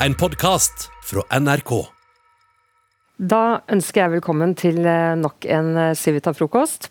en 0.00 0.14
podkast 0.14 0.90
fra 1.04 1.40
NRK. 1.40 1.72
Da 3.16 3.60
ønsker 3.72 4.02
jeg 4.02 4.12
velkommen 4.18 4.52
til 4.58 4.82
eh, 4.84 5.14
nok 5.16 5.46
en 5.48 5.70
eh, 5.80 5.94
Civita-frokost. 5.96 6.90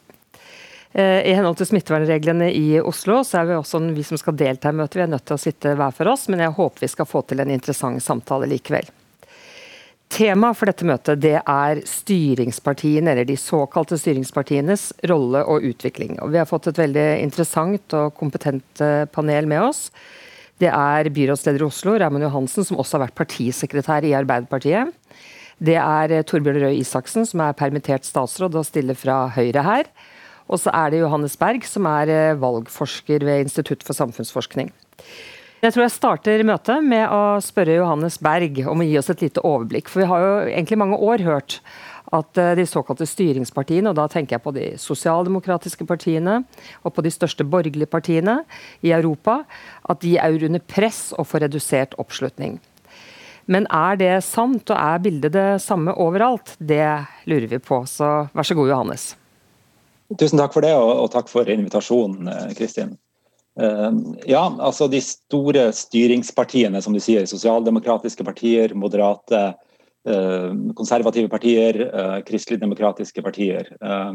Eh, 0.94 1.22
I 1.30 1.36
henhold 1.38 1.60
til 1.60 1.70
smittevernreglene 1.70 2.50
i 2.50 2.80
Oslo, 2.82 3.20
så 3.24 3.42
er 3.42 3.52
vi 3.52 3.60
også 3.60 3.84
vi 3.94 4.06
som 4.08 4.18
skal 4.18 4.38
delta 4.40 4.74
i 4.74 4.78
møtet, 4.80 4.98
vi 4.98 5.06
er 5.06 5.14
nødt 5.14 5.28
til 5.28 5.38
å 5.38 5.44
sitte 5.44 5.76
hver 5.78 5.94
for 5.94 6.10
oss, 6.10 6.26
men 6.34 6.42
jeg 6.42 6.56
håper 6.58 6.88
vi 6.88 6.92
skal 6.96 7.10
få 7.10 7.22
til 7.30 7.46
en 7.46 7.54
interessant 7.54 8.02
samtale 8.02 8.50
likevel. 8.50 8.90
Temaet 10.16 10.58
for 10.58 10.70
dette 10.70 10.86
møtet 10.86 11.22
det 11.22 11.38
er 11.38 11.86
styringspartiene, 11.86 13.14
eller 13.14 13.30
de 13.30 13.38
såkalte 13.38 14.00
styringspartienes 14.02 14.92
rolle 15.12 15.46
og 15.46 15.66
utvikling. 15.66 16.18
Og 16.26 16.34
vi 16.34 16.42
har 16.42 16.50
fått 16.50 16.72
et 16.72 16.82
veldig 16.82 17.08
interessant 17.22 17.98
og 17.98 18.14
kompetent 18.18 18.86
panel 19.14 19.50
med 19.50 19.66
oss. 19.66 19.90
Det 20.62 20.70
er 20.72 21.10
byrådsleder 21.12 21.64
i 21.64 21.68
Oslo, 21.68 21.98
Raymond 22.00 22.24
Johansen, 22.24 22.64
som 22.64 22.80
også 22.80 22.98
har 22.98 23.08
vært 23.08 23.18
partisekretær 23.20 24.08
i 24.08 24.14
Arbeiderpartiet. 24.16 24.94
Det 25.60 25.76
er 25.80 26.12
eh, 26.12 26.24
Torbjørn 26.28 26.62
Røe 26.64 26.76
Isaksen, 26.80 27.28
som 27.28 27.44
er 27.44 27.56
permittert 27.58 28.08
statsråd 28.08 28.56
og 28.60 28.68
stiller 28.68 28.98
fra 29.00 29.26
Høyre 29.36 29.64
her. 29.66 29.90
Og 30.48 30.62
så 30.62 30.72
er 30.76 30.92
det 30.94 31.02
Johannes 31.02 31.36
Berg, 31.40 31.66
som 31.68 31.88
er 31.90 32.12
eh, 32.12 32.38
valgforsker 32.40 33.26
ved 33.28 33.48
Institutt 33.48 33.84
for 33.84 33.98
samfunnsforskning. 33.98 34.72
Jeg 35.64 35.74
tror 35.74 35.86
jeg 35.86 35.96
starter 35.96 36.44
møtet 36.46 36.84
med 36.86 37.08
å 37.10 37.40
spørre 37.42 37.80
Johannes 37.80 38.20
Berg 38.22 38.60
om 38.70 38.84
å 38.84 38.86
gi 38.86 38.98
oss 39.00 39.10
et 39.10 39.24
lite 39.26 39.42
overblikk. 39.48 39.90
For 39.90 40.04
vi 40.04 40.10
har 40.12 40.24
jo 40.24 40.34
egentlig 40.52 40.78
mange 40.78 41.00
år 41.02 41.24
hørt 41.26 41.60
at 42.14 42.38
eh, 42.38 42.54
de 42.60 42.66
såkalte 42.70 43.08
styringspartiene, 43.10 43.90
og 43.90 43.98
da 43.98 44.08
tenker 44.12 44.38
jeg 44.38 44.44
på 44.46 44.54
de 44.56 44.68
sosialdemokratiske 44.82 45.88
partiene 45.90 46.42
og 46.84 46.94
på 46.96 47.06
de 47.06 47.14
største 47.14 47.46
borgerlige 47.48 47.90
partiene 47.90 48.42
i 48.86 48.94
Europa, 48.96 49.42
at 49.90 50.02
de 50.04 50.16
er 50.22 50.46
under 50.50 50.62
press 50.62 51.10
og 51.18 51.30
får 51.32 51.48
redusert 51.48 51.98
oppslutning. 52.02 52.60
Men 53.46 53.68
er 53.74 53.98
det 54.02 54.14
sant, 54.26 54.72
og 54.74 54.78
er 54.78 55.02
bildet 55.04 55.36
det 55.36 55.50
samme 55.62 55.94
overalt? 56.02 56.56
Det 56.58 57.06
lurer 57.30 57.50
vi 57.52 57.62
på. 57.62 57.84
Så 57.86 58.28
vær 58.34 58.48
så 58.48 58.58
god, 58.58 58.72
Johannes. 58.74 59.12
Tusen 60.18 60.42
takk 60.42 60.54
for 60.54 60.66
det, 60.66 60.74
og, 60.74 61.06
takk 61.14 61.30
for 61.30 61.50
invitasjonen, 61.50 62.30
eh, 62.30 62.54
Kristin. 62.58 62.96
Uh, 63.56 64.18
ja, 64.28 64.42
altså 64.60 64.90
De 64.92 65.00
store 65.00 65.70
styringspartiene, 65.72 66.82
som 66.84 66.92
du 66.92 67.00
sier, 67.00 67.24
sosialdemokratiske 67.30 68.26
partier, 68.28 68.74
moderate 68.76 69.46
Eh, 69.46 69.54
konservative 70.76 71.30
partier, 71.30 71.80
eh, 71.82 72.18
kristelig-demokratiske 72.28 73.22
partier. 73.22 73.70
Eh, 73.82 74.14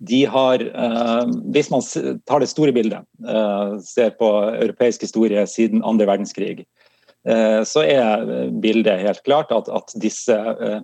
de 0.00 0.24
har, 0.24 0.62
hvis 1.52 1.68
man 1.70 1.82
tar 2.26 2.40
det 2.40 2.48
store 2.48 2.72
bildet, 2.72 3.04
ser 3.84 4.14
på 4.16 4.28
europeisk 4.56 5.02
historie 5.04 5.42
siden 5.46 5.82
andre 5.84 6.06
verdenskrig, 6.08 6.64
så 7.68 7.82
er 7.84 8.24
bildet 8.64 9.02
helt 9.04 9.20
klart 9.22 9.52
at, 9.52 9.68
at 9.68 9.92
disse 10.00 10.32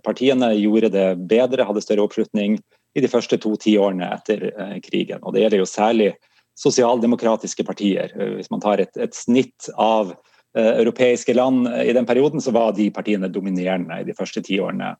partiene 0.05 0.53
gjorde 0.61 0.92
det 0.92 1.07
bedre, 1.25 1.65
hadde 1.65 1.83
større 1.83 2.05
oppslutning 2.05 2.61
i 2.95 3.01
de 3.01 3.09
første 3.09 3.41
to 3.41 3.57
tiårene 3.57 4.13
etter 4.13 4.45
krigen. 4.85 5.25
Og 5.25 5.33
Det 5.33 5.47
gjelder 5.47 5.65
jo 5.65 5.73
særlig 5.73 6.13
sosialdemokratiske 6.61 7.65
partier. 7.65 8.13
Hvis 8.37 8.53
man 8.53 8.61
tar 8.61 8.85
et, 8.85 8.92
et 9.01 9.17
snitt 9.17 9.73
av 9.79 10.13
Eh, 10.13 10.38
europeiske 10.57 11.35
land 11.35 11.69
i 11.69 11.93
den 11.93 12.07
perioden, 12.07 12.41
så 12.41 12.51
var 12.51 12.73
de 12.73 12.91
partiene 12.91 13.29
dominerende 13.29 14.01
i 14.01 14.07
de 14.07 14.15
første 14.17 14.43
tiårene 14.43 14.95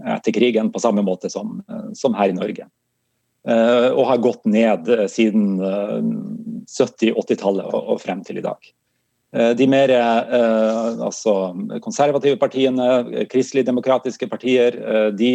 etter 0.00 0.32
krigen, 0.32 0.72
på 0.72 0.80
samme 0.80 1.02
måte 1.04 1.30
som, 1.30 1.62
eh, 1.68 1.92
som 1.94 2.14
her 2.14 2.28
i 2.28 2.36
Norge. 2.36 2.68
Eh, 3.48 3.88
og 3.90 4.06
har 4.06 4.22
gått 4.22 4.44
ned 4.46 4.86
siden 5.10 5.58
70-80-tallet 6.70 7.74
og 7.74 8.00
frem 8.00 8.22
til 8.24 8.38
i 8.38 8.46
dag. 8.46 8.72
De 9.32 9.64
mer 9.64 9.88
altså, 9.96 11.32
konservative 11.80 12.36
partiene, 12.36 13.24
kristelig-demokratiske 13.32 14.28
partier, 14.28 14.76
de 15.16 15.30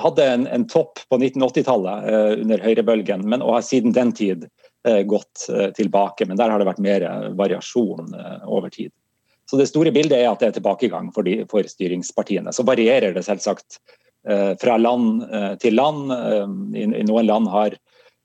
hadde 0.00 0.24
en, 0.24 0.46
en 0.48 0.64
topp 0.64 1.02
på 1.04 1.18
1980-tallet 1.20 2.40
under 2.40 2.64
høyrebølgen, 2.64 3.26
men 3.28 3.44
og 3.44 3.58
har 3.58 3.66
siden 3.68 3.92
den 3.92 4.14
tid 4.16 4.48
Eh, 4.48 4.65
gått 5.02 5.48
eh, 5.52 5.70
tilbake. 5.70 6.26
Men 6.26 6.38
der 6.38 6.50
har 6.50 6.62
det 6.62 6.68
vært 6.68 6.82
mer 6.82 7.04
eh, 7.06 7.28
variasjon 7.38 8.14
over 8.44 8.70
tid. 8.70 8.92
Så 9.50 9.58
Det 9.60 9.68
store 9.70 9.92
bildet 9.94 10.18
er 10.18 10.30
at 10.30 10.42
det 10.42 10.50
er 10.50 10.56
tilbakegang 10.58 11.12
for, 11.14 11.26
de, 11.26 11.44
for 11.50 11.66
styringspartiene. 11.66 12.52
Så 12.52 12.66
varierer 12.66 13.14
det 13.14 13.26
selvsagt 13.26 13.80
fra 14.58 14.74
land 14.74 15.20
til 15.62 15.76
land. 15.78 16.08
I, 16.74 16.82
noen 17.06 17.28
land 17.28 17.46
har, 17.52 17.76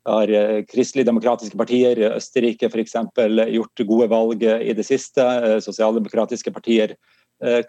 har 0.10 0.32
kristelig-demokratiske 0.66 1.60
partier, 1.60 2.02
Østerrike 2.16 2.72
f.eks., 2.72 2.96
gjort 3.54 3.84
gode 3.86 4.08
valg 4.10 4.42
i 4.42 4.74
det 4.74 4.88
siste. 4.88 5.28
Sosialdemokratiske 5.62 6.56
partier 6.58 6.96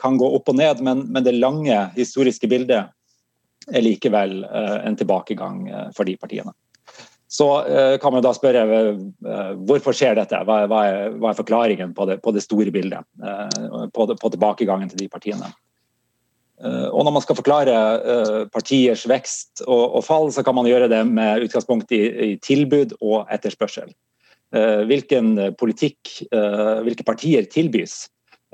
kan 0.00 0.16
gå 0.16 0.32
opp 0.38 0.48
og 0.48 0.56
ned, 0.62 0.81
men, 0.81 1.04
men 1.12 1.28
det 1.28 1.36
lange 1.36 1.76
historiske 1.92 2.48
bildet 2.48 2.88
er 3.69 3.84
likevel 3.84 4.47
en 4.48 4.97
tilbakegang 4.97 5.66
for 5.92 6.08
de 6.08 6.16
partiene. 6.16 6.56
Så 7.32 7.48
uh, 7.65 7.97
kan 7.98 8.12
man 8.12 8.25
da 8.25 8.34
spørre 8.37 8.62
uh, 8.69 9.53
hvorfor 9.65 9.97
skjer 9.97 10.19
dette? 10.19 10.37
Hva, 10.44 10.62
er, 10.66 11.15
hva 11.16 11.31
er, 11.31 11.38
forklaringen 11.38 11.94
på 11.97 12.04
det, 12.10 12.19
på 12.25 12.34
det 12.37 12.44
store 12.44 12.72
bildet? 12.75 13.09
Uh, 13.22 13.88
på, 13.88 14.06
det, 14.10 14.19
på, 14.20 14.32
tilbakegangen 14.34 14.93
til 14.93 15.04
de 15.04 15.10
partiene? 15.12 15.53
og 16.62 17.03
Når 17.03 17.10
man 17.16 17.22
skal 17.25 17.34
forklare 17.34 17.76
partiers 18.54 19.00
vekst 19.10 19.65
og, 19.65 19.97
og, 19.97 20.04
fall, 20.06 20.28
så 20.31 20.44
kan 20.47 20.54
man 20.54 20.69
gjøre 20.69 20.87
det 20.93 21.00
med 21.09 21.48
utgangspunkt 21.48 21.91
i, 21.91 21.98
i 22.06 22.28
tilbud 22.38 22.93
og 23.00 23.32
etterspørsel. 23.34 23.88
hvilken 24.87 25.56
politikk, 25.59 26.12
hvilke 26.87 27.03
partier 27.03 27.49
tilbys 27.50 27.97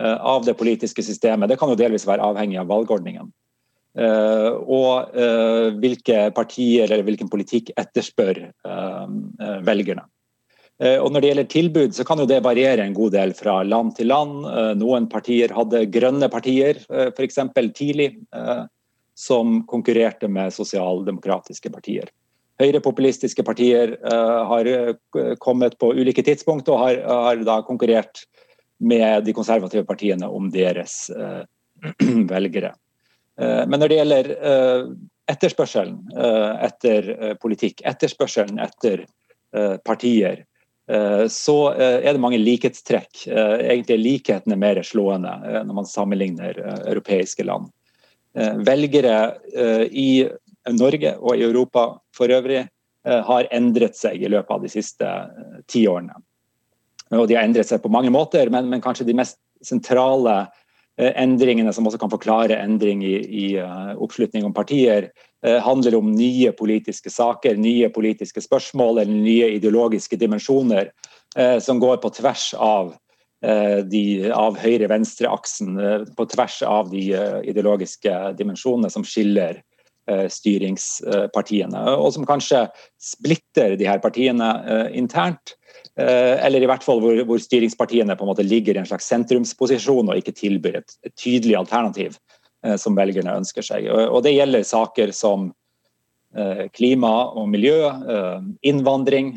av 0.01 0.47
det 0.47 0.57
politiske 0.57 1.05
systemet, 1.05 1.51
det 1.51 1.59
kan 1.61 1.69
jo 1.69 1.77
delvis 1.77 2.07
være 2.09 2.25
avhengig 2.25 2.57
av 2.63 2.71
valgordningen. 2.73 3.29
Uh, 3.99 4.55
og 4.71 5.17
uh, 5.19 5.75
hvilke 5.83 6.29
partier 6.37 6.87
eller 6.87 7.03
hvilken 7.03 7.31
politikk 7.33 7.73
etterspør 7.81 8.45
uh, 8.69 9.11
velgerne. 9.67 10.07
og 10.79 11.11
Når 11.11 11.21
det 11.21 11.31
gjelder 11.33 11.47
tilbud, 11.51 11.95
så 11.97 12.05
kan 12.07 12.21
jo 12.23 12.27
det 12.31 12.37
variere 12.45 12.85
en 12.87 12.95
god 12.95 13.11
del 13.17 13.33
fra 13.35 13.57
land 13.67 13.97
til 13.97 14.13
land. 14.13 14.45
noen 14.79 15.09
partier 15.11 15.51
hadde 15.51 15.89
grønne 15.91 16.29
partier 16.31 16.79
f.eks. 16.87 17.41
tidlig, 17.75 18.13
som 19.19 19.65
konkurrerte 19.67 20.31
med 20.31 20.55
sosialdemokratiske 20.55 21.73
partier. 21.75 22.13
Høyrepopulistiske 22.63 23.43
partier 23.43 23.97
har 24.07 24.71
kommet 25.43 25.75
på 25.83 25.91
ulike 25.99 26.23
tidspunkt 26.23 26.71
og 26.71 26.79
har, 26.85 27.03
har, 27.11 27.43
da 27.43 27.59
konkurrert 27.67 28.23
med 28.79 29.27
de 29.27 29.35
konservative 29.35 29.83
partiene 29.83 30.31
om 30.31 30.47
deres 30.55 31.09
velgere. 32.37 32.77
Eh, 33.39 33.65
men 33.67 33.81
når 33.81 33.91
det 33.91 33.99
gjelder 34.01 34.31
eh, 34.35 34.91
etterspørselen 35.31 35.97
eh, 36.17 36.53
etter 36.69 37.11
politikk, 37.43 37.83
etterspørselen 37.87 38.61
etter 38.65 39.07
partier, 39.81 40.43
så 41.33 41.55
er 41.73 42.05
det 42.05 42.21
mange 42.21 42.37
likhetstrekk. 42.37 43.23
Egentlig 43.33 43.95
er 43.95 44.01
likhetene 44.03 44.59
mer 44.61 44.77
slående 44.85 45.31
når 45.65 45.77
man 45.79 45.89
sammenligner 45.89 46.59
europeiske 46.85 47.47
land. 47.49 47.71
Velgere 48.69 49.15
i 49.89 50.27
Norge 50.77 51.15
og 51.17 51.33
i 51.33 51.47
Europa 51.47 51.87
for 52.13 52.29
øvrig 52.37 52.61
har 53.09 53.49
endret 53.57 53.97
seg 53.97 54.21
i 54.21 54.29
løpet 54.29 54.53
av 54.53 54.69
de 54.69 54.73
siste 54.75 55.15
tiårene. 55.73 56.21
Og 57.17 57.25
de 57.25 57.41
har 57.41 57.49
endret 57.49 57.73
seg 57.73 57.81
på 57.81 57.93
mange 57.93 58.13
måter, 58.13 58.53
men, 58.53 58.69
men 58.69 58.85
kanskje 58.85 59.09
de 59.09 59.17
mest 59.17 59.41
sentrale 59.65 60.43
endringene 60.99 61.73
som 61.73 61.87
også 61.87 62.01
kan 62.03 62.11
forklare 62.13 62.59
endring 62.59 63.05
i, 63.07 63.17
i 63.23 63.47
uh, 63.63 63.95
oppslutning 64.03 64.47
om 64.47 64.55
partier, 64.55 65.11
uh, 65.47 65.59
handler 65.65 65.99
om 65.99 66.11
nye 66.15 66.53
politiske 66.59 67.13
saker, 67.13 67.59
nye 67.61 67.91
politiske 67.95 68.43
spørsmål 68.43 69.05
eller 69.05 69.15
nye 69.15 69.53
ideologiske 69.59 70.19
dimensjoner 70.21 70.93
som 71.61 71.77
går 71.79 71.99
på 72.01 72.09
tvers 72.17 72.55
av, 72.57 72.87
av 73.45 74.57
høyre-venstre-aksen, 74.59 75.77
på 76.17 76.25
tvers 76.33 76.57
av 76.67 76.89
de 76.91 77.03
ideologiske 77.53 78.15
dimensjonene 78.39 78.89
som 78.91 79.05
skiller 79.07 79.61
styringspartiene, 80.33 81.83
og 82.01 82.13
som 82.15 82.25
kanskje 82.29 82.63
splitter 83.03 83.75
de 83.77 83.89
her 83.89 84.01
partiene 84.01 84.49
internt. 84.97 85.59
Eh, 85.99 86.47
eller 86.47 86.63
i 86.63 86.69
hvert 86.71 86.85
fall 86.87 87.01
hvor, 87.03 87.17
hvor, 87.27 87.41
styringspartiene 87.43 88.15
på 88.15 88.23
en 88.23 88.31
måte 88.31 88.47
ligger 88.47 88.77
i 88.77 88.83
en 88.83 88.87
slags 88.87 89.09
sentrumsposisjon 89.11 90.07
og 90.07 90.21
ikke 90.21 90.37
tilbyr 90.37 90.79
et, 90.79 90.95
et 91.03 91.15
tydelig 91.19 91.57
alternativ 91.59 92.15
eh, 92.65 92.77
som 92.79 92.95
velgerne 92.99 93.35
ønsker 93.41 93.67
seg. 93.67 93.89
Og, 93.91 94.21
det 94.23 94.37
gjelder 94.37 94.67
saker 94.67 95.11
som 95.17 95.51
eh, 96.39 96.69
klima 96.71 97.13
og 97.35 97.51
miljø, 97.51 97.81
eh, 97.91 98.49
innvandring. 98.71 99.35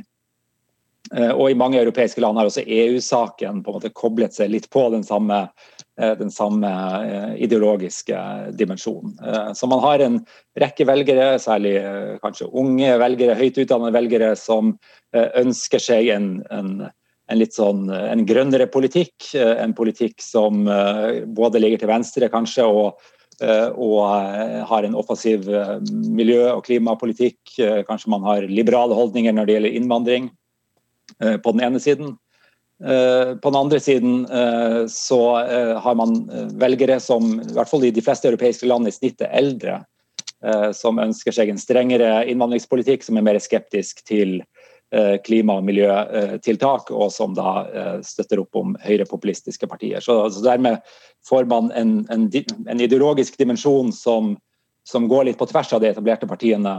Eh, 1.15 1.33
og 1.33 1.47
i 1.49 1.57
mange 1.57 1.81
europeiske 1.81 2.21
land 2.21 2.37
har 2.37 2.51
også 2.51 2.67
EU-saken 2.67 3.65
på 3.65 3.73
en 3.73 3.79
måte 3.79 3.95
koblet 3.97 4.37
seg 4.37 4.53
litt 4.53 4.69
på 4.69 4.85
den 4.93 5.07
samme 5.07 5.47
Eh, 5.47 5.70
den 5.99 6.31
samme 6.31 6.69
eh, 7.05 7.43
ideologiske 7.43 8.17
dimensjonen. 8.55 9.17
Eh, 9.19 9.51
så 9.53 9.67
man 9.67 9.83
har 9.83 9.99
en 9.99 10.17
rekke 10.59 10.87
velgere, 10.87 11.35
særlig 11.39 11.75
kanskje 12.23 12.47
unge 12.47 12.95
velgere, 13.01 13.35
høyt 13.35 13.59
utdannede 13.59 13.95
velgere, 13.95 14.33
som 14.39 14.75
ønsker 15.11 15.81
seg 15.83 16.07
en, 16.13 16.27
en, 16.55 16.69
en 16.87 17.39
litt 17.39 17.55
sånn 17.57 17.89
en 17.91 18.21
grønnere 18.23 18.69
politikk. 18.71 19.33
En 19.35 19.73
politikk 19.75 20.23
som 20.23 20.63
både 21.35 21.59
ligger 21.59 21.81
til 21.81 21.91
venstre, 21.91 22.29
kanskje, 22.31 22.63
og, 22.63 23.01
og 23.75 23.97
har 24.71 24.87
en 24.87 24.95
offensiv 24.95 25.49
miljø- 25.91 26.53
og 26.53 26.63
klimapolitikk. 26.69 27.57
Kanskje 27.89 28.13
man 28.13 28.23
har 28.29 28.47
liberale 28.47 28.95
holdninger 28.95 29.35
når 29.35 29.49
det 29.49 29.57
gjelder 29.57 29.77
innvandring, 29.81 30.31
på 31.19 31.51
den 31.51 31.65
ene 31.67 31.83
siden. 31.83 32.15
Eh, 32.85 33.35
på 33.35 33.49
den 33.49 33.59
andre 33.59 33.79
siden 33.79 34.25
eh, 34.25 34.87
så 34.87 35.39
eh, 35.39 35.77
har 35.81 35.95
man 35.95 36.31
velgere 36.57 36.99
som 36.99 37.35
i 37.41 37.53
hvert 37.53 37.69
fall 37.69 37.83
i 37.85 37.91
de 37.93 38.01
fleste 38.01 38.31
europeiske 38.31 38.65
land 38.65 38.89
i 38.89 38.93
snitt 38.95 39.21
er 39.21 39.33
eldre, 39.41 39.81
som 40.73 40.97
ønsker 40.97 41.35
seg 41.35 41.51
en 41.51 41.59
strengere 41.61 42.23
innvandringspolitikk, 42.25 43.03
som 43.05 43.19
er 43.19 43.25
mer 43.27 43.37
skeptisk 43.37 43.99
til 44.09 44.39
klima- 45.21 45.59
og 45.59 45.67
miljøtiltak, 45.67 46.89
og 46.89 47.11
som 47.13 47.35
da 47.37 47.99
støtter 48.01 48.41
opp 48.41 48.57
om 48.57 48.71
høyrepopulistiske 48.81 49.69
partier. 49.69 50.01
Så, 50.01 50.15
så 50.33 50.41
dermed 50.41 50.81
får 51.29 51.45
man 51.51 51.69
en, 51.77 51.93
en, 52.09 52.25
en 52.73 52.81
ideologisk 52.81 53.37
dimensjon 53.37 53.93
som, 53.93 54.33
som, 54.81 55.05
går 55.05 55.29
litt 55.29 55.37
på 55.37 55.45
tvers 55.53 55.75
av 55.77 55.85
de 55.85 55.91
etablerte 55.93 56.25
partiene, 56.25 56.73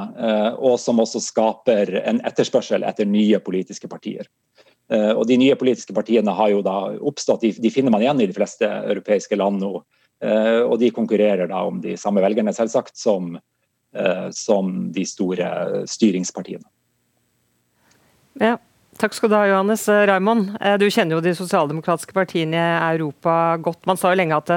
og 0.59 0.75
som 0.83 0.99
også 0.99 1.23
skaper 1.23 2.01
en 2.03 2.19
etterspørsel 2.27 2.83
etter 2.83 3.07
nye 3.07 3.39
politiske 3.47 3.87
partier. 3.87 4.27
Eh, 4.93 5.13
og 5.13 5.27
De 5.29 5.39
nye 5.41 5.57
politiske 5.59 5.95
partiene 5.97 6.35
har 6.37 6.53
jo 6.53 6.63
da 6.65 6.77
oppstått, 7.01 7.47
de, 7.57 7.73
finner 7.73 7.95
man 7.95 8.05
igjen 8.05 8.21
i 8.21 8.29
de 8.29 8.37
fleste 8.37 8.69
europeiske 8.69 9.39
land 9.39 9.63
nå. 9.63 9.79
Eh, 10.23 10.61
og 10.63 10.77
de 10.83 10.93
konkurrerer 10.95 11.49
da 11.51 11.63
om 11.69 11.81
de 11.83 11.97
samme 12.01 12.23
velgerne, 12.25 12.55
selvsagt, 12.55 12.95
som, 12.99 13.37
eh, 13.97 14.29
som 14.37 14.93
de 14.93 15.07
store 15.09 15.87
styringspartiene. 15.91 16.69
Ja, 18.41 18.59
Takk 19.01 19.15
skal 19.17 19.31
du 19.33 19.35
ha, 19.35 19.47
Johannes. 19.49 19.87
Raimond, 19.89 20.51
du 20.79 20.85
kjenner 20.93 21.17
jo 21.17 21.23
de 21.25 21.33
sosialdemokratiske 21.35 22.13
partiene 22.15 22.61
i 22.61 22.91
Europa 22.93 23.57
godt. 23.65 23.81
Man 23.89 23.97
sa 23.99 24.13
jo 24.13 24.19
lenge 24.21 24.37
at 24.37 24.53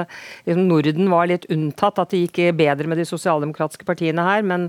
Norden 0.60 1.08
var 1.10 1.30
litt 1.30 1.48
unntatt, 1.50 1.98
at 1.98 2.12
det 2.12 2.20
gikk 2.20 2.58
bedre 2.58 2.86
med 2.86 3.00
de 3.00 3.08
sosialdemokratiske 3.08 3.88
partiene 3.88 4.26
her. 4.28 4.44
Men 4.46 4.68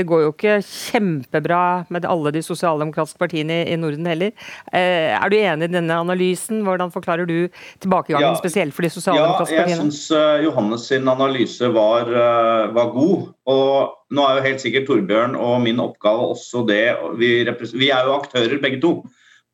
det 0.00 0.06
går 0.08 0.24
jo 0.24 0.32
ikke 0.32 0.56
kjempebra 0.64 1.62
med 1.92 2.08
alle 2.08 2.32
de 2.34 2.42
sosialdemokratiske 2.44 3.20
partiene 3.20 3.60
i 3.68 3.76
Norden 3.80 4.08
heller. 4.08 4.32
Eh, 4.72 5.12
er 5.12 5.30
du 5.30 5.36
enig 5.36 5.68
i 5.68 5.74
denne 5.76 6.00
analysen? 6.00 6.62
Hvordan 6.66 6.92
forklarer 6.94 7.28
du 7.28 7.50
tilbakegangen, 7.82 8.32
ja, 8.32 8.40
spesielt 8.40 8.76
for 8.76 8.86
de 8.86 8.92
sosialdemokratiske 8.94 9.60
partiene? 9.60 9.76
Ja, 9.76 9.84
jeg 9.84 9.92
syns 9.92 10.02
uh, 10.14 10.40
Johannes 10.46 10.88
sin 10.88 11.08
analyse 11.10 11.70
var, 11.76 12.08
uh, 12.08 12.72
var, 12.76 12.92
god. 12.96 13.30
Og 13.50 14.14
nå 14.16 14.26
er 14.26 14.38
jo 14.38 14.46
helt 14.48 14.64
sikkert 14.64 14.88
Torbjørn 14.88 15.36
og 15.38 15.60
min 15.64 15.82
oppgave 15.82 16.30
også 16.32 16.64
det. 16.68 16.84
Vi, 17.20 17.32
vi 17.76 17.92
er 17.92 18.08
jo 18.08 18.16
aktører 18.16 18.60
begge 18.62 18.80
to. 18.82 18.94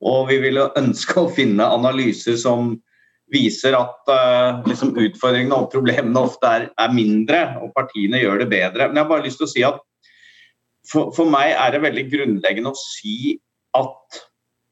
Og 0.07 0.27
vi 0.29 0.39
ville 0.43 0.69
ønske 0.77 1.23
å 1.23 1.31
finne 1.33 1.67
analyser 1.73 2.37
som 2.39 2.75
viser 3.33 3.75
at 3.75 4.13
uh, 4.13 4.63
liksom 4.69 4.95
utfordringene 4.95 5.57
og 5.57 5.71
problemene 5.73 6.23
ofte 6.29 6.47
er, 6.47 6.69
er, 6.79 6.95
mindre, 6.95 7.41
og 7.63 7.73
partiene 7.75 8.21
gjør 8.23 8.45
det 8.45 8.51
bedre. 8.53 8.87
Men 8.87 9.01
jeg 9.01 9.05
har 9.05 9.11
bare 9.11 9.27
lyst 9.27 9.43
til 9.43 9.49
å 9.49 9.53
si 9.53 9.65
at 9.67 9.83
for, 10.91 11.13
for, 11.17 11.29
meg 11.31 11.53
er 11.55 11.75
det 11.75 11.83
veldig 11.85 12.07
grunnleggende 12.13 12.73
å 12.73 12.79
si 12.79 13.37
at 13.77 14.23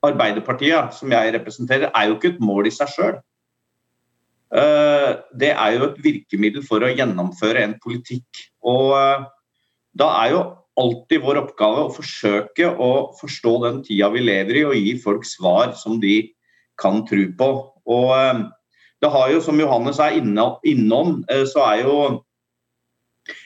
Arbeiderpartiet, 0.04 0.92
som 0.96 1.12
jeg 1.12 1.32
representerer, 1.32 1.88
er 1.96 2.08
jo 2.08 2.18
ikke 2.18 2.34
et 2.34 2.42
mål 2.44 2.68
i 2.68 2.74
seg 2.74 2.90
sjøl. 2.92 3.14
Eh, 4.54 5.12
det 5.34 5.50
er 5.54 5.76
jo 5.76 5.88
et 5.88 6.02
virkemiddel 6.04 6.64
for 6.66 6.84
å 6.84 6.92
gjennomføre 6.92 7.64
en 7.64 7.78
politikk. 7.82 8.44
Og 8.66 8.92
eh, 8.98 9.24
da 9.98 10.10
er 10.20 10.34
jo 10.34 10.42
alltid 10.80 11.22
vår 11.22 11.40
oppgave 11.44 11.86
å 11.86 11.94
forsøke 11.94 12.68
å 12.68 12.90
forstå 13.18 13.54
den 13.64 13.80
tida 13.86 14.10
vi 14.14 14.24
lever 14.26 14.60
i, 14.60 14.66
og 14.68 14.78
gi 14.78 14.94
folk 15.02 15.26
svar 15.26 15.74
som 15.78 15.98
de 16.02 16.18
kan 16.80 17.02
tro 17.08 17.24
på. 17.38 17.50
Og 17.96 18.12
eh, 18.18 18.44
det 19.02 19.12
har 19.16 19.32
jo, 19.32 19.42
som 19.44 19.58
Johannes 19.60 19.98
er 20.00 20.20
innom, 20.20 21.24
så 21.50 21.64
er 21.66 21.82
jo 21.82 21.96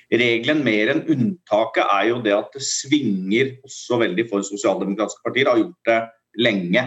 Regelen 0.09 0.63
mer 0.65 0.89
enn 0.95 1.03
unntaket 1.13 1.85
er 1.85 2.07
jo 2.09 2.23
det 2.25 2.33
at 2.33 2.55
det 2.55 2.65
svinger 2.65 3.51
også 3.67 3.99
veldig 4.01 4.25
for 4.31 4.47
sosialdemokratiske 4.47 5.25
partier. 5.27 5.51
Har 5.51 5.61
gjort 5.61 5.91
det 5.91 5.99
lenge. 6.41 6.87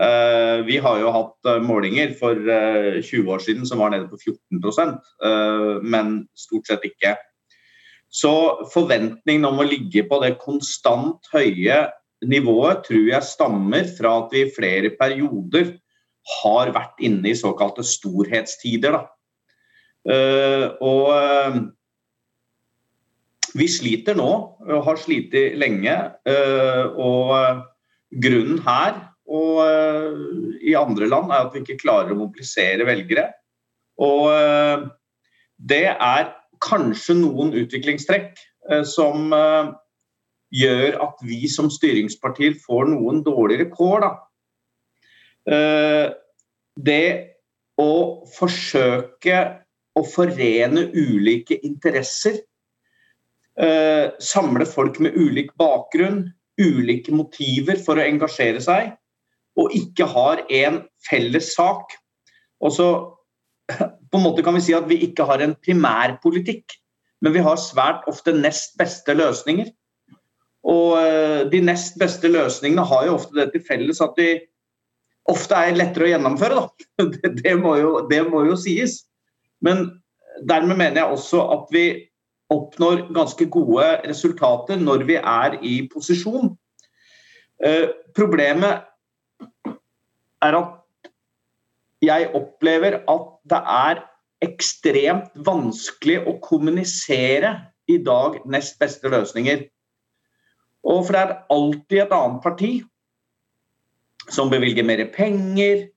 Uh, 0.00 0.62
vi 0.64 0.78
har 0.80 1.00
jo 1.02 1.10
hatt 1.12 1.48
uh, 1.50 1.58
målinger 1.60 2.12
for 2.16 2.38
uh, 2.38 2.94
eh, 2.94 3.02
20 3.02 3.32
år 3.34 3.42
siden 3.42 3.66
som 3.66 3.82
var 3.82 3.90
nede 3.90 4.06
på 4.06 4.16
14% 4.22 5.82
men 5.82 6.12
stort 6.38 6.68
sett 6.70 6.84
ikke. 6.86 7.16
Så 8.10 8.32
forventningen 8.72 9.44
om 9.48 9.60
å 9.60 9.66
ligge 9.66 10.04
på 10.08 10.20
det 10.22 10.38
konstant 10.40 11.26
høye 11.34 11.82
nivået 12.26 12.84
tror 12.86 13.10
jeg 13.10 13.26
stammer 13.26 13.84
fra 13.96 14.14
at 14.22 14.32
vi 14.34 14.44
i 14.46 14.52
flere 14.54 14.92
perioder 14.98 15.74
har 16.40 16.72
vært 16.74 17.02
inne 17.02 17.32
i 17.32 17.38
såkalte 17.38 17.84
storhetstider. 17.86 18.98
og 20.80 21.06
vi 23.56 23.66
sliter 23.70 24.16
nå, 24.18 24.30
og 24.66 24.84
har 24.86 25.00
slitt 25.00 25.34
lenge. 25.58 25.94
Eh, 26.28 26.84
og 27.00 27.64
grunnen 28.22 28.60
her 28.66 28.98
og 29.30 29.60
eh, 29.62 30.16
i 30.72 30.74
andre 30.78 31.08
land 31.10 31.30
er 31.30 31.46
at 31.46 31.54
vi 31.54 31.62
ikke 31.62 31.80
klarer 31.84 32.14
å 32.14 32.18
mobilisere 32.18 32.86
velgere. 32.88 33.28
Og 34.02 34.30
eh, 34.34 34.86
det 35.70 35.86
er 35.92 36.32
kanskje 36.64 37.16
noen 37.22 37.54
utviklingstrekk 37.56 38.36
som 38.86 39.32
gjør 40.52 40.96
at 41.00 41.22
vi 41.24 41.48
som 41.48 41.70
styringspartier 41.72 42.58
får 42.60 42.90
noen 42.92 43.22
dårligere 43.24 43.70
kår. 43.72 44.04
Da. 44.04 44.10
Det 46.76 47.06
å 47.80 47.94
forsøke 48.36 49.40
å 49.96 50.04
forene 50.12 50.84
ulike 50.92 51.56
interesser 51.64 52.36
Eh, 52.36 52.49
samle 54.24 54.64
folk 54.64 54.96
med 55.04 55.16
ulik 55.20 55.50
bakgrunn, 55.60 56.22
ulike 56.60 57.12
motiver 57.12 57.76
for 57.82 58.00
å 58.00 58.04
engasjere 58.06 58.62
seg, 58.64 58.94
og 59.60 59.74
ikke 59.76 60.06
har 60.08 60.40
en 60.48 60.78
felles 61.04 61.50
sak. 61.56 61.92
Og 62.64 62.72
så 62.72 62.88
på 63.70 64.18
en 64.18 64.24
måte 64.24 64.44
kan 64.46 64.56
vi 64.56 64.64
si 64.64 64.76
at 64.76 64.88
vi 64.90 65.00
ikke 65.06 65.26
har 65.28 65.42
en 65.44 65.56
primærpolitikk, 65.64 66.76
men 67.20 67.34
vi 67.36 67.44
har 67.44 67.60
svært 67.60 68.06
ofte 68.10 68.34
nest 68.36 68.76
beste 68.80 69.14
løsninger. 69.16 69.68
Og 70.70 70.96
eh, 71.00 71.42
de 71.52 71.60
nest 71.64 71.96
beste 72.00 72.28
løsningene 72.28 72.84
har 72.84 73.06
jo 73.06 73.16
ofte 73.16 73.36
det 73.38 73.50
til 73.54 73.64
felles 73.64 74.00
at 74.04 74.16
de 74.18 74.30
ofte 75.30 75.56
er 75.56 75.76
lettere 75.76 76.08
å 76.08 76.12
gjennomføre, 76.14 76.64
da. 76.64 77.06
Det, 77.40 77.54
må 77.60 77.76
jo, 77.80 77.92
det 78.10 78.22
må 78.28 78.44
jo 78.48 78.56
sies. 78.58 79.02
Men 79.64 79.86
dermed 80.48 80.78
mener 80.78 81.02
jeg 81.02 81.16
også 81.16 81.44
at 81.54 81.72
vi 81.74 81.84
oppnår 82.50 83.06
ganske 83.14 83.46
gode 83.52 83.86
resultater 84.08 84.80
når 84.80 85.06
vi 85.08 85.16
er 85.20 85.56
i 85.62 85.74
posisjon. 85.92 86.52
Eh, 87.62 87.88
problemet 88.16 88.86
er 90.42 90.56
at 90.56 90.76
jeg 92.00 92.30
opplever 92.34 93.02
at 93.12 93.26
det 93.52 93.60
er 93.60 94.04
ekstremt 94.44 95.34
vanskelig 95.46 96.22
å 96.24 96.38
kommunisere 96.42 97.52
i 97.90 97.98
dag 98.00 98.40
nest 98.48 98.78
beste 98.80 99.10
løsninger. 99.12 99.66
Og 100.88 101.04
for 101.04 101.12
det 101.12 101.22
er 101.22 101.36
alltid 101.52 102.04
et 102.06 102.14
annet 102.16 102.42
parti 102.44 102.70
som 104.30 104.50
bevilger 104.52 104.86
mer 104.86 105.02
penger, 105.12 105.88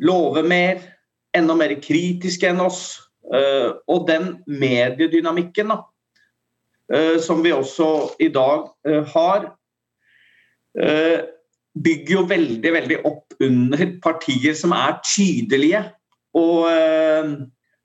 lover 0.00 0.46
mer, 0.46 0.80
enda 1.36 1.56
mer 1.58 1.74
kritiske 1.82 2.48
enn 2.48 2.62
oss, 2.64 3.07
og 3.28 4.06
den 4.08 4.38
mediedynamikken 4.46 5.72
da, 5.72 5.82
eh, 6.92 7.18
som 7.20 7.42
vi 7.44 7.52
også 7.52 7.88
i 8.20 8.28
dag 8.32 8.68
eh, 8.86 9.04
har, 9.14 9.50
bygger 11.78 12.12
jo 12.12 12.22
veldig, 12.30 12.70
veldig 12.72 12.98
opp 13.08 13.34
under 13.42 13.80
partier 14.02 14.54
som 14.54 14.70
er 14.76 15.00
tydelige 15.02 15.80
og 16.38 16.68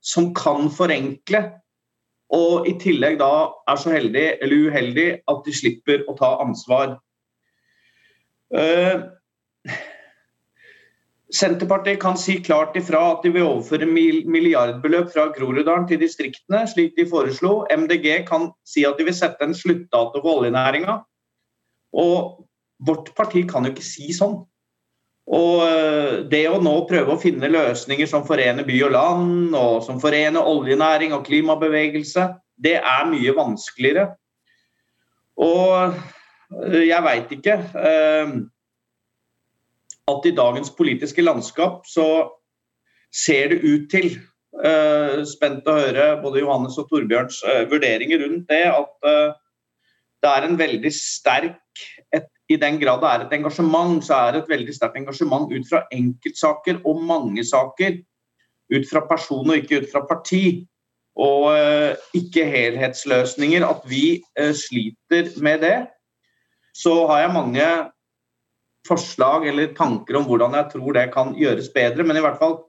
som 0.03 0.27
kan 0.37 0.67
forenkle. 0.69 1.41
Og 2.37 2.67
i 2.69 2.75
tillegg 2.81 3.17
da 3.21 3.31
er 3.69 3.79
så 3.81 3.95
heldig 3.95 4.25
eller 4.45 4.67
uheldig 4.67 5.07
at 5.31 5.41
de 5.47 5.55
slipper 5.57 6.05
å 6.05 6.13
ta 6.19 6.35
ansvar. 6.43 6.99
Senterpartiet 11.33 11.97
kan 12.01 12.17
si 12.19 12.35
klart 12.45 12.75
ifra 12.77 12.99
at 13.15 13.23
de 13.25 13.31
vil 13.33 13.47
overføre 13.47 13.87
milliardbeløp 13.89 15.09
fra 15.15 15.31
Groruddalen 15.33 15.87
til 15.89 16.01
distriktene, 16.03 16.61
slik 16.69 16.93
de 16.99 17.07
foreslo. 17.09 17.63
MDG 17.73 18.21
kan 18.27 18.51
si 18.69 18.85
at 18.85 18.99
de 18.99 19.07
vil 19.07 19.17
sette 19.17 19.41
en 19.41 19.55
sluttdato 19.57 20.21
for 20.21 20.43
oljenæringa. 20.43 20.99
Og 21.97 22.45
vårt 22.85 23.09
parti 23.17 23.47
kan 23.49 23.65
jo 23.65 23.73
ikke 23.73 23.85
si 23.85 24.13
sånn. 24.13 24.43
Og 25.33 25.63
eh, 25.65 26.21
det 26.29 26.43
å 26.51 26.61
nå 26.61 26.75
prøve 26.85 27.15
å 27.15 27.21
finne 27.21 27.49
løsninger 27.49 28.09
som 28.09 28.25
forener 28.27 28.67
by 28.67 28.79
og 28.85 28.93
land, 28.93 29.57
og 29.57 29.81
som 29.85 30.01
forener 30.03 30.49
oljenæring 30.53 31.15
og 31.15 31.25
klimabevegelse, 31.25 32.27
det 32.61 32.77
er 32.77 33.07
mye 33.09 33.33
vanskeligere. 33.37 34.09
Og 35.41 35.95
eh, 36.67 36.83
jeg 36.91 37.05
veit 37.09 37.31
ikke. 37.39 37.57
Eh, 40.03 40.13
at 40.13 40.25
i 40.25 40.35
dagens 40.35 40.69
politiske 40.69 41.21
landskap 41.21 41.85
så 41.87 42.29
ser 43.13 43.49
det 43.49 43.61
ut 43.63 43.89
til 43.91 44.17
uh, 44.63 45.23
Spent 45.25 45.67
å 45.67 45.77
høre 45.77 46.21
både 46.21 46.41
Johannes 46.41 46.77
og 46.77 46.89
Torbjørns 46.89 47.43
uh, 47.45 47.69
vurderinger 47.69 48.19
rundt 48.19 48.49
det. 48.49 48.65
At 48.73 49.07
uh, 49.07 49.33
det 50.23 50.29
er 50.29 50.47
en 50.47 50.57
veldig 50.57 50.91
sterk 50.91 51.59
et, 52.13 52.27
I 52.49 52.57
den 52.57 52.79
grad 52.79 53.01
det 53.01 53.09
er 53.09 53.23
et 53.23 53.33
engasjement, 53.37 54.03
så 54.03 54.13
er 54.15 54.33
det 54.33 54.43
et 54.43 54.51
veldig 54.51 54.73
sterkt 54.75 54.97
engasjement 54.97 55.51
ut 55.51 55.69
fra 55.69 55.85
enkeltsaker 55.91 56.81
og 56.85 57.01
mange 57.01 57.43
saker. 57.43 58.01
Ut 58.73 58.85
fra 58.89 59.03
person 59.07 59.49
og 59.49 59.57
ikke 59.57 59.83
ut 59.83 59.89
fra 59.91 60.03
parti. 60.09 60.65
Og 61.13 61.53
ikke 62.17 62.45
helhetsløsninger. 62.49 63.65
At 63.65 63.83
vi 63.85 64.21
sliter 64.57 65.29
med 65.45 65.61
det. 65.61 65.75
Så 66.73 66.93
har 67.07 67.23
jeg 67.23 67.35
mange 67.35 67.67
forslag 68.87 69.47
eller 69.47 69.73
tanker 69.77 70.17
om 70.19 70.27
hvordan 70.27 70.57
jeg 70.57 70.71
tror 70.73 70.97
det 70.97 71.07
kan 71.13 71.33
gjøres 71.37 71.71
bedre. 71.73 72.05
Men 72.07 72.19
i 72.19 72.23
hvert 72.25 72.39
fall 72.41 72.59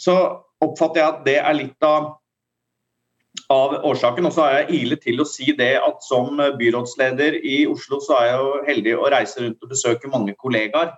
så 0.00 0.16
oppfatter 0.64 1.02
jeg 1.02 1.08
at 1.10 1.22
det 1.26 1.36
er 1.40 1.56
litt 1.56 1.86
av, 1.86 2.08
av 3.52 3.76
årsaken. 3.90 4.28
Og 4.28 4.34
så 4.34 4.46
har 4.46 4.58
jeg 4.60 4.82
ilet 4.82 5.04
til 5.04 5.20
å 5.20 5.28
si 5.28 5.52
det 5.56 5.74
at 5.80 6.04
som 6.06 6.40
byrådsleder 6.60 7.40
i 7.44 7.62
Oslo, 7.70 8.00
så 8.04 8.16
er 8.18 8.30
jeg 8.30 8.42
jo 8.42 8.52
heldig 8.68 8.96
å 8.96 9.10
reise 9.12 9.44
rundt 9.44 9.64
og 9.64 9.74
besøke 9.74 10.12
mange 10.12 10.36
kollegaer 10.40 10.94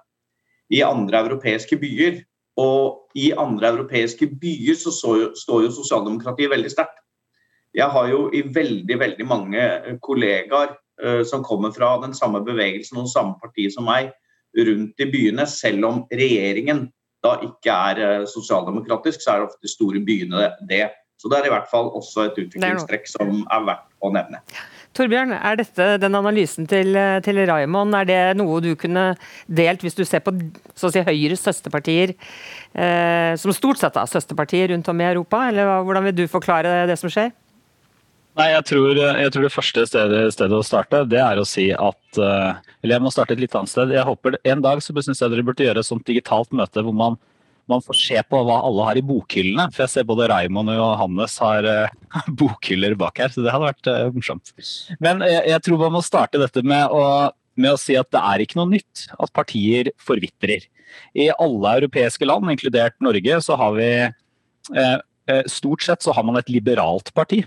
i 0.73 0.83
andre 0.87 1.25
europeiske 1.27 1.79
byer. 1.83 2.23
Og 2.61 3.17
i 3.17 3.31
andre 3.33 3.71
europeiske 3.73 4.29
byer 4.41 4.77
så, 4.77 4.93
så 4.93 5.15
står 5.39 5.67
jo 5.67 5.77
sosialdemokratiet 5.79 6.53
veldig 6.53 6.71
sterkt. 6.73 6.99
Jeg 7.73 7.89
har 7.89 8.09
jo 8.11 8.27
i 8.37 8.43
veldig, 8.45 8.99
veldig 9.01 9.27
mange 9.27 9.63
kollegaer 10.05 10.75
som 11.27 11.43
kommer 11.43 11.73
fra 11.75 11.97
den 12.03 12.13
samme 12.15 12.43
bevegelsen 12.47 13.01
og 13.01 13.09
samme 13.11 13.35
parti 13.43 13.69
som 13.75 13.89
meg, 13.89 14.13
rundt 14.55 15.01
i 15.01 15.09
byene, 15.11 15.47
selv 15.49 15.89
om 15.89 16.03
regjeringen 16.13 16.87
da 17.23 17.37
ikke 17.47 17.77
er 17.93 18.03
uh, 18.03 18.27
sosialdemokratisk, 18.29 19.23
så 19.23 19.35
er 19.35 19.41
det 19.41 19.51
ofte 19.51 19.67
de 19.67 19.71
store 19.71 20.03
byene 20.05 20.51
det. 20.69 20.89
Så 21.23 21.31
det 21.31 21.39
er 21.39 21.47
i 21.47 21.53
hvert 21.53 21.69
fall 21.71 21.93
også 21.95 22.25
et 22.27 22.39
utviklingstrekk 22.43 23.05
som 23.07 23.45
er 23.47 23.67
verdt 23.69 23.85
å 24.03 24.09
nevne. 24.11 24.41
Torbjørn, 24.99 25.31
er 25.39 25.61
dette 25.61 25.85
den 26.03 26.17
analysen 26.19 26.67
til, 26.69 26.99
til 27.23 27.39
Raymond, 27.47 27.95
er 27.95 28.09
det 28.09 28.19
noe 28.41 28.59
du 28.61 28.73
kunne 28.77 29.13
delt 29.47 29.85
hvis 29.87 29.95
du 29.97 30.03
ser 30.05 30.25
på 30.25 30.35
så 30.75 30.91
å 30.91 30.93
si, 30.93 31.05
Høyres 31.07 31.45
søsterpartier, 31.47 32.17
eh, 32.75 33.33
som 33.39 33.55
stort 33.55 33.79
sett 33.81 33.97
er 33.97 34.11
søsterpartier 34.11 34.75
rundt 34.75 34.91
om 34.91 35.01
i 35.01 35.07
Europa, 35.13 35.47
eller 35.53 35.87
hvordan 35.87 36.11
vil 36.11 36.19
du 36.25 36.27
forklare 36.33 36.83
det 36.91 36.99
som 37.01 37.13
skjer? 37.13 37.31
Nei, 38.39 38.47
jeg 38.55 38.65
tror, 38.71 38.97
jeg 38.97 39.33
tror, 39.35 39.45
det 39.45 39.53
første 39.53 39.83
stedet, 39.89 40.21
stedet, 40.33 40.57
å 40.57 40.65
starte, 40.65 41.03
det 41.11 41.19
er 41.21 41.41
å 41.41 41.45
si 41.49 41.67
at 41.75 42.21
uh, 42.21 42.57
Eller 42.81 42.97
jeg 42.97 43.05
må 43.05 43.13
starte 43.13 43.37
et 43.37 43.43
litt 43.43 43.53
annet 43.59 43.73
sted. 43.73 43.93
Jeg 43.93 44.09
håper 44.09 44.39
En 44.49 44.65
dag 44.65 44.81
så 44.81 44.95
syns 45.05 45.21
jeg 45.21 45.35
dere 45.35 45.45
burde 45.45 45.67
gjøre 45.67 45.85
et 45.85 45.89
sånt 45.89 46.07
digitalt 46.09 46.55
møte 46.57 46.85
hvor 46.87 46.97
man, 46.97 47.19
man, 47.69 47.85
får 47.85 47.99
se 48.01 48.25
på 48.25 48.41
hva 48.49 48.63
alle 48.65 48.89
har 48.89 49.01
i 49.01 49.05
bokhyllene. 49.05 49.69
For 49.75 49.85
jeg 49.85 49.93
ser 49.93 50.09
både 50.09 50.31
Raymond 50.33 50.73
og 50.73 50.81
Johannes 50.81 51.37
har 51.45 51.69
uh, 51.69 51.95
bokhyller 52.41 52.97
bak 53.05 53.21
her, 53.21 53.37
så 53.37 53.45
det 53.45 53.53
hadde 53.53 53.69
vært 53.69 53.93
uh, 53.93 54.09
morsomt. 54.17 54.57
Men 55.05 55.25
jeg, 55.29 55.45
jeg, 55.53 55.61
tror 55.69 55.85
man 55.85 55.97
må 55.99 56.05
starte 56.07 56.41
dette 56.41 56.65
med 56.65 56.89
å, 56.89 57.05
med 57.61 57.77
å 57.77 57.81
si 57.85 58.01
at 58.01 58.09
det 58.17 58.27
er 58.33 58.47
ikke 58.47 58.63
noe 58.63 58.73
nytt 58.73 59.09
at 59.13 59.37
partier 59.37 59.93
forvitrer. 60.01 60.71
I 61.13 61.29
alle 61.37 61.79
europeiske 61.83 62.25
land, 62.25 62.49
inkludert 62.53 62.97
Norge, 63.05 63.43
så 63.45 63.61
har 63.61 63.77
vi 63.77 63.95
Stort 65.49 65.83
sett 65.83 66.03
så 66.05 66.13
har 66.15 66.25
man 66.27 66.37
et 66.39 66.49
liberalt 66.51 67.09
parti. 67.17 67.41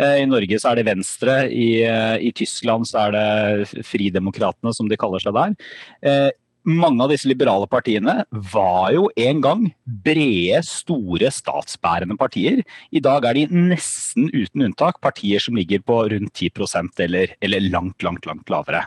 Eh, 0.00 0.22
I 0.22 0.26
Norge 0.28 0.58
så 0.60 0.72
er 0.72 0.80
det 0.80 0.88
Venstre, 0.90 1.36
i, 1.50 1.82
eh, 1.84 2.16
i 2.28 2.32
Tyskland 2.36 2.88
så 2.88 3.06
er 3.06 3.16
det 3.16 3.84
Fridemokratene, 3.86 4.74
som 4.76 4.90
de 4.90 4.98
kaller 5.00 5.22
seg 5.22 5.36
der. 5.36 5.54
Eh, 6.02 6.30
mange 6.66 7.04
av 7.04 7.12
disse 7.12 7.28
liberale 7.30 7.68
partiene 7.70 8.24
var 8.52 8.90
jo 8.90 9.06
en 9.22 9.40
gang 9.40 9.62
brede, 9.86 10.58
store 10.66 11.30
statsbærende 11.30 12.16
partier. 12.18 12.64
I 12.90 13.00
dag 13.00 13.24
er 13.24 13.38
de 13.38 13.46
nesten 13.54 14.26
uten 14.34 14.66
unntak 14.66 14.98
partier 15.00 15.42
som 15.42 15.54
ligger 15.54 15.84
på 15.86 16.00
rundt 16.10 16.34
10% 16.34 17.06
eller, 17.06 17.36
eller 17.40 17.68
langt, 17.70 18.02
langt, 18.02 18.26
langt 18.26 18.50
lavere. 18.50 18.82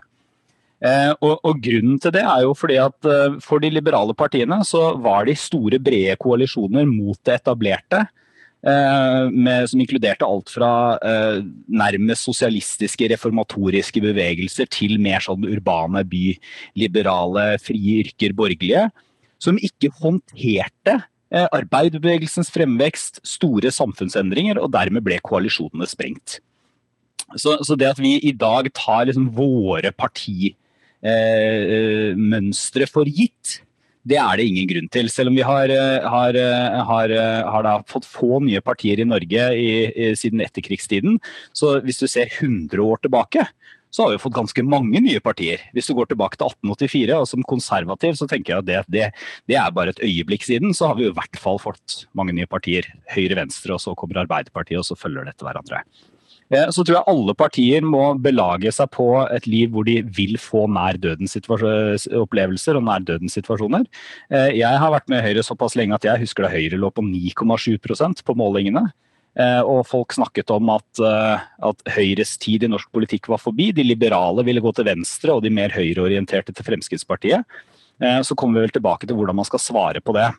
Eh, 0.80 1.12
og, 1.20 1.40
og, 1.44 1.58
Grunnen 1.60 1.98
til 2.00 2.14
det 2.16 2.24
er 2.24 2.46
jo 2.46 2.54
fordi 2.56 2.78
at 2.80 3.08
eh, 3.08 3.40
for 3.44 3.60
de 3.60 3.72
liberale 3.72 4.16
partiene 4.16 4.62
så 4.68 4.94
var 5.04 5.28
de 5.28 5.36
store, 5.36 5.80
brede 5.80 6.16
koalisjoner 6.20 6.88
mot 6.88 7.20
det 7.28 7.36
etablerte 7.42 8.06
med, 8.62 9.70
som 9.72 9.80
inkluderte 9.80 10.28
alt 10.28 10.50
fra 10.52 11.00
eh, 11.00 11.40
nærmest 11.72 12.28
sosialistiske, 12.28 13.08
reformatoriske 13.14 14.02
bevegelser 14.04 14.68
til 14.74 15.00
mer 15.00 15.24
sånn 15.24 15.46
urbane, 15.48 16.04
byliberale, 16.10 17.54
frie 17.64 18.04
yrker, 18.04 18.34
borgerlige, 18.36 18.90
som 19.40 19.56
ikke 19.64 19.90
håndterte 20.02 20.98
eh, 21.32 21.48
arbeiderbevegelsens 21.56 22.52
fremvekst, 22.52 23.24
store 23.24 23.72
samfunnsendringer, 23.72 24.60
og 24.60 24.74
dermed 24.76 25.04
ble 25.08 25.20
koalisjonene 25.24 25.88
sprengt. 25.90 26.40
Så, 27.38 27.58
så 27.64 27.76
det 27.78 27.88
at 27.92 28.00
vi 28.02 28.20
i 28.26 28.32
dag 28.34 28.72
tar 28.76 29.06
liksom 29.08 29.36
våre 29.38 29.92
partimønstre 29.94 32.88
for 32.90 33.06
gitt, 33.06 33.62
det 34.08 34.18
er 34.18 34.40
det 34.40 34.48
ingen 34.48 34.70
grunn 34.70 34.90
til. 34.92 35.10
Selv 35.12 35.32
om 35.32 35.38
vi 35.38 35.46
har, 35.46 35.70
eh, 35.70 36.08
har, 36.08 36.36
eh, 36.36 36.84
har, 36.86 37.12
eh, 37.12 37.44
har 37.44 37.84
fått 37.84 38.06
få 38.06 38.42
nye 38.42 38.62
partier 38.62 39.00
i 39.00 39.04
Norge 39.04 39.44
i, 39.56 39.92
i, 39.92 40.16
siden 40.16 40.42
etterkrigstiden. 40.42 41.20
Så 41.54 41.82
hvis 41.84 42.00
du 42.00 42.08
ser 42.08 42.28
100 42.28 42.80
år 42.80 43.02
tilbake, 43.02 43.48
så 43.92 44.04
har 44.04 44.12
vi 44.12 44.22
fått 44.22 44.38
ganske 44.38 44.64
mange 44.64 45.02
nye 45.02 45.20
partier. 45.20 45.60
Hvis 45.74 45.88
du 45.88 45.96
går 45.96 46.10
tilbake 46.10 46.38
til 46.38 46.48
1884, 46.48 47.20
og 47.20 47.28
som 47.28 47.44
konservativ, 47.44 48.14
så 48.14 48.28
tenker 48.30 48.54
jeg 48.54 48.60
at 48.60 48.66
det, 48.66 48.86
det, 48.88 49.14
det 49.50 49.58
er 49.58 49.72
bare 49.72 49.90
et 49.90 50.04
øyeblikk 50.06 50.46
siden. 50.46 50.76
Så 50.78 50.88
har 50.88 50.96
vi 50.96 51.10
i 51.10 51.12
hvert 51.14 51.42
fall 51.42 51.58
fått 51.58 52.06
mange 52.14 52.36
nye 52.38 52.50
partier. 52.50 52.86
Høyre, 53.10 53.36
venstre, 53.42 53.74
og 53.74 53.82
så 53.82 53.96
kommer 53.98 54.22
Arbeiderpartiet, 54.22 54.80
og 54.80 54.86
så 54.86 54.98
følger 54.98 55.26
dette 55.26 55.44
hverandre. 55.44 55.82
Så 56.50 56.82
tror 56.82 56.96
jeg 56.96 57.06
alle 57.12 57.34
partier 57.38 57.86
må 57.86 58.16
belage 58.18 58.72
seg 58.74 58.90
på 58.96 59.06
et 59.30 59.46
liv 59.46 59.70
hvor 59.70 59.86
de 59.86 60.00
vil 60.02 60.34
få 60.42 60.64
nær 60.74 60.98
dødens 60.98 61.38
opplevelser 61.38 62.80
og 62.80 62.88
nær 62.88 63.06
dødens 63.06 63.38
situasjoner. 63.38 63.86
Eh, 64.34 64.56
jeg 64.58 64.82
har 64.82 64.94
vært 64.96 65.12
med 65.14 65.22
Høyre 65.22 65.44
såpass 65.46 65.78
lenge 65.78 66.00
at 66.00 66.08
jeg 66.08 66.24
husker 66.24 66.48
da 66.48 66.52
Høyre 66.54 66.80
lå 66.82 66.90
på 66.90 67.06
9,7% 67.06 68.26
på 68.26 68.38
målingene. 68.42 68.88
Eh, 69.38 69.62
og 69.62 69.86
folk 69.88 70.16
snakket 70.18 70.50
om 70.56 70.72
at, 70.74 70.90
eh, 71.06 71.46
at, 71.70 71.86
Høyres 71.94 72.34
tid 72.42 72.66
i 72.66 72.72
norsk 72.72 72.90
politikk 72.92 73.30
var 73.30 73.42
forbi. 73.44 73.70
De 73.72 73.86
liberale 73.86 74.44
ville 74.48 74.64
gå 74.64 74.74
til 74.74 74.90
venstre, 74.90 75.36
og 75.36 75.46
de 75.46 75.54
mer 75.54 75.70
høyreorienterte 75.76 76.56
til 76.56 76.66
Fremskrittspartiet. 76.66 77.46
Så 78.00 78.32
kommer 78.40 78.62
vi 78.62 78.64
vel 78.64 78.72
tilbake 78.72 79.04
til 79.04 79.18
hvordan 79.18 79.36
man 79.36 79.44
skal 79.44 79.60
svare 79.60 80.00
på 80.00 80.14
det. 80.16 80.30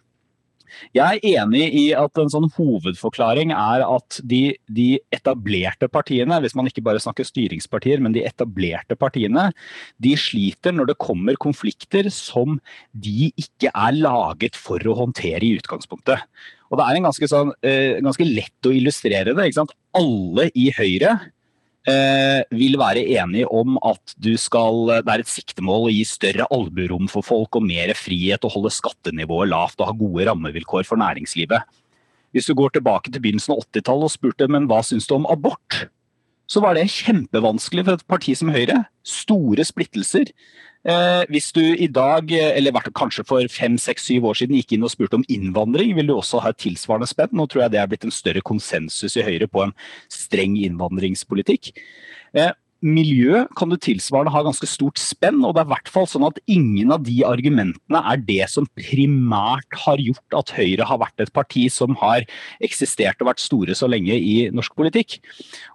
Jeg 0.96 1.20
er 1.20 1.40
enig 1.42 1.64
i 1.76 1.84
at 1.96 2.20
en 2.20 2.30
sånn 2.32 2.48
hovedforklaring 2.56 3.54
er 3.54 3.84
at 3.86 4.20
de, 4.26 4.42
de, 4.70 4.88
etablerte 5.14 5.88
partiene, 5.92 6.38
hvis 6.42 6.56
man 6.58 6.68
ikke 6.70 6.84
bare 6.86 7.02
snakker 7.02 7.26
styringspartier, 7.26 8.02
men 8.02 8.14
de 8.16 8.24
etablerte 8.26 8.96
partiene, 8.98 9.50
de 10.02 10.14
sliter 10.18 10.74
når 10.76 10.92
det 10.92 11.00
kommer 11.02 11.38
konflikter 11.40 12.10
som 12.14 12.58
de 12.92 13.30
ikke 13.40 13.72
er 13.72 13.98
laget 13.98 14.58
for 14.58 14.82
å 14.86 14.96
håndtere 15.02 15.44
i 15.46 15.56
utgangspunktet. 15.58 16.24
Og 16.70 16.78
Det 16.78 16.86
er 16.86 17.02
ganske, 17.02 17.26
sånn, 17.26 17.50
eh, 17.66 17.98
ganske 17.98 18.26
lett 18.26 18.66
å 18.68 18.74
illustrere 18.74 19.34
det. 19.34 19.50
Alle 19.98 20.50
i 20.54 20.70
Høyre 20.70 21.18
vil 21.86 22.76
være 22.76 23.06
enige 23.16 23.48
om 23.48 23.78
at 23.88 24.12
skal, 24.36 24.82
det 25.00 25.12
er 25.14 25.22
et 25.22 25.30
siktemål 25.32 25.86
å 25.88 25.92
gi 25.94 26.02
større 26.04 26.44
alburom 26.52 27.08
for 27.08 27.24
folk 27.24 27.56
og 27.56 27.64
mer 27.64 27.94
frihet 27.96 28.44
og 28.44 28.52
holde 28.56 28.72
skattenivået 28.74 29.48
lavt 29.48 29.80
og 29.80 29.88
ha 29.88 29.94
gode 29.96 30.26
rammevilkår 30.28 30.84
for 30.84 31.00
næringslivet. 31.00 31.64
Hvis 32.36 32.46
du 32.46 32.54
går 32.54 32.76
tilbake 32.76 33.10
til 33.10 33.22
begynnelsen 33.24 33.56
av 33.56 33.64
80-tallet 33.64 34.06
og 34.06 34.12
spurte 34.12 34.50
men 34.52 34.68
hva 34.70 34.82
syns 34.86 35.08
du 35.08 35.16
om 35.16 35.26
abort, 35.32 35.86
så 36.50 36.62
var 36.64 36.74
det 36.74 36.88
kjempevanskelig 36.90 37.86
for 37.86 37.98
et 37.98 38.08
parti 38.10 38.34
som 38.38 38.50
Høyre. 38.50 38.82
Store 39.06 39.64
splittelser. 39.66 40.32
Eh, 40.80 41.22
hvis 41.28 41.50
du 41.52 41.60
i 41.60 41.86
dag, 41.92 42.32
eller 42.32 42.72
kanskje 42.96 43.24
for 43.28 43.44
fem, 43.52 43.76
seks, 43.78 44.06
syv 44.08 44.30
år 44.30 44.38
siden 44.40 44.56
gikk 44.56 44.74
inn 44.74 44.86
og 44.86 44.90
spurte 44.94 45.18
om 45.20 45.26
innvandring, 45.28 45.92
vil 45.98 46.08
du 46.08 46.14
også 46.16 46.40
ha 46.42 46.50
et 46.50 46.60
tilsvarende 46.62 47.08
spenn. 47.10 47.34
Nå 47.36 47.46
tror 47.46 47.66
jeg 47.66 47.74
det 47.74 47.82
er 47.82 47.90
blitt 47.90 48.06
en 48.08 48.14
større 48.14 48.42
konsensus 48.42 49.18
i 49.20 49.26
Høyre 49.26 49.50
på 49.50 49.66
en 49.66 49.76
streng 50.10 50.56
innvandringspolitikk. 50.58 51.74
Eh, 52.34 52.50
miljø 52.80 53.44
kan 53.58 53.70
du 53.70 53.76
tilsvarende 53.80 54.32
ha 54.32 54.42
ganske 54.44 54.68
stort 54.68 55.00
spenn, 55.00 55.42
og 55.44 55.54
det 55.54 55.62
er 55.62 55.68
i 55.68 55.72
hvert 55.74 55.90
fall 55.92 56.08
sånn 56.08 56.26
at 56.28 56.40
ingen 56.50 56.92
av 56.94 57.04
de 57.04 57.18
argumentene 57.28 58.02
er 58.12 58.22
det 58.24 58.46
som 58.52 58.68
primært 58.78 59.80
har 59.84 60.00
gjort 60.00 60.38
at 60.40 60.54
Høyre 60.56 60.88
har 60.88 61.00
vært 61.02 61.24
et 61.24 61.32
parti 61.36 61.66
som 61.72 61.96
har 62.00 62.24
eksistert 62.64 63.20
og 63.20 63.30
vært 63.32 63.44
store 63.44 63.76
så 63.76 63.90
lenge 63.90 64.16
i 64.16 64.48
norsk 64.54 64.74
politikk. 64.78 65.18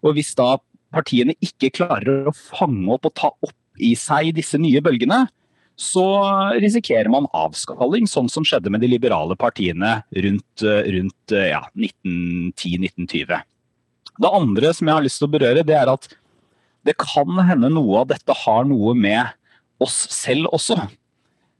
Og 0.02 0.18
hvis 0.18 0.34
da 0.38 0.56
partiene 0.96 1.38
ikke 1.44 1.74
klarer 1.76 2.30
å 2.30 2.36
fange 2.36 2.90
opp 2.96 3.10
og 3.10 3.18
ta 3.18 3.32
opp 3.34 3.56
i 3.82 3.94
seg 4.00 4.34
disse 4.38 4.60
nye 4.62 4.82
bølgene, 4.84 5.26
så 5.76 6.06
risikerer 6.56 7.10
man 7.12 7.28
avskalling, 7.36 8.08
sånn 8.08 8.30
som 8.32 8.46
skjedde 8.48 8.72
med 8.72 8.80
de 8.82 8.90
liberale 8.94 9.36
partiene 9.36 9.98
rundt, 10.24 10.64
rundt 10.64 11.36
ja, 11.36 11.66
1910-1920. 11.76 13.42
Det 14.16 14.32
andre 14.32 14.72
som 14.72 14.88
jeg 14.88 14.96
har 14.96 15.04
lyst 15.04 15.20
til 15.20 15.28
å 15.28 15.34
berøre, 15.34 15.66
det 15.68 15.76
er 15.76 15.92
at 15.92 16.08
det 16.86 16.98
kan 17.02 17.40
hende 17.48 17.72
noe 17.74 18.04
av 18.04 18.12
dette 18.14 18.38
har 18.46 18.68
noe 18.70 18.94
med 18.98 19.34
oss 19.84 20.06
selv 20.14 20.52
også. 20.56 20.78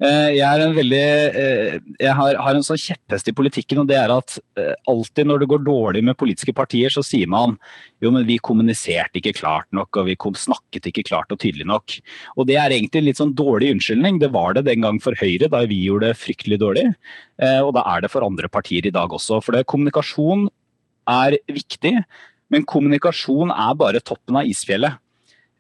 Eh, 0.04 0.34
jeg, 0.36 0.64
veldig, 0.76 1.04
eh, 1.40 1.76
jeg 2.02 2.14
har, 2.18 2.36
har, 2.44 2.58
en 2.58 2.66
sånn 2.68 2.80
kjepphest 2.80 3.30
i 3.32 3.34
politikken, 3.36 3.80
og 3.80 3.88
det 3.88 3.96
er 3.96 4.12
at 4.12 4.34
eh, 4.60 4.74
alltid 4.92 5.30
når 5.30 5.40
det 5.40 5.48
går 5.54 5.62
dårlig 5.64 6.02
med 6.04 6.18
politiske 6.20 6.52
partier, 6.56 6.92
så 6.92 7.00
sier 7.06 7.30
man 7.32 7.56
jo, 8.04 8.12
men 8.12 8.26
vi 8.28 8.36
kommuniserte 8.44 9.22
ikke 9.22 9.38
klart 9.38 9.70
nok, 9.76 9.96
og 9.96 10.10
vi 10.10 10.18
snakket 10.20 10.92
ikke 10.92 11.06
klart 11.08 11.32
og 11.32 11.40
tydelig 11.40 11.70
nok. 11.72 11.96
Og 12.36 12.50
det 12.50 12.60
er 12.60 12.76
egentlig 12.76 13.02
en 13.02 13.08
litt 13.08 13.22
sånn 13.22 13.34
dårlig 13.40 13.72
unnskyldning. 13.78 14.20
Det 14.20 14.34
var 14.36 14.58
det 14.58 14.66
den 14.68 14.84
gang 14.84 15.00
for 15.04 15.16
Høyre, 15.22 15.48
da 15.54 15.64
vi 15.64 15.80
gjorde 15.86 16.12
det 16.12 16.20
fryktelig 16.20 16.60
dårlig. 16.60 16.90
Og 17.64 17.72
da 17.76 17.86
er 17.94 18.04
det 18.04 18.12
for 18.12 18.26
andre 18.26 18.52
partier 18.52 18.86
i 18.88 18.94
dag 18.94 19.16
også. 19.16 19.40
For 19.44 19.56
det, 19.56 19.64
kommunikasjon 19.72 20.50
er 21.12 21.38
viktig, 21.48 21.96
men 22.52 22.68
kommunikasjon 22.68 23.54
er 23.56 23.80
bare 23.80 24.04
toppen 24.04 24.42
av 24.42 24.52
isfjellet. 24.52 25.00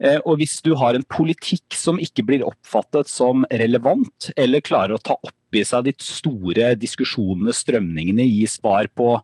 Eh, 0.04 0.20
og 0.28 0.42
hvis 0.42 0.58
du 0.66 0.74
har 0.76 0.98
en 0.98 1.06
politikk 1.08 1.76
som 1.78 2.00
ikke 2.02 2.26
blir 2.28 2.44
oppfattet 2.48 3.10
som 3.12 3.46
relevant, 3.52 4.30
eller 4.36 4.64
klarer 4.66 4.98
å 4.98 5.02
ta 5.02 5.16
opp 5.16 5.56
i 5.56 5.64
seg 5.64 5.88
de 5.88 5.94
store 6.04 6.74
diskusjonene, 6.80 7.56
strømningene, 7.56 8.26
gi 8.28 8.44
svar 8.52 8.90
på 8.92 9.16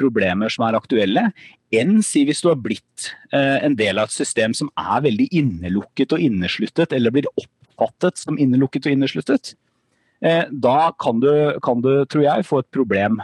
problemer 0.00 0.52
som 0.52 0.64
er 0.66 0.78
aktuelle, 0.78 1.28
enn 1.74 1.98
si 2.04 2.22
hvis 2.28 2.40
du 2.44 2.48
har 2.48 2.60
blitt 2.62 3.10
eh, 3.34 3.60
en 3.66 3.76
del 3.76 4.00
av 4.00 4.08
et 4.08 4.16
system 4.16 4.54
som 4.56 4.70
er 4.80 5.04
veldig 5.04 5.28
innelukket 5.36 6.16
og 6.16 6.24
innesluttet, 6.24 6.96
eller 6.96 7.12
blir 7.12 7.28
oppfattet 7.34 8.20
som 8.20 8.40
innelukket 8.40 8.88
og 8.88 8.96
innesluttet, 8.96 9.52
eh, 10.24 10.46
da 10.48 10.92
kan 11.02 11.20
du, 11.20 11.30
kan 11.64 11.84
du, 11.84 11.92
tror 12.08 12.24
jeg, 12.24 12.48
få 12.48 12.62
et 12.64 12.72
problem 12.72 13.20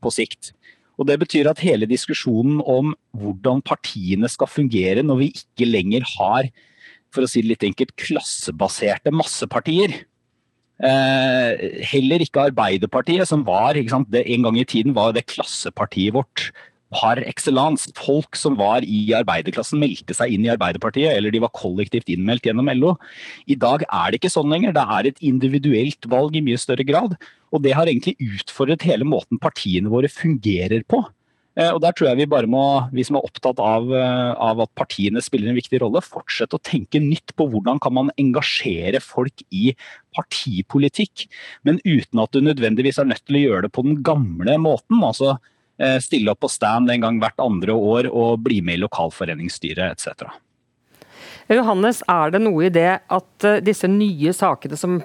på 0.00 0.12
sikt. 0.14 0.54
Og 1.00 1.08
Det 1.08 1.16
betyr 1.22 1.48
at 1.48 1.62
hele 1.64 1.88
diskusjonen 1.88 2.60
om 2.60 2.92
hvordan 3.16 3.62
partiene 3.64 4.28
skal 4.28 4.50
fungere 4.50 5.02
når 5.02 5.22
vi 5.22 5.30
ikke 5.32 5.68
lenger 5.68 6.04
har 6.18 6.50
for 7.10 7.24
å 7.24 7.30
si 7.30 7.42
det 7.42 7.54
litt 7.54 7.66
enkelt, 7.66 7.96
klassebaserte 7.98 9.10
massepartier. 9.10 9.96
Eh, 10.80 11.64
heller 11.90 12.22
ikke 12.22 12.44
Arbeiderpartiet, 12.50 13.26
som 13.28 13.42
var 13.44 13.76
sant, 13.90 14.08
det, 14.12 14.22
en 14.30 14.46
gang 14.46 14.60
i 14.60 14.68
tiden 14.68 14.94
var 14.96 15.16
det 15.16 15.26
klassepartiet 15.28 16.14
vårt 16.14 16.50
par 16.94 17.20
excellence. 17.22 17.90
Folk 17.98 18.38
som 18.38 18.56
var 18.58 18.86
i 18.86 19.02
arbeiderklassen, 19.16 19.80
meldte 19.82 20.16
seg 20.16 20.34
inn 20.34 20.46
i 20.46 20.52
Arbeiderpartiet, 20.52 21.12
eller 21.14 21.34
de 21.34 21.42
var 21.42 21.54
kollektivt 21.56 22.10
innmeldt 22.12 22.48
gjennom 22.48 22.70
LO. 22.74 22.96
I 23.50 23.58
dag 23.60 23.86
er 23.86 24.10
det 24.10 24.20
ikke 24.20 24.32
sånn 24.32 24.50
lenger. 24.52 24.74
Det 24.76 24.86
er 24.98 25.10
et 25.10 25.22
individuelt 25.32 26.10
valg 26.10 26.36
i 26.36 26.44
mye 26.44 26.60
større 26.60 26.86
grad. 26.86 27.16
Og 27.50 27.64
det 27.64 27.74
har 27.78 27.90
egentlig 27.90 28.18
utfordret 28.22 28.86
hele 28.86 29.06
måten 29.08 29.40
partiene 29.42 29.90
våre 29.90 30.10
fungerer 30.12 30.84
på. 30.86 31.04
Eh, 31.58 31.70
og 31.74 31.80
der 31.82 31.94
tror 31.96 32.10
jeg 32.10 32.20
vi 32.20 32.30
bare 32.30 32.48
må, 32.50 32.62
vi 32.94 33.02
som 33.06 33.18
er 33.18 33.26
opptatt 33.26 33.58
av, 33.62 33.88
eh, 33.90 34.32
av, 34.38 34.62
at 34.62 34.70
partiene 34.78 35.22
spiller 35.24 35.50
en 35.50 35.58
viktig 35.58 35.80
rolle, 35.82 36.02
fortsette 36.04 36.56
å 36.56 36.62
tenke 36.62 37.02
nytt 37.02 37.34
på 37.34 37.48
hvordan 37.50 37.80
kan 37.82 37.96
man 37.96 38.12
engasjere 38.20 39.02
folk 39.02 39.42
i 39.50 39.74
partipolitikk, 40.16 41.26
men 41.66 41.82
uten 41.82 42.22
at 42.22 42.30
du 42.30 42.40
nødvendigvis 42.46 43.00
er 43.02 43.10
nødt 43.10 43.24
til 43.26 43.40
å 43.40 43.44
gjøre 43.44 43.66
det 43.66 43.74
på 43.74 43.84
den 43.86 43.98
gamle 44.06 44.56
måten. 44.62 45.02
altså 45.02 45.38
stille 46.02 46.32
opp 46.32 46.42
på 46.44 46.52
stand 46.52 46.90
en 46.92 47.06
gang 47.06 47.18
hvert 47.22 47.40
andre 47.40 47.72
år 47.72 48.10
og 48.10 48.42
bli 48.44 48.60
med 48.64 48.78
i 48.78 48.82
lokalforeningsstyret 48.84 49.94
etc. 49.94 50.28
Johannes, 51.50 51.98
er 52.06 52.30
det 52.30 52.40
noe 52.44 52.68
i 52.68 52.72
det 52.72 52.90
at 53.10 53.46
eh, 53.46 53.62
disse 53.66 53.88
nye 53.90 54.32
sakene 54.36 54.76
som 54.78 55.00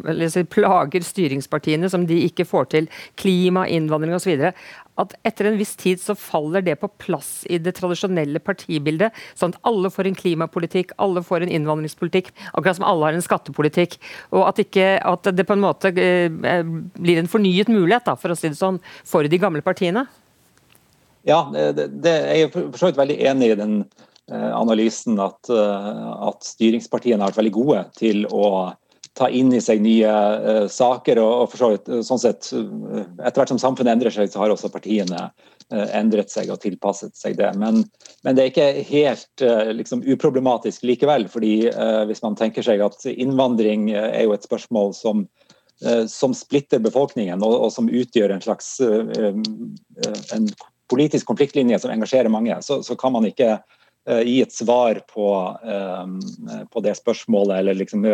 plager 0.53 1.05
styringspartiene, 1.05 1.89
som 1.89 2.05
de 2.05 2.19
ikke 2.27 2.45
får 2.45 2.67
til, 2.73 2.89
klima, 3.17 3.65
innvandring 3.65 4.13
osv., 4.17 4.51
at 4.95 5.15
etter 5.27 5.49
en 5.49 5.57
viss 5.59 5.73
tid 5.75 5.99
så 5.99 6.13
faller 6.15 6.63
det 6.63 6.77
på 6.79 6.87
plass 7.01 7.41
i 7.51 7.57
det 7.59 7.73
tradisjonelle 7.79 8.39
partibildet, 8.39 9.15
sånn 9.35 9.55
at 9.55 9.65
alle 9.67 9.89
får 9.91 10.07
en 10.07 10.19
klimapolitikk, 10.19 10.93
alle 11.01 11.23
får 11.25 11.43
en 11.43 11.51
innvandringspolitikk, 11.57 12.29
akkurat 12.53 12.77
som 12.77 12.85
alle 12.87 13.09
har 13.09 13.17
en 13.17 13.25
skattepolitikk. 13.25 13.97
Og 14.31 14.45
at, 14.45 14.61
ikke, 14.61 14.93
at 15.01 15.31
det 15.35 15.47
på 15.49 15.57
en 15.57 15.65
måte 15.65 15.91
eh, 15.97 16.29
blir 16.29 17.19
en 17.19 17.31
fornyet 17.31 17.73
mulighet, 17.73 18.05
da, 18.05 18.15
for 18.21 18.31
å 18.31 18.37
si 18.39 18.53
det 18.53 18.61
sånn, 18.61 18.79
for 19.03 19.27
de 19.27 19.41
gamle 19.41 19.65
partiene? 19.65 20.05
Ja, 21.25 21.39
det, 21.51 21.87
det, 22.05 22.11
jeg 22.13 22.45
er 22.45 22.51
for 22.53 22.77
så 22.77 22.91
vidt 22.91 22.99
veldig 22.99 23.17
enig 23.25 23.47
i 23.49 23.57
den 23.57 23.77
eh, 24.29 24.51
analysen 24.53 25.17
at, 25.21 25.49
eh, 25.49 26.01
at, 26.29 26.45
styringspartiene 26.45 27.23
har 27.23 27.33
vært 27.33 27.41
veldig 27.41 27.53
gode 27.55 27.81
til 27.97 28.27
å 28.29 28.45
ta 29.15 29.29
inn 29.31 29.49
i 29.55 29.61
seg 29.63 29.79
nye 29.79 30.11
uh, 30.11 30.65
saker. 30.67 31.21
og, 31.23 31.45
og 31.45 31.53
så 31.55 31.69
vidt, 31.71 31.85
sånn 32.03 32.19
sett, 32.19 32.49
Etter 32.51 33.39
hvert 33.39 33.53
som 33.53 33.61
samfunnet 33.61 33.93
endrer 33.93 34.11
seg, 34.11 34.27
så 34.27 34.41
har 34.41 34.51
også 34.51 34.67
partiene 34.73 35.29
endret 35.95 36.29
seg 36.29 36.51
og 36.51 36.59
tilpasset 36.61 37.15
seg 37.15 37.37
det. 37.39 37.47
Men, 37.55 37.79
men 38.27 38.35
det 38.35 38.43
er 38.43 38.51
ikke 38.51 38.83
helt 38.89 39.45
liksom, 39.79 40.03
uproblematisk 40.03 40.83
likevel. 40.85 41.29
fordi 41.31 41.71
Hvis 42.11 42.21
man 42.27 42.35
tenker 42.35 42.67
seg 42.67 42.83
at 42.83 43.07
innvandring 43.07 43.87
er 43.95 44.27
jo 44.27 44.35
et 44.35 44.45
spørsmål 44.45 44.93
som 44.99 45.25
som 46.07 46.31
splitter 46.31 46.79
befolkningen, 46.79 47.41
og, 47.43 47.55
og 47.65 47.71
som 47.71 47.89
utgjør 47.91 48.31
en 48.31 48.43
slags 48.43 48.69
en 48.79 50.45
politisk 50.91 51.27
konfliktlinje 51.29 51.79
som 51.81 51.93
engasjerer 51.93 52.31
mange, 52.31 52.57
så, 52.65 52.81
så 52.83 52.97
kan 52.99 53.15
man 53.15 53.25
ikke 53.29 53.55
uh, 53.57 54.21
gi 54.21 54.39
et 54.43 54.53
svar 54.53 55.01
på, 55.11 55.29
um, 55.63 56.19
på 56.71 56.85
det 56.85 56.95
spørsmålet 56.99 57.63
eller 57.63 57.79
liksom, 57.81 58.05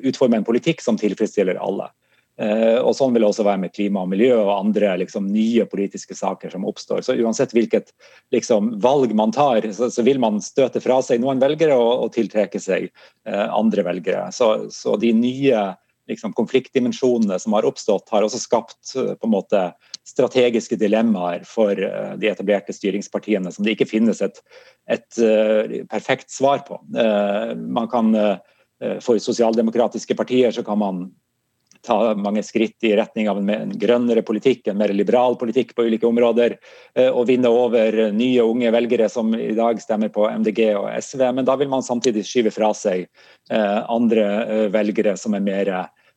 utforme 0.00 0.40
en 0.40 0.48
politikk 0.48 0.84
som 0.84 0.98
tilfredsstiller 1.00 1.60
alle. 1.62 1.90
Uh, 2.36 2.82
og 2.84 2.92
Sånn 2.92 3.14
vil 3.14 3.24
det 3.24 3.30
også 3.30 3.46
være 3.46 3.62
med 3.62 3.72
klima 3.72 4.02
og 4.04 4.10
miljø 4.12 4.34
og 4.42 4.52
andre 4.58 4.90
liksom, 5.00 5.30
nye 5.32 5.64
politiske 5.70 6.16
saker 6.18 6.52
som 6.52 6.66
oppstår. 6.68 7.00
Så 7.00 7.16
Uansett 7.16 7.54
hvilket 7.56 7.94
liksom, 8.34 8.74
valg 8.84 9.14
man 9.16 9.32
tar, 9.32 9.64
så, 9.72 9.88
så, 9.92 10.04
vil 10.04 10.20
man 10.20 10.42
støte 10.44 10.82
fra 10.84 10.98
seg 11.04 11.22
noen 11.22 11.40
velgere 11.40 11.78
og, 11.80 12.04
og 12.04 12.12
tiltrekke 12.16 12.60
seg 12.60 12.90
uh, 13.28 13.48
andre 13.56 13.86
velgere. 13.88 14.28
Så, 14.36 14.68
så 14.74 14.98
de 15.00 15.14
nye 15.16 15.64
liksom, 16.12 16.36
konfliktdimensjonene 16.36 17.40
som 17.40 17.56
har 17.56 17.68
oppstått, 17.68 18.12
har 18.12 18.26
også 18.26 18.42
skapt 18.42 18.92
på 18.92 19.16
en 19.16 19.32
måte 19.32 19.70
strategiske 20.06 20.78
dilemmaer 20.78 21.42
for 21.48 21.74
eh, 21.82 22.14
de 22.20 22.30
etablerte 22.30 22.74
styringspartiene 22.74 23.50
som 23.52 23.66
det 23.66 23.74
ikke 23.74 23.90
finnes 23.90 24.22
et, 24.22 24.38
et 24.90 25.20
uh, 25.20 25.82
perfekt 25.90 26.30
svar 26.30 26.62
på. 26.66 26.78
Uh, 26.94 27.56
man 27.58 27.90
kan, 27.90 28.12
for 29.02 29.18
sosialdemokratiske 29.22 30.14
partier 30.18 30.54
så 30.54 30.62
kan 30.62 30.78
man 30.78 31.06
ta 31.86 32.14
mange 32.18 32.42
skritt 32.42 32.82
i 32.86 32.94
retning 32.98 33.28
av 33.30 33.38
en 33.38 33.72
grønnere 33.78 34.22
politikk, 34.26 34.66
en 34.66 34.78
mer 34.78 34.90
liberal 34.94 35.36
politikk 35.38 35.74
på 35.76 35.86
ulike 35.86 36.08
områder, 36.08 36.56
og 37.12 37.28
vinne 37.28 37.52
over 37.52 37.94
nye, 38.16 38.42
unge 38.42 38.72
velgere 38.74 39.06
som 39.12 39.30
i 39.38 39.52
dag 39.54 39.78
stemmer 39.78 40.10
på 40.10 40.26
MDG 40.26 40.64
og 40.80 40.88
SV. 40.90 41.22
Men 41.36 41.46
da 41.46 41.54
vil 41.60 41.70
man 41.70 41.86
samtidig 41.86 42.24
skyve 42.26 42.50
fra 42.50 42.72
seg 42.74 43.06
andre 43.52 44.66
velgere 44.74 45.14
som 45.20 45.38
er 45.38 45.46
mer 45.46 45.70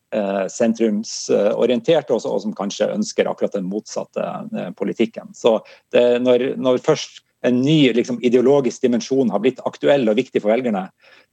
Eh, 0.09 0.45
sentrumsorientert, 0.49 2.09
og, 2.09 2.23
som 2.25 2.53
kanskje 2.57 2.87
ønsker 2.95 3.27
akkurat 3.29 3.53
den 3.53 3.67
motsatte 3.69 4.23
eh, 4.57 4.71
politikken. 4.73 5.35
Så 5.37 5.59
det, 5.93 6.01
når, 6.23 6.55
når, 6.57 6.79
først 6.81 7.21
en 7.45 7.59
ny 7.61 7.91
liksom, 7.93 8.17
ideologisk 8.25 8.81
dimensjon 8.81 9.29
har 9.29 9.43
blitt 9.43 9.61
aktuell 9.69 10.09
og 10.09 10.17
viktig 10.17 10.41
for 10.41 10.49
velgerne, 10.49 10.87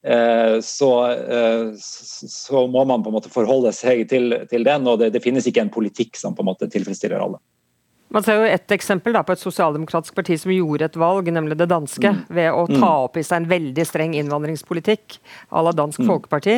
eh, 0.04 0.58
så, 0.60 0.90
så, 1.80 2.66
må 2.68 2.84
man 2.84 3.00
på 3.00 3.08
en 3.08 3.16
måte 3.16 3.32
forholde 3.32 3.72
seg 3.72 4.04
til, 4.12 4.42
til 4.52 4.68
den, 4.68 4.84
og 4.92 5.00
det, 5.00 5.14
det, 5.16 5.24
finnes 5.24 5.48
ikke 5.48 5.64
en 5.64 5.72
politikk 5.72 6.20
som 6.20 6.36
på 6.36 6.44
en 6.44 6.52
måte 6.52 6.68
tilfredsstiller 6.68 7.24
alle. 7.24 7.40
Man 8.16 8.24
ser 8.24 8.38
jo 8.38 8.46
et 8.48 8.72
eksempel 8.72 9.12
da, 9.12 9.20
på 9.26 9.34
et 9.36 9.42
sosialdemokratisk 9.42 10.16
parti 10.16 10.38
som 10.40 10.52
gjorde 10.54 10.86
et 10.88 10.94
valg, 10.96 11.28
nemlig 11.36 11.58
det 11.60 11.68
danske, 11.68 12.12
mm. 12.16 12.22
ved 12.32 12.48
å 12.48 12.62
ta 12.70 12.78
mm. 12.78 13.02
opp 13.04 13.18
i 13.20 13.24
seg 13.26 13.42
en 13.42 13.48
veldig 13.50 13.84
streng 13.84 14.14
innvandringspolitikk 14.16 15.18
à 15.52 15.64
la 15.66 15.74
Dansk 15.76 16.00
mm. 16.00 16.08
Folkeparti, 16.08 16.56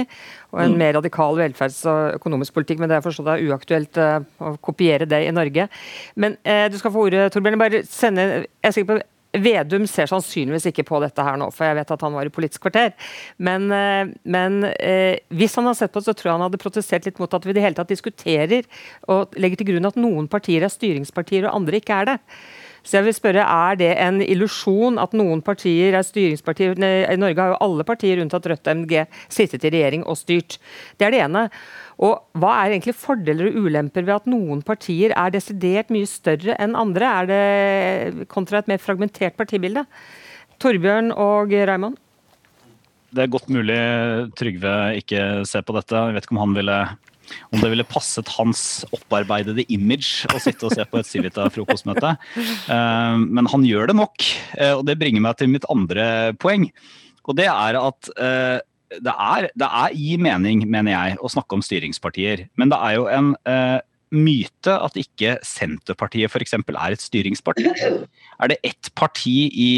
og 0.52 0.62
en 0.62 0.76
mm. 0.76 0.78
mer 0.78 0.94
radikal 1.00 1.34
velferds- 1.40 1.82
og 1.90 2.20
økonomisk 2.20 2.54
politikk. 2.60 2.78
Men 2.78 2.92
det 2.92 3.00
er 3.00 3.06
forstått 3.08 3.32
er 3.34 3.42
uaktuelt 3.50 3.98
uh, 3.98 4.20
å 4.38 4.54
kopiere 4.62 5.08
det 5.10 5.24
i 5.26 5.34
Norge. 5.34 5.66
Men 6.14 6.38
uh, 6.46 6.68
du 6.70 6.78
skal 6.78 6.94
få 6.94 7.08
ordet, 7.08 7.26
Torbjørn. 7.34 7.58
Bare 7.58 7.82
sende, 7.90 8.28
jeg 8.38 8.70
er 8.70 8.76
sikker 8.76 8.92
på 8.92 9.02
Vedum 9.36 9.84
ser 9.86 10.08
sannsynligvis 10.08 10.70
ikke 10.70 10.86
på 10.88 11.00
dette 11.02 11.24
her 11.24 11.36
nå, 11.36 11.50
for 11.52 11.68
jeg 11.68 11.76
vet 11.76 11.90
at 11.92 12.04
han 12.04 12.14
var 12.16 12.28
i 12.28 12.32
Politisk 12.32 12.64
kvarter. 12.64 12.94
Men, 13.36 13.66
eh, 13.74 14.14
men 14.24 14.62
eh, 14.70 15.20
hvis 15.28 15.58
han 15.58 15.68
hadde 15.68 15.82
sett 15.82 15.92
på 15.92 16.00
det, 16.00 16.08
så 16.08 16.16
tror 16.16 16.30
jeg 16.30 16.38
han 16.38 16.46
hadde 16.46 16.62
protestert 16.62 17.08
litt 17.08 17.20
mot 17.20 17.36
at 17.36 17.44
vi 17.44 17.52
i 17.52 17.58
det 17.58 17.66
hele 17.66 17.76
tatt 17.76 17.92
diskuterer 17.92 18.64
og 19.12 19.36
legger 19.36 19.60
til 19.60 19.74
grunn 19.74 19.90
at 19.90 20.00
noen 20.00 20.30
partier 20.32 20.64
er 20.64 20.72
styringspartier 20.72 21.44
og 21.44 21.60
andre 21.60 21.82
ikke 21.82 22.00
er 22.00 22.10
det. 22.14 22.18
Så 22.88 22.96
jeg 22.96 23.04
vil 23.04 23.14
spørre, 23.14 23.44
Er 23.44 23.74
det 23.76 23.90
en 24.00 24.22
illusjon 24.22 24.98
at 24.98 25.12
noen 25.12 25.42
partier 25.42 25.92
er 25.92 26.06
styringspartier? 26.06 26.78
I 26.78 27.16
Norge 27.20 27.40
har 27.40 27.52
jo 27.52 27.58
alle 27.60 27.84
partier 27.84 28.22
unntatt 28.22 28.46
Rødt 28.46 28.66
og 28.66 28.76
MDG 28.76 29.06
sittet 29.28 29.64
i 29.64 29.72
regjering 29.74 30.06
og 30.06 30.16
styrt. 30.16 30.56
Det 30.96 31.06
er 31.06 31.10
det 31.12 31.20
ene. 31.26 31.50
Og 31.98 32.20
Hva 32.38 32.52
er 32.60 32.76
egentlig 32.76 32.94
fordeler 32.94 33.50
og 33.50 33.64
ulemper 33.66 34.06
ved 34.06 34.20
at 34.20 34.28
noen 34.30 34.62
partier 34.66 35.14
er 35.18 35.32
desidert 35.34 35.90
mye 35.90 36.06
større 36.06 36.54
enn 36.62 36.78
andre, 36.78 37.08
er 37.10 37.30
det 37.30 38.28
kontra 38.30 38.60
et 38.60 38.70
mer 38.70 38.78
fragmentert 38.82 39.34
partibilde? 39.38 39.82
Torbjørn 40.62 41.10
og 41.14 41.50
Raymond? 41.50 41.98
Det 43.14 43.24
er 43.24 43.32
godt 43.32 43.48
mulig 43.50 43.78
Trygve 44.36 44.74
ikke 45.00 45.22
ser 45.48 45.64
på 45.64 45.74
dette. 45.74 45.96
Jeg 45.96 46.16
vet 46.16 46.26
ikke 46.26 46.36
om 46.36 46.44
han 46.44 46.56
ville 46.58 46.80
om 47.52 47.60
det 47.60 47.68
ville 47.72 47.84
passet 47.84 48.28
hans 48.38 48.62
opparbeidede 48.88 49.66
image 49.72 50.28
å 50.32 50.40
sitte 50.40 50.64
og 50.68 50.72
se 50.72 50.84
på 50.88 51.00
et 51.00 51.10
Civita-frokostmøte. 51.10 52.14
Eh, 52.68 53.14
men 53.32 53.48
han 53.48 53.62
gjør 53.64 53.88
det 53.88 53.94
nok, 53.96 54.24
eh, 54.58 54.74
og 54.76 54.82
det 54.86 54.98
bringer 55.00 55.22
meg 55.24 55.38
til 55.38 55.48
mitt 55.50 55.64
andre 55.72 56.34
poeng. 56.40 56.66
Og 57.28 57.36
det 57.38 57.46
er 57.48 57.78
at 57.80 58.10
eh, 58.20 58.58
det 58.90 59.12
er, 59.12 59.48
det 59.58 59.68
er 59.68 59.94
i 59.94 60.16
mening, 60.20 60.64
mener 60.70 60.94
jeg, 60.94 61.18
å 61.20 61.30
snakke 61.32 61.58
om 61.58 61.64
styringspartier. 61.64 62.46
Men 62.60 62.72
det 62.72 62.78
er 62.80 62.96
jo 62.96 63.06
en 63.12 63.34
eh, 63.48 63.78
myte 64.14 64.72
at 64.72 64.96
ikke 64.98 65.36
Senterpartiet 65.44 66.32
f.eks. 66.32 66.54
er 66.56 66.94
et 66.94 67.02
styringsparti. 67.02 67.66
Er 68.38 68.50
det 68.50 68.58
ett 68.66 68.90
parti 68.98 69.48
i, 69.48 69.70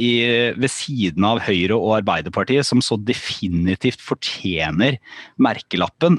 i, 0.00 0.10
ved 0.56 0.72
siden 0.72 1.26
av 1.26 1.42
Høyre 1.44 1.76
og 1.76 1.98
Arbeiderpartiet 2.00 2.66
som 2.66 2.82
så 2.84 2.98
definitivt 2.98 4.02
fortjener 4.02 4.98
merkelappen, 5.40 6.18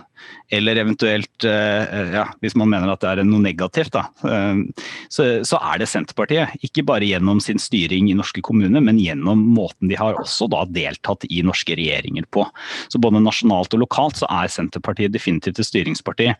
eller 0.53 0.77
eventuelt 0.77 1.45
eh, 1.47 2.11
ja, 2.13 2.27
Hvis 2.43 2.53
man 2.59 2.69
mener 2.69 2.91
at 2.91 3.01
det 3.01 3.09
er 3.09 3.23
noe 3.25 3.41
negativt, 3.41 3.95
da, 3.95 4.05
eh, 4.27 4.61
så, 5.09 5.27
så, 5.47 5.59
er 5.71 5.81
det 5.81 5.89
Senterpartiet. 5.91 6.57
Ikke 6.65 6.85
bare 6.87 7.07
gjennom 7.07 7.41
sin 7.43 7.61
styring 7.61 8.11
i 8.11 8.17
norske 8.17 8.43
kommuner, 8.45 8.83
men 8.83 8.99
gjennom 9.01 9.41
måten 9.55 9.89
de 9.91 9.97
har 9.99 10.19
også 10.21 10.49
da 10.51 10.65
deltatt 10.69 11.25
i 11.29 11.41
norske 11.45 11.75
regjeringer 11.79 12.27
på. 12.31 12.45
Så 12.91 13.01
både 13.01 13.23
nasjonalt 13.23 13.73
og 13.75 13.85
lokalt 13.85 14.21
så 14.21 14.29
er 14.41 14.51
Senterpartiet 14.51 15.15
definitivt 15.15 15.59
et 15.59 15.67
styringsparti. 15.67 16.31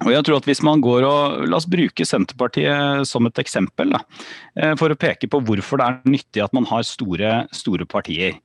Og 0.00 0.08
jeg 0.08 0.24
tror 0.24 0.40
at 0.40 0.46
hvis 0.48 0.62
man 0.64 0.80
går 0.82 1.04
og, 1.04 1.42
La 1.50 1.58
oss 1.58 1.68
bruke 1.68 2.06
Senterpartiet 2.08 3.04
som 3.08 3.28
et 3.28 3.40
eksempel. 3.42 3.92
Da, 3.92 4.00
eh, 4.56 4.72
for 4.80 4.92
å 4.92 4.98
peke 4.98 5.28
på 5.28 5.42
hvorfor 5.44 5.78
det 5.78 5.88
er 5.88 6.14
nyttig 6.14 6.44
at 6.44 6.54
man 6.56 6.66
har 6.70 6.86
store, 6.88 7.34
store 7.52 7.84
partier. 7.84 8.40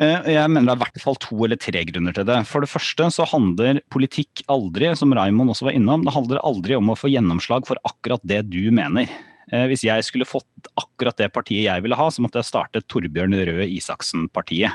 Eh, 0.00 0.32
jeg 0.32 0.52
mener 0.52 0.68
det 0.68 0.74
er 0.74 0.80
i 0.80 0.84
hvert 0.84 1.04
fall 1.04 1.16
to 1.20 1.38
eller 1.44 1.60
tre 1.60 1.84
grunner 1.88 2.16
til 2.16 2.26
det. 2.28 2.40
For 2.48 2.64
det 2.64 2.72
første 2.72 3.08
så 3.12 3.28
handler 3.28 3.82
politikk 3.92 4.42
aldri, 4.52 4.90
som 4.96 5.12
Raimond 5.16 5.52
også 5.52 5.68
var 5.68 5.76
innom, 5.76 6.04
det 6.04 6.16
handler 6.16 6.42
aldri 6.44 6.76
om 6.76 6.92
å 6.92 6.98
få 6.98 7.12
gjennomslag 7.12 7.68
for 7.68 7.80
akkurat 7.88 8.24
det 8.24 8.42
du 8.48 8.68
mener. 8.72 9.08
Eh, 9.54 9.68
hvis 9.70 9.84
jeg 9.86 10.02
skulle 10.02 10.26
fått 10.26 10.66
akkurat 10.74 11.14
det 11.20 11.28
partiet 11.34 11.68
jeg 11.68 11.82
ville 11.84 11.98
ha, 11.98 12.06
så 12.10 12.22
måtte 12.22 12.38
jeg 12.40 12.48
starte 12.48 12.80
Torbjørn 12.90 13.34
Røe 13.46 13.66
Isaksen-partiet. 13.76 14.72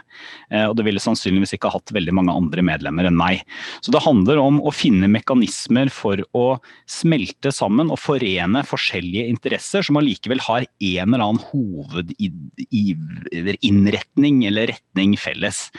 Eh, 0.48 0.66
og 0.70 0.78
det 0.80 0.86
ville 0.88 1.04
sannsynligvis 1.04 1.54
ikke 1.58 1.74
hatt 1.74 1.92
veldig 1.92 2.14
mange 2.16 2.36
andre 2.40 2.62
medlemmer 2.64 3.06
enn 3.10 3.20
meg. 3.20 3.44
Så 3.84 3.92
det 3.92 4.06
handler 4.06 4.38
om 4.40 4.62
å 4.64 4.72
finne 4.76 5.08
mekanismer 5.12 5.92
for 5.92 6.24
å 6.38 6.60
smelte 6.90 7.52
sammen 7.56 7.92
og 7.92 8.00
forene 8.00 8.64
forskjellige 8.68 9.28
interesser 9.34 9.82
som 9.84 9.98
allikevel 10.00 10.40
har 10.48 10.62
en 10.64 11.10
eller 11.12 11.26
annen 11.26 11.46
hovedinnretning 11.52 14.36
eller 14.48 14.68
retning 14.72 15.12
felles. 15.20 15.72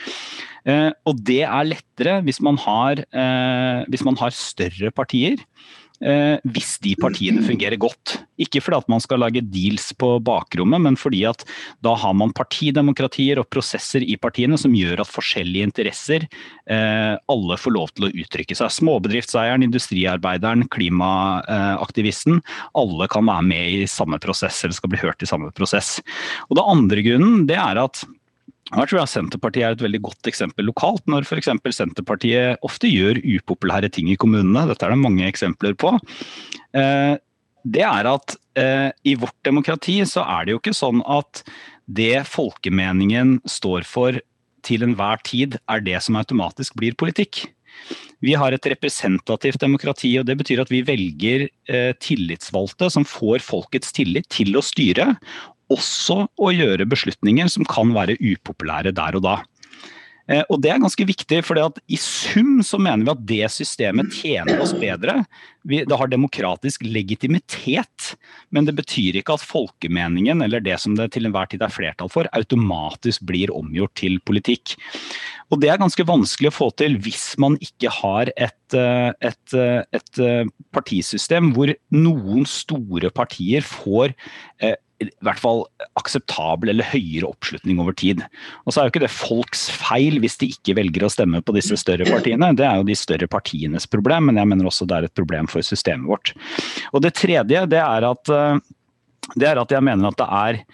Eh, 0.69 0.93
og 1.09 1.15
det 1.25 1.49
er 1.49 1.71
lettere 1.71 2.21
hvis 2.27 2.41
man 2.45 2.57
har, 2.61 3.01
hvis 3.89 4.05
man 4.07 4.17
har 4.21 4.31
større 4.37 4.91
partier 4.95 5.37
hvis 6.03 6.77
de 6.83 6.97
partiene 6.99 7.45
fungerer 7.47 7.79
godt. 7.81 8.17
Ikke 8.43 8.63
fordi 8.63 8.81
at 8.83 8.89
man 8.91 9.03
skal 9.03 9.21
lage 9.23 9.43
deals 9.53 9.91
på 9.95 10.17
bakrommet, 10.25 10.83
men 10.83 10.97
fordi 10.99 11.23
at 11.29 11.45
da 11.85 11.95
har 11.99 12.15
man 12.19 12.35
partidemokratier 12.35 13.39
og 13.39 13.49
prosesser 13.53 14.03
i 14.03 14.17
partiene 14.21 14.59
som 14.59 14.75
gjør 14.75 15.05
at 15.05 15.13
forskjellige 15.13 15.69
interesser 15.69 16.27
eh, 16.27 17.15
alle 17.33 17.59
får 17.61 17.77
lov 17.77 17.93
til 17.95 18.09
å 18.09 18.13
uttrykke 18.25 18.57
seg. 18.59 18.73
Småbedriftseieren, 18.79 19.67
industriarbeideren, 19.67 20.67
klimaaktivisten. 20.73 22.43
Alle 22.79 23.11
kan 23.13 23.29
være 23.29 23.49
med 23.53 23.83
i 23.83 23.91
samme 23.91 24.19
prosess 24.23 24.63
eller 24.65 24.79
skal 24.79 24.95
bli 24.95 25.03
hørt 25.03 25.23
i 25.23 25.31
samme 25.31 25.53
prosess. 25.55 25.99
Og 26.49 26.59
Det 26.59 26.67
andre 26.75 27.07
grunnen 27.07 27.47
det 27.51 27.59
er 27.61 27.81
at 27.83 28.05
her 28.73 28.89
tror 28.89 29.03
jeg 29.03 29.13
Senterpartiet 29.13 29.67
er 29.67 29.75
et 29.77 29.85
veldig 29.85 30.01
godt 30.07 30.31
eksempel 30.31 30.67
lokalt, 30.69 31.05
når 31.11 31.27
f.eks. 31.29 31.51
Senterpartiet 31.77 32.63
ofte 32.65 32.89
gjør 32.89 33.21
upopulære 33.21 33.91
ting 33.93 34.09
i 34.13 34.17
kommunene. 34.17 34.65
Dette 34.71 34.89
er 34.89 34.95
det 34.95 35.03
mange 35.03 35.27
eksempler 35.29 35.77
på. 35.79 35.93
Eh, 36.79 37.15
det 37.63 37.85
er 37.87 38.09
at 38.11 38.37
eh, 38.59 38.91
i 39.07 39.15
vårt 39.21 39.37
demokrati 39.47 40.01
så 40.09 40.25
er 40.39 40.47
det 40.47 40.57
jo 40.57 40.63
ikke 40.63 40.77
sånn 40.77 41.03
at 41.05 41.45
det 41.87 42.25
folkemeningen 42.31 43.41
står 43.49 43.87
for 43.89 44.19
til 44.63 44.87
enhver 44.87 45.19
tid, 45.27 45.59
er 45.71 45.83
det 45.83 45.99
som 46.05 46.17
automatisk 46.21 46.77
blir 46.79 46.95
politikk. 46.99 47.45
Vi 48.23 48.37
har 48.39 48.55
et 48.55 48.67
representativt 48.71 49.59
demokrati, 49.63 50.13
og 50.21 50.29
det 50.29 50.37
betyr 50.39 50.63
at 50.63 50.71
vi 50.71 50.85
velger 50.87 51.49
eh, 51.49 51.91
tillitsvalgte 51.99 52.87
som 52.95 53.07
får 53.09 53.43
folkets 53.43 53.91
tillit 53.97 54.29
til 54.31 54.55
å 54.55 54.63
styre, 54.63 55.09
også 55.73 56.27
å 56.39 56.53
gjøre 56.53 56.89
beslutninger 56.91 57.49
som 57.53 57.67
kan 57.69 57.95
være 57.97 58.19
upopulære 58.21 58.95
der 58.97 59.19
og 59.19 59.27
da. 59.27 59.41
Eh, 60.31 60.45
og 60.49 60.61
Det 60.63 60.71
er 60.71 60.83
ganske 60.83 61.07
viktig, 61.07 61.41
for 61.45 61.59
i 61.59 61.99
sum 61.99 62.61
så 62.65 62.79
mener 62.79 63.05
vi 63.05 63.13
at 63.13 63.25
det 63.27 63.51
systemet 63.51 64.13
tjener 64.15 64.61
oss 64.63 64.75
bedre. 64.75 65.25
det 65.63 65.87
har 65.95 66.09
demokratisk 66.11 66.83
legitimitet, 66.83 68.17
men 68.51 68.65
det 68.65 68.75
betyr 68.75 69.21
ikke 69.21 69.35
at 69.35 69.47
folkemeningen, 69.47 70.43
eller 70.43 70.61
det 70.61 70.79
som 70.81 70.95
det 70.95 71.13
til 71.13 71.27
enhver 71.27 71.47
tid 71.47 71.63
er 71.63 71.71
flertall 71.71 72.11
for, 72.11 72.27
automatisk 72.33 73.23
blir 73.23 73.51
omgjort 73.55 73.95
til 73.95 74.19
politikk. 74.21 74.77
Og 75.53 75.61
Det 75.61 75.69
er 75.69 75.79
ganske 75.79 76.07
vanskelig 76.07 76.49
å 76.49 76.57
få 76.57 76.71
til 76.77 76.97
hvis 76.99 77.37
man 77.39 77.59
ikke 77.61 77.91
har 77.91 78.31
et, 78.37 78.75
eh, 78.75 79.13
et, 79.21 79.55
eh, 79.55 79.85
et 79.93 80.49
partisystem 80.73 81.53
hvor 81.53 81.75
noen 81.91 82.47
store 82.47 83.11
partier 83.11 83.61
får 83.61 84.15
i 85.11 85.27
hvert 85.27 85.41
fall 85.43 85.65
akseptabel 86.01 86.73
eller 86.73 86.89
høyere 86.93 87.31
oppslutning 87.31 87.81
over 87.83 87.97
tid. 87.99 88.23
Og 88.67 88.73
så 88.73 88.81
er 88.81 88.87
jo 88.87 88.95
ikke 88.95 89.05
det 89.05 89.13
folks 89.13 89.67
feil 89.83 90.21
hvis 90.23 90.39
de 90.41 90.51
ikke 90.55 90.77
velger 90.79 91.07
å 91.07 91.13
stemme 91.13 91.43
på 91.45 91.57
disse 91.57 91.79
større 91.81 92.07
partiene. 92.09 92.53
Det 92.59 92.67
er 92.69 92.81
jo 92.81 92.89
de 92.89 92.99
større 92.99 93.29
partienes 93.31 93.89
problem, 93.91 94.31
men 94.31 94.41
jeg 94.41 94.51
mener 94.53 94.71
også 94.71 94.89
det 94.89 94.99
er 94.99 95.09
et 95.09 95.19
problem 95.19 95.51
for 95.51 95.65
systemet 95.67 96.09
vårt. 96.11 96.35
Og 96.93 97.05
det 97.05 97.15
tredje 97.19 97.67
det 97.71 97.83
er 97.83 98.09
at, 98.09 98.33
eh, 98.33 98.59
det 99.37 99.51
er 99.51 99.63
at 99.63 99.75
jeg 99.75 99.87
mener 99.87 100.11
at 100.11 100.21
det 100.21 100.31
er, 100.43 100.65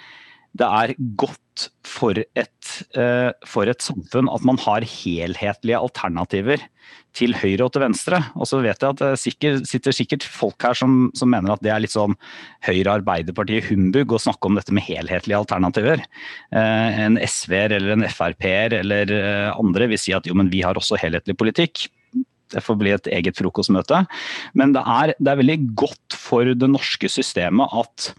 det 0.59 0.73
er 0.83 0.97
godt 1.21 1.43
for 1.87 2.19
et, 2.19 2.73
eh, 2.99 3.31
for 3.49 3.71
et 3.71 3.85
samfunn 3.85 4.31
at 4.33 4.45
man 4.47 4.61
har 4.63 4.87
helhetlige 4.87 5.81
alternativer 5.81 6.63
til 7.17 7.35
høyre 7.37 7.67
og 7.67 7.73
til 7.75 7.83
venstre. 7.83 8.21
Og 8.39 8.49
så 8.49 8.61
vet 8.63 8.83
jeg 8.83 8.95
at 8.95 9.01
det 9.03 9.11
sikkert, 9.21 9.67
sitter 9.69 9.97
sikkert 9.97 10.27
folk 10.29 10.63
her 10.63 10.77
som, 10.79 11.09
som, 11.19 11.31
mener 11.33 11.55
at 11.55 11.63
det 11.65 11.73
er 11.75 11.83
litt 11.83 11.95
sånn 11.95 12.17
Høyre-Arbeiderpartiet-humbug 12.67 14.15
å 14.15 14.23
snakke 14.23 14.51
om 14.51 14.59
dette 14.59 14.75
med 14.77 14.87
helhetlige 14.87 15.41
alternativer. 15.41 16.05
Eh, 16.53 17.01
en 17.07 17.19
SV-er 17.25 17.77
eller 17.79 17.97
en 17.97 18.09
Frp-er 18.13 18.79
eller 18.83 19.15
eh, 19.15 19.51
andre 19.55 19.91
vil 19.93 20.01
si 20.01 20.15
at 20.17 20.29
jo, 20.29 20.37
men 20.39 20.53
vi 20.53 20.63
har 20.67 20.79
også 20.79 21.01
helhetlig 21.01 21.39
politikk. 21.41 21.89
Det 22.49 22.63
får 22.65 22.79
bli 22.81 22.95
et 22.95 23.11
eget 23.13 23.37
frokostmøte. 23.37 24.05
Men 24.57 24.73
det 24.77 24.85
er, 24.87 25.15
det 25.19 25.33
er 25.33 25.43
veldig 25.43 25.59
godt 25.79 26.17
for 26.17 26.49
det 26.49 26.71
norske 26.71 27.11
systemet 27.13 27.75
at, 27.77 28.13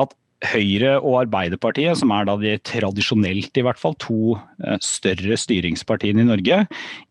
at 0.00 0.12
Høyre 0.44 0.96
og 0.98 1.22
Arbeiderpartiet, 1.22 1.96
som 2.00 2.10
er 2.12 2.26
da 2.28 2.34
de 2.40 2.56
tradisjonelt 2.66 3.56
i 3.56 3.64
hvert 3.64 3.80
fall 3.80 3.94
to 4.02 4.34
eh, 4.64 4.76
større 4.84 5.38
styringspartiene 5.40 6.24
i 6.24 6.28
Norge, 6.28 6.60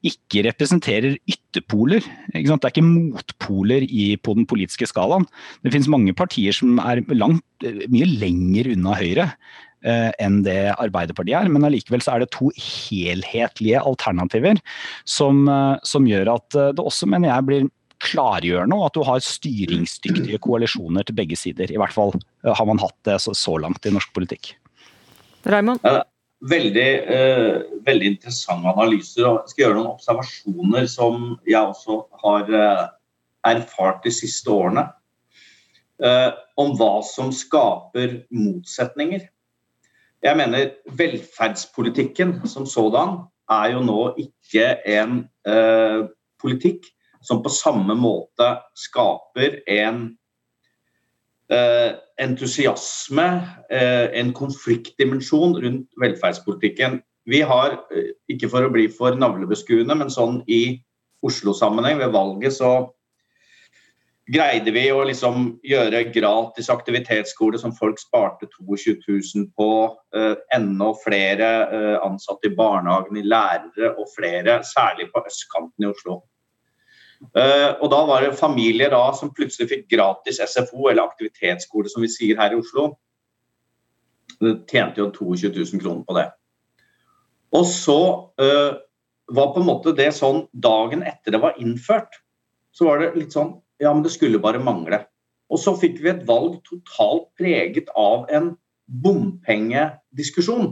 ikke 0.05 0.43
representerer 0.49 1.17
ytterpoler. 1.29 2.05
Det 2.33 2.43
er 2.43 2.69
ikke 2.69 2.85
motpoler 2.85 3.87
i, 3.87 4.13
på 4.21 4.37
den 4.37 4.47
politiske 4.49 4.89
skalaen. 4.89 5.25
Det 5.63 5.73
finnes 5.73 5.91
mange 5.91 6.13
partier 6.17 6.55
som 6.55 6.77
er 6.83 7.01
langt, 7.15 7.45
eh, 7.65 7.85
mye 7.93 8.09
lenger 8.11 8.73
unna 8.75 8.97
Høyre 8.99 9.29
eh, 9.31 10.11
enn 10.21 10.41
det 10.45 10.59
Arbeiderpartiet 10.75 11.39
er, 11.39 11.53
men 11.53 11.65
allikevel 11.65 12.03
så 12.05 12.17
er 12.17 12.25
det 12.25 12.33
to 12.35 12.51
helhetlige 12.59 13.81
alternativer 13.81 14.61
som, 15.09 15.47
som 15.87 16.05
gjør 16.09 16.35
at 16.35 16.59
det 16.77 16.83
også, 16.83 17.09
mener 17.09 17.31
jeg, 17.31 17.47
blir 17.49 17.71
klargjørende, 18.03 18.77
og 18.77 18.89
at 18.89 18.97
du 18.97 19.03
har 19.07 19.23
styringsdyktige 19.23 20.39
koalisjoner 20.43 21.05
til 21.07 21.17
begge 21.17 21.37
sider. 21.39 21.71
I 21.71 21.79
hvert 21.81 21.95
fall 21.95 22.13
eh, 22.15 22.51
har 22.53 22.67
man 22.69 22.81
hatt 22.83 22.97
det 23.07 23.19
så, 23.23 23.35
så 23.37 23.57
langt 23.61 23.85
i 23.87 23.93
norsk 23.93 24.13
politikk. 24.15 24.55
Raimond? 25.49 25.83
Veldig, 26.43 26.89
eh, 27.17 27.61
veldig 27.87 28.09
interessante 28.15 28.73
analyser. 28.73 29.27
og 29.27 29.37
Jeg 29.43 29.53
skal 29.53 29.65
gjøre 29.65 29.77
noen 29.79 29.93
observasjoner 29.93 30.89
som 30.91 31.37
jeg 31.47 31.61
også 31.61 32.01
har 32.23 32.51
eh, 32.59 32.83
erfart 33.53 34.03
de 34.03 34.11
siste 34.11 34.51
årene. 34.51 34.89
Eh, 36.03 36.31
om 36.59 36.73
hva 36.77 36.97
som 37.05 37.31
skaper 37.31 38.23
motsetninger. 38.33 39.27
Jeg 40.23 40.39
mener 40.39 40.73
velferdspolitikken 40.99 42.41
som 42.47 42.65
sådan 42.67 43.21
er 43.51 43.73
jo 43.75 43.83
nå 43.83 44.01
ikke 44.23 44.67
en 44.89 45.23
eh, 45.47 46.03
politikk 46.41 46.87
som 47.23 47.41
på 47.43 47.51
samme 47.53 47.95
måte 47.97 48.49
skaper 48.77 49.61
en 49.71 50.03
eh, 51.51 51.95
entusiasme, 52.21 53.27
eh, 53.71 54.19
en 54.19 54.33
konfliktdimensjon 54.35 55.57
rundt 55.63 55.89
velferdspolitikken. 56.01 57.01
Vi 57.25 57.39
har, 57.41 57.77
uh, 57.95 58.09
ikke 58.31 58.49
for 58.51 58.65
å 58.65 58.73
bli 58.73 58.89
for 58.91 59.15
navlebeskuende, 59.15 59.95
men 59.95 60.11
sånn 60.11 60.41
i 60.51 60.81
Oslo-sammenheng 61.23 62.01
ved 62.01 62.11
valget 62.11 62.57
så 62.57 62.73
greide 64.33 64.71
vi 64.75 64.85
å 64.91 65.03
liksom 65.07 65.57
gjøre 65.67 66.05
gratis 66.15 66.69
aktivitetsskole 66.71 67.59
som 67.59 67.73
folk 67.75 67.99
sparte 67.99 68.47
22 68.55 68.99
000 69.07 69.47
på. 69.55 69.71
Uh, 70.15 70.35
enda 70.55 70.91
flere 71.03 71.49
uh, 71.71 71.97
ansatte 72.03 72.51
i 72.51 72.55
barnehagen, 72.55 73.19
i 73.19 73.23
lærere 73.23 73.93
og 73.95 74.11
flere, 74.15 74.61
særlig 74.67 75.09
på 75.15 75.23
østkanten 75.27 75.87
i 75.87 75.91
Oslo. 75.91 76.21
Uh, 77.31 77.79
og 77.79 77.87
da 77.93 78.01
var 78.09 78.25
det 78.25 78.35
familier 78.37 78.91
da 78.93 79.05
som 79.15 79.31
plutselig 79.33 79.69
fikk 79.71 79.85
gratis 79.93 80.41
SFO, 80.43 80.89
eller 80.89 81.05
aktivitetsskole 81.05 81.91
som 81.91 82.03
vi 82.03 82.11
sier 82.11 82.39
her 82.39 82.53
i 82.53 82.59
Oslo. 82.59 82.91
Det 84.43 84.57
tjente 84.69 84.99
jo 84.99 85.11
22 85.15 85.53
000 85.55 85.83
kroner 85.83 86.03
på 86.07 86.17
det. 86.17 86.27
Og 87.53 87.65
så 87.69 87.99
uh, 88.41 88.75
var 89.31 89.53
på 89.53 89.61
en 89.61 89.69
måte 89.69 89.95
det 89.95 90.09
sånn 90.17 90.43
dagen 90.51 91.05
etter 91.07 91.35
det 91.35 91.41
var 91.43 91.59
innført, 91.61 92.19
så 92.73 92.89
var 92.89 93.01
det 93.01 93.13
litt 93.19 93.35
sånn 93.35 93.59
Ja, 93.81 93.89
men 93.91 94.03
det 94.05 94.13
skulle 94.13 94.39
bare 94.39 94.61
mangle. 94.63 95.01
Og 95.51 95.59
så 95.59 95.73
fikk 95.75 95.97
vi 95.99 96.11
et 96.11 96.21
valg 96.27 96.59
totalt 96.63 97.25
preget 97.39 97.89
av 97.99 98.29
en 98.31 98.53
bompengediskusjon. 99.03 100.69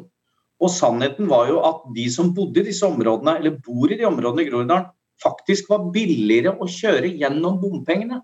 Og 0.62 0.72
sannheten 0.72 1.28
var 1.28 1.50
jo 1.50 1.60
at 1.66 1.82
de 1.96 2.06
som 2.14 2.30
bodde 2.38 2.62
i 2.62 2.68
disse 2.70 2.86
områdene, 2.86 3.34
eller 3.40 3.58
bor 3.66 3.92
i 3.92 3.98
de 4.00 4.06
områdene 4.08 4.46
i 4.46 4.50
Groruddalen, 4.50 4.88
faktisk 5.24 5.70
var 5.72 5.90
billigere 5.94 6.54
å 6.58 6.68
kjøre 6.70 7.14
gjennom 7.22 7.60
bompengene. 7.62 8.22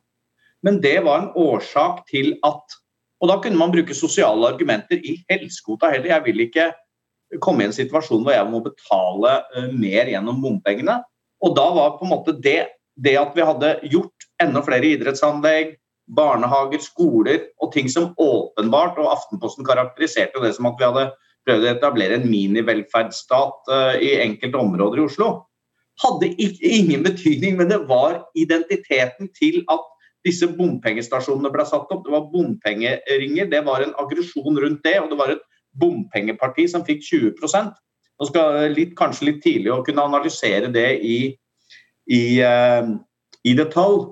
Men 0.66 0.82
det 0.82 0.98
var 1.06 1.22
en 1.22 1.32
årsak 1.38 2.06
til 2.12 2.36
at 2.48 2.78
Og 3.18 3.32
da 3.32 3.40
kunne 3.42 3.58
man 3.58 3.72
bruke 3.74 3.96
sosiale 3.98 4.46
argumenter 4.46 5.00
i 5.02 5.16
helskota 5.26 5.90
heller. 5.90 6.12
Jeg 6.12 6.22
vil 6.28 6.42
ikke 6.44 6.68
komme 7.42 7.64
i 7.64 7.66
en 7.66 7.74
situasjon 7.74 8.22
hvor 8.22 8.36
jeg 8.36 8.46
må 8.52 8.60
betale 8.62 9.32
uh, 9.56 9.72
mer 9.74 10.06
gjennom 10.12 10.38
bompengene. 10.44 11.00
Og 11.42 11.56
da 11.58 11.64
var 11.74 11.96
på 11.98 12.06
en 12.06 12.12
måte 12.14 12.36
det, 12.46 12.68
det 12.94 13.16
at 13.18 13.34
vi 13.34 13.48
hadde 13.48 13.72
gjort 13.90 14.28
enda 14.44 14.62
flere 14.62 14.92
idrettsanlegg, 14.94 15.74
barnehager, 16.14 16.84
skoler 16.86 17.42
og 17.58 17.74
ting 17.74 17.90
som 17.90 18.12
åpenbart, 18.22 19.02
og 19.02 19.10
Aftenposten 19.16 19.66
karakteriserte 19.66 20.46
det 20.46 20.54
som 20.54 20.70
at 20.70 20.78
vi 20.78 20.86
hadde 20.86 21.10
prøvd 21.50 21.66
å 21.66 21.74
etablere 21.74 22.22
en 22.22 22.30
minivelferdsstat 22.30 23.74
uh, 23.74 23.96
i 23.98 24.14
enkelte 24.28 24.62
områder 24.62 25.02
i 25.02 25.08
Oslo, 25.08 25.32
hadde 26.04 26.32
ingen 26.38 27.04
betydning. 27.06 27.58
Men 27.60 27.72
det 27.72 27.84
var 27.90 28.22
identiteten 28.38 29.32
til 29.38 29.64
at 29.74 29.86
disse 30.28 30.50
bompengestasjonene 30.58 31.52
ble 31.54 31.66
satt 31.68 31.92
opp. 31.94 32.04
Det 32.06 32.14
var 32.14 32.30
bompengeringer, 32.34 33.50
det 33.52 33.64
var 33.68 33.84
en 33.84 33.96
aggresjon 34.02 34.60
rundt 34.64 34.84
det. 34.86 34.98
Og 35.02 35.12
det 35.12 35.20
var 35.20 35.34
et 35.34 35.44
bompengeparti 35.78 36.68
som 36.72 36.86
fikk 36.88 37.06
20 37.06 37.36
Nå 38.18 38.26
skal 38.26 38.72
litt, 38.74 38.96
Kanskje 38.98 39.28
litt 39.30 39.44
tidlig 39.44 39.70
å 39.70 39.84
kunne 39.86 40.08
analysere 40.08 40.72
det 40.74 40.88
i, 41.06 41.18
i, 42.10 42.24
uh, 42.42 42.96
i 43.46 43.54
detalj. 43.58 44.08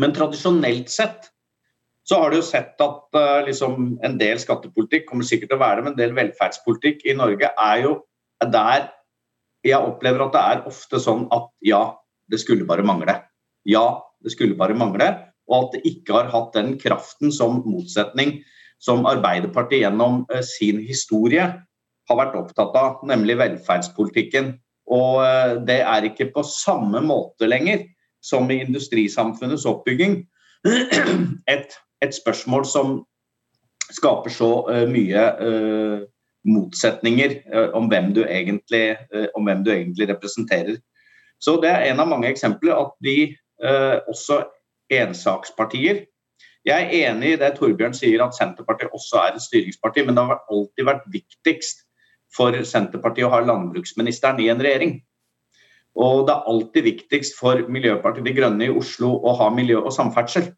Men 0.00 0.14
tradisjonelt 0.16 0.90
sett 0.90 1.28
så 2.08 2.18
har 2.18 2.32
du 2.32 2.40
jo 2.40 2.46
sett 2.46 2.80
at 2.82 3.14
uh, 3.14 3.44
liksom 3.46 3.92
en 4.02 4.16
del 4.18 4.40
skattepolitikk 4.42 5.06
kommer 5.06 5.28
sikkert 5.28 5.52
til 5.52 5.60
å 5.60 5.62
være 5.62 5.78
det, 5.78 5.84
men 5.86 5.94
en 5.94 6.00
del 6.00 6.16
velferdspolitikk 6.16 7.06
i 7.06 7.14
Norge 7.14 7.52
er 7.52 7.84
jo 7.84 7.92
der 8.42 8.88
jeg 9.66 9.78
opplever 9.78 10.26
at 10.26 10.34
det 10.34 10.42
er 10.42 10.64
ofte 10.70 11.00
sånn 11.02 11.26
at 11.34 11.50
ja, 11.66 11.82
det 12.30 12.40
skulle 12.42 12.66
bare 12.68 12.84
mangle. 12.86 13.14
Ja, 13.68 14.02
det 14.22 14.34
skulle 14.34 14.58
bare 14.58 14.76
mangle. 14.78 15.10
Og 15.50 15.58
at 15.58 15.76
det 15.76 15.92
ikke 15.92 16.16
har 16.16 16.32
hatt 16.32 16.56
den 16.56 16.74
kraften 16.80 17.32
som 17.34 17.60
motsetning 17.66 18.40
som 18.82 19.06
Arbeiderpartiet 19.06 19.84
gjennom 19.84 20.24
uh, 20.32 20.42
sin 20.46 20.80
historie 20.82 21.46
har 22.10 22.18
vært 22.18 22.34
opptatt 22.38 22.74
av, 22.78 23.02
nemlig 23.06 23.38
velferdspolitikken. 23.38 24.56
Og 24.90 25.22
uh, 25.22 25.58
det 25.66 25.80
er 25.86 26.08
ikke 26.08 26.32
på 26.34 26.44
samme 26.46 27.02
måte 27.06 27.46
lenger 27.50 27.86
som 28.22 28.50
i 28.50 28.60
industrisamfunnets 28.62 29.66
oppbygging 29.66 30.20
et, 31.54 31.78
et 32.02 32.14
spørsmål 32.14 32.66
som 32.66 33.00
skaper 33.92 34.34
så 34.34 34.50
uh, 34.70 34.84
mye 34.90 35.26
motsetninger 36.48 37.36
uh, 37.52 37.68
om, 37.78 37.88
hvem 37.90 38.12
egentlig, 38.24 38.96
om, 39.34 39.44
hvem 39.46 39.64
du 39.64 39.70
egentlig, 39.74 40.08
representerer. 40.10 40.80
Så 41.42 41.58
Det 41.62 41.70
er 41.70 41.90
en 41.90 42.00
av 42.00 42.08
mange 42.08 42.30
eksempler 42.30 42.74
at 42.78 42.92
de 43.02 43.36
også 44.10 44.40
ensakspartier 44.90 46.00
Jeg 46.66 46.82
er 46.82 47.10
enig 47.10 47.32
i 47.32 47.38
det 47.38 47.52
Torbjørn 47.54 47.94
sier 47.94 48.22
at 48.24 48.34
Senterpartiet 48.34 48.90
også 48.94 49.18
er 49.18 49.36
et 49.36 49.42
styringsparti, 49.42 50.02
men 50.06 50.14
det 50.18 50.24
har 50.26 50.42
alltid 50.50 50.86
vært 50.86 51.06
viktigst 51.14 51.84
for 52.36 52.54
Senterpartiet 52.66 53.26
å 53.26 53.32
ha 53.32 53.40
landbruksministeren 53.42 54.40
i 54.42 54.48
en 54.52 54.62
regjering. 54.62 54.96
Og 55.98 56.24
det 56.28 56.34
er 56.34 56.48
alltid 56.48 56.86
viktigst 56.86 57.36
for 57.36 57.60
Miljøpartiet 57.68 58.24
De 58.24 58.34
Grønne 58.36 58.68
i 58.68 58.72
Oslo 58.72 59.12
å 59.20 59.34
ha 59.40 59.50
miljø 59.52 59.82
og 59.82 59.92
samferdsel. 59.92 60.48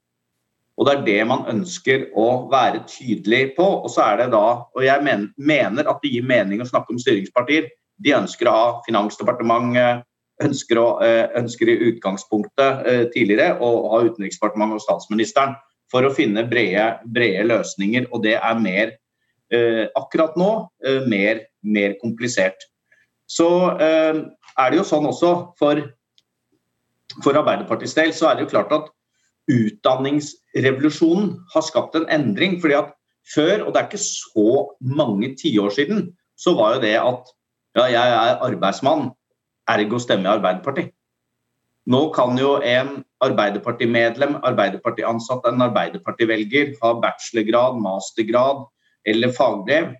Og 0.75 0.89
det 0.89 0.95
er 0.95 1.05
det 1.07 1.21
man 1.31 1.45
ønsker 1.51 2.09
å 2.19 2.27
være 2.51 2.83
tydelig 2.91 3.55
på. 3.59 3.67
Og 3.85 3.91
så 3.93 4.03
er 4.09 4.25
det 4.25 4.33
da, 4.35 4.47
og 4.67 4.83
jeg 4.83 5.05
mener 5.05 5.91
at 5.91 6.03
det 6.03 6.11
gir 6.17 6.27
mening 6.27 6.63
å 6.63 6.69
snakke 6.69 6.95
om 6.95 6.99
styringspartier. 7.01 7.69
De 8.03 8.17
ønsker 8.17 8.51
å 8.51 8.57
ha 8.57 8.67
Finansdepartementet, 8.87 10.03
ønsker, 10.43 10.81
å, 10.81 10.89
eh, 11.05 11.29
ønsker 11.39 11.71
i 11.71 11.79
utgangspunktet 11.91 12.87
eh, 12.91 13.05
tidligere 13.15 13.55
å 13.63 13.71
ha 13.93 14.03
Utenriksdepartementet 14.03 14.81
og 14.81 14.83
statsministeren 14.83 15.55
for 15.93 16.03
å 16.03 16.15
finne 16.15 16.43
brede, 16.51 16.99
brede 17.07 17.47
løsninger. 17.47 18.09
Og 18.11 18.25
det 18.27 18.35
er 18.41 18.59
mer 18.59 18.97
eh, 19.55 19.85
akkurat 19.95 20.35
nå 20.41 20.51
mer, 21.07 21.45
mer 21.63 21.95
komplisert. 22.01 22.67
Så 23.31 23.47
er 23.81 24.71
det 24.71 24.77
jo 24.77 24.85
sånn 24.85 25.07
også 25.09 25.31
for, 25.57 25.79
for 27.23 27.39
Arbeiderpartiets 27.39 27.95
del, 27.97 28.13
så 28.13 28.29
er 28.29 28.37
det 28.37 28.45
jo 28.45 28.51
klart 28.51 28.75
at 28.75 28.91
utdanningsrevolusjonen 29.51 31.35
har 31.55 31.65
skapt 31.67 31.97
en 31.99 32.09
endring. 32.13 32.61
fordi 32.61 32.75
at 32.75 32.93
før, 33.35 33.65
og 33.65 33.73
det 33.73 33.81
er 33.81 33.89
ikke 33.89 34.05
så 34.05 34.51
mange 34.81 35.35
tiår 35.41 35.71
siden, 35.71 36.11
så 36.37 36.55
var 36.59 36.77
jo 36.77 36.85
det 36.85 36.97
at 37.01 37.33
ja, 37.75 37.87
jeg 37.91 38.11
er 38.13 38.43
arbeidsmann, 38.45 39.11
ergo 39.69 39.99
stemmer 39.99 40.31
jeg 40.31 40.39
Arbeiderpartiet. 40.39 40.93
Nå 41.91 42.09
kan 42.17 42.39
jo 42.41 42.57
en 42.65 43.03
Arbeiderpartimedlem, 43.25 44.39
Arbeiderpartiansatt, 44.45 45.45
en 45.49 45.65
Arbeiderpartivelger 45.67 46.73
ha 46.81 46.93
bachelorgrad, 47.01 47.81
mastergrad 47.83 48.65
eller 49.09 49.33
fagbrev. 49.37 49.91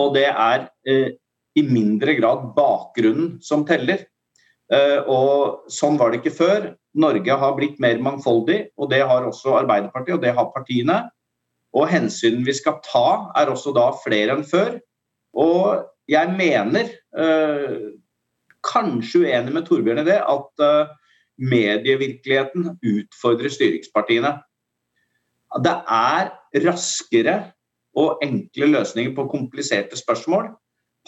Og 0.00 0.14
det 0.14 0.28
er 0.30 0.68
eh, 0.86 1.16
i 1.58 1.64
mindre 1.66 2.14
grad 2.18 2.52
bakgrunnen 2.56 3.36
som 3.42 3.64
teller. 3.66 4.04
Eh, 4.72 4.98
og 5.08 5.70
Sånn 5.72 5.98
var 6.00 6.12
det 6.12 6.20
ikke 6.22 6.36
før. 6.38 6.72
Norge 6.98 7.36
har 7.40 7.54
blitt 7.56 7.78
mer 7.82 8.00
mangfoldig, 8.02 8.60
og 8.76 8.90
det 8.92 9.02
har 9.06 9.26
også 9.26 9.56
Arbeiderpartiet 9.60 10.18
og 10.18 10.24
det 10.24 10.34
har 10.36 10.50
partiene. 10.54 10.98
Og 11.76 11.88
hensyn 11.90 12.42
vi 12.46 12.54
skal 12.56 12.80
ta, 12.84 13.30
er 13.38 13.52
også 13.52 13.74
da 13.76 13.90
flere 14.02 14.36
enn 14.36 14.46
før. 14.48 14.78
Og 15.38 15.84
jeg 16.10 16.32
mener, 16.36 16.90
eh, 17.16 17.92
kanskje 18.64 19.24
uenig 19.24 19.54
med 19.54 19.66
Torbjørn 19.68 20.02
i 20.02 20.08
det, 20.08 20.18
at 20.20 20.64
eh, 20.64 20.94
medievirkeligheten 21.38 22.72
utfordrer 22.82 23.52
styringspartiene. 23.52 24.32
Det 25.64 25.76
er 25.88 26.32
raskere 26.64 27.36
og 27.96 28.18
enkle 28.24 28.72
løsninger 28.74 29.14
på 29.16 29.28
kompliserte 29.30 29.96
spørsmål 29.96 30.50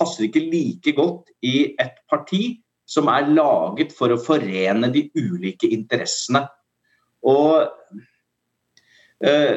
passer 0.00 0.26
ikke 0.26 0.42
like 0.48 0.94
godt 0.96 1.30
i 1.44 1.74
et 1.80 2.00
parti 2.10 2.60
som 2.90 3.10
er 3.12 3.28
laget 3.30 3.94
for 3.96 4.12
å 4.12 4.20
forene 4.20 4.90
de 4.92 5.06
ulike 5.14 5.70
interessene. 5.70 6.42
Og 7.26 7.68
uh, 9.26 9.54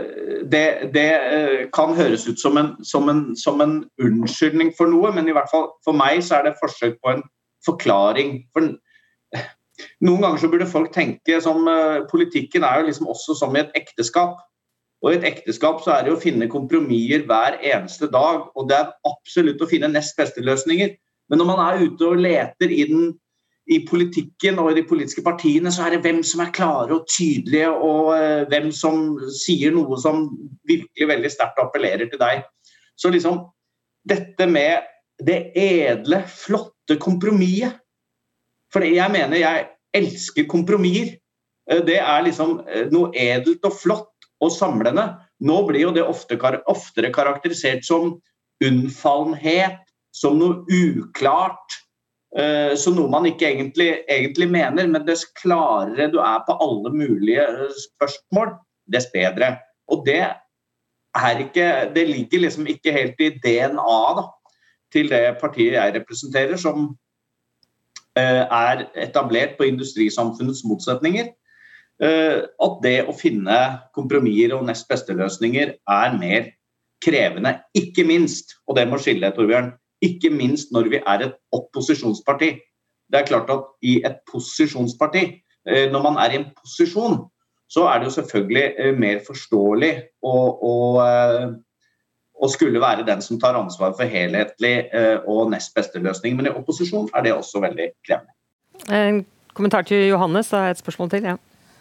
det, 0.54 0.66
det 0.94 1.10
uh, 1.18 1.60
kan 1.74 1.96
høres 1.98 2.28
ut 2.30 2.40
som 2.42 2.60
en, 2.62 2.74
som, 2.86 3.10
en, 3.10 3.26
som 3.40 3.64
en, 3.64 3.80
unnskyldning 4.04 4.74
for 4.78 4.92
noe, 4.92 5.14
men 5.16 5.30
i 5.30 5.36
hvert 5.36 5.52
fall 5.52 5.72
for 5.86 5.98
meg 5.98 6.22
så 6.26 6.40
er 6.40 6.50
det 6.50 6.60
forsøk 6.62 7.00
på 7.02 7.16
en 7.16 7.26
forklaring. 7.66 8.44
For, 8.54 8.74
noen 10.06 10.22
ganger 10.22 10.44
så 10.44 10.52
burde 10.52 10.70
folk 10.70 10.94
tenke 10.94 11.40
som 11.42 11.66
Politikken 12.12 12.64
er 12.68 12.82
jo 12.82 12.90
liksom 12.92 13.08
også 13.10 13.34
som 13.40 13.56
i 13.58 13.64
et 13.64 13.74
ekteskap. 13.80 14.38
Og 15.04 15.12
I 15.12 15.18
et 15.18 15.26
ekteskap 15.28 15.82
så 15.84 15.98
er 15.98 16.06
det 16.06 16.14
å 16.14 16.20
finne 16.22 16.48
kompromisser 16.52 17.26
hver 17.28 17.58
eneste 17.60 18.08
dag. 18.12 18.46
Og 18.56 18.70
det 18.70 18.78
er 18.78 18.94
absolutt 19.10 19.64
å 19.64 19.68
finne 19.68 19.92
nest 19.92 20.16
beste 20.20 20.44
løsninger. 20.44 20.94
Men 21.30 21.42
når 21.42 21.50
man 21.50 21.62
er 21.64 21.84
ute 21.84 22.08
og 22.08 22.22
leter 22.24 22.72
i, 22.72 22.86
den, 22.88 23.12
i 23.72 23.80
politikken 23.88 24.58
og 24.60 24.72
i 24.72 24.78
de 24.82 24.84
politiske 24.88 25.24
partiene, 25.24 25.72
så 25.72 25.86
er 25.86 25.96
det 25.96 26.04
hvem 26.04 26.20
som 26.28 26.42
er 26.44 26.52
klare 26.56 26.98
og 26.98 27.06
tydelige, 27.08 27.70
og 27.72 28.10
uh, 28.12 28.44
hvem 28.52 28.72
som 28.76 29.14
sier 29.32 29.72
noe 29.76 30.00
som 30.02 30.26
virkelig 30.68 31.08
veldig 31.14 31.32
sterkt 31.32 31.62
appellerer 31.64 32.10
til 32.12 32.20
deg. 32.20 32.44
Så 33.00 33.12
liksom 33.14 33.40
dette 34.10 34.48
med 34.50 34.84
det 35.24 35.54
edle, 35.56 36.24
flotte 36.28 36.98
kompromisset 37.00 37.80
For 38.74 38.84
jeg 38.84 39.12
mener 39.14 39.38
jeg 39.38 39.68
elsker 39.94 40.48
kompromisser. 40.50 41.14
Eh, 41.70 41.84
det 41.86 42.00
er 42.02 42.24
liksom 42.26 42.58
eh, 42.66 42.88
noe 42.92 43.12
edelt 43.14 43.64
og 43.70 43.76
flott 43.78 44.28
og 44.42 44.52
samlende. 44.52 45.06
Nå 45.46 45.60
blir 45.68 45.86
jo 45.86 45.94
det 45.96 46.04
ofte, 46.04 46.40
oftere 46.72 47.14
karakterisert 47.14 47.86
som 47.86 48.16
unnfallenhet, 48.64 49.78
som 50.14 50.40
noe 50.42 50.64
uklart. 50.74 51.78
Uh, 52.34 52.74
som 52.80 52.96
noe 52.98 53.12
man 53.14 53.28
ikke 53.30 53.46
egentlig, 53.46 53.90
egentlig, 54.10 54.48
mener, 54.50 54.88
men 54.90 55.04
dess 55.06 55.28
klarere 55.38 56.08
du 56.10 56.18
er 56.18 56.40
på 56.48 56.56
alle 56.66 56.90
mulige 56.90 57.44
eh, 57.46 57.76
spørsmål, 57.78 58.56
dess 58.90 59.06
bedre. 59.14 59.52
Og 59.94 60.02
det, 60.08 60.24
ikke, 61.44 61.68
det 61.94 62.08
ligger 62.10 62.42
liksom 62.42 62.66
ikke 62.74 62.96
helt 62.96 63.22
i 63.22 63.30
DNA 63.44 64.26
til 64.94 65.14
det 65.14 65.22
partiet 65.42 65.78
jeg 65.78 65.94
representerer, 66.00 66.58
som 66.58 66.90
uh, 68.18 68.44
er 68.50 68.88
etablert 69.06 69.54
på 69.60 69.70
industrisamfunnets 69.70 70.66
motsetninger. 70.66 71.30
Eh, 72.02 72.42
at 72.42 72.80
det 72.82 72.98
å 73.06 73.14
finne 73.14 73.58
kompromisser 73.94 74.56
og 74.58 74.66
nest 74.68 74.88
beste 74.90 75.14
løsninger 75.16 75.76
er 75.78 76.18
mer 76.18 76.50
krevende. 77.04 77.58
Ikke 77.78 78.06
minst, 78.08 78.58
og 78.68 78.80
det 78.80 78.88
må 78.90 78.98
skille, 79.02 79.30
Torbjørn, 79.36 79.72
Ikke 80.04 80.32
minst 80.34 80.74
når 80.76 80.90
vi 80.92 81.00
er 81.00 81.28
et 81.28 81.36
opposisjonsparti. 81.56 82.54
Det 83.12 83.20
er 83.20 83.28
klart 83.28 83.52
at 83.54 83.68
i 83.86 84.00
et 84.06 84.20
posisjonsparti, 84.32 85.24
eh, 85.70 85.86
når 85.92 86.04
man 86.04 86.20
er 86.20 86.34
i 86.34 86.42
en 86.42 86.50
posisjon, 86.58 87.22
så 87.70 87.88
er 87.90 88.00
det 88.00 88.10
jo 88.10 88.18
selvfølgelig 88.18 88.66
eh, 88.78 88.98
mer 88.98 89.22
forståelig 89.28 89.94
å, 90.24 90.36
å, 90.72 90.74
å 92.34 92.52
skulle 92.52 92.82
være 92.84 93.06
den 93.08 93.24
som 93.26 93.40
tar 93.42 93.58
ansvar 93.60 93.96
for 93.98 94.10
helhetlig 94.10 94.76
og 95.30 95.50
nest 95.54 95.74
beste 95.76 96.02
løsning. 96.04 96.36
Men 96.38 96.52
i 96.52 96.54
opposisjon 96.54 97.10
er 97.16 97.26
det 97.26 97.34
også 97.38 97.64
veldig 97.64 97.90
krevende. 98.06 98.36
En 98.92 99.24
kommentar 99.54 99.88
til 99.88 100.10
Johannes, 100.10 100.52
da 100.52 100.68
er 100.68 100.76
et 100.76 100.84
spørsmål 100.84 101.14
til. 101.14 101.32
ja. 101.34 101.40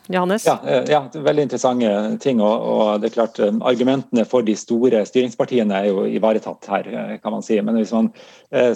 Johannes? 0.08 0.46
Ja, 0.46 0.60
eh, 0.66 0.84
ja, 0.90 1.10
veldig 1.14 1.42
interessante 1.42 2.18
ting. 2.20 2.40
Og, 2.42 2.62
og, 2.62 3.00
det 3.00 3.10
er 3.10 3.14
klart 3.16 3.38
eh, 3.42 3.52
Argumentene 3.68 4.24
for 4.28 4.46
de 4.46 4.54
store 4.58 5.04
styringspartiene 5.06 5.78
er 5.78 5.90
jo 5.90 6.06
ivaretatt 6.10 6.66
her, 6.70 6.88
eh, 6.90 7.12
kan 7.22 7.36
man 7.36 7.44
si. 7.46 7.58
Men 7.62 7.78
hvis, 7.78 7.92
man 7.94 8.10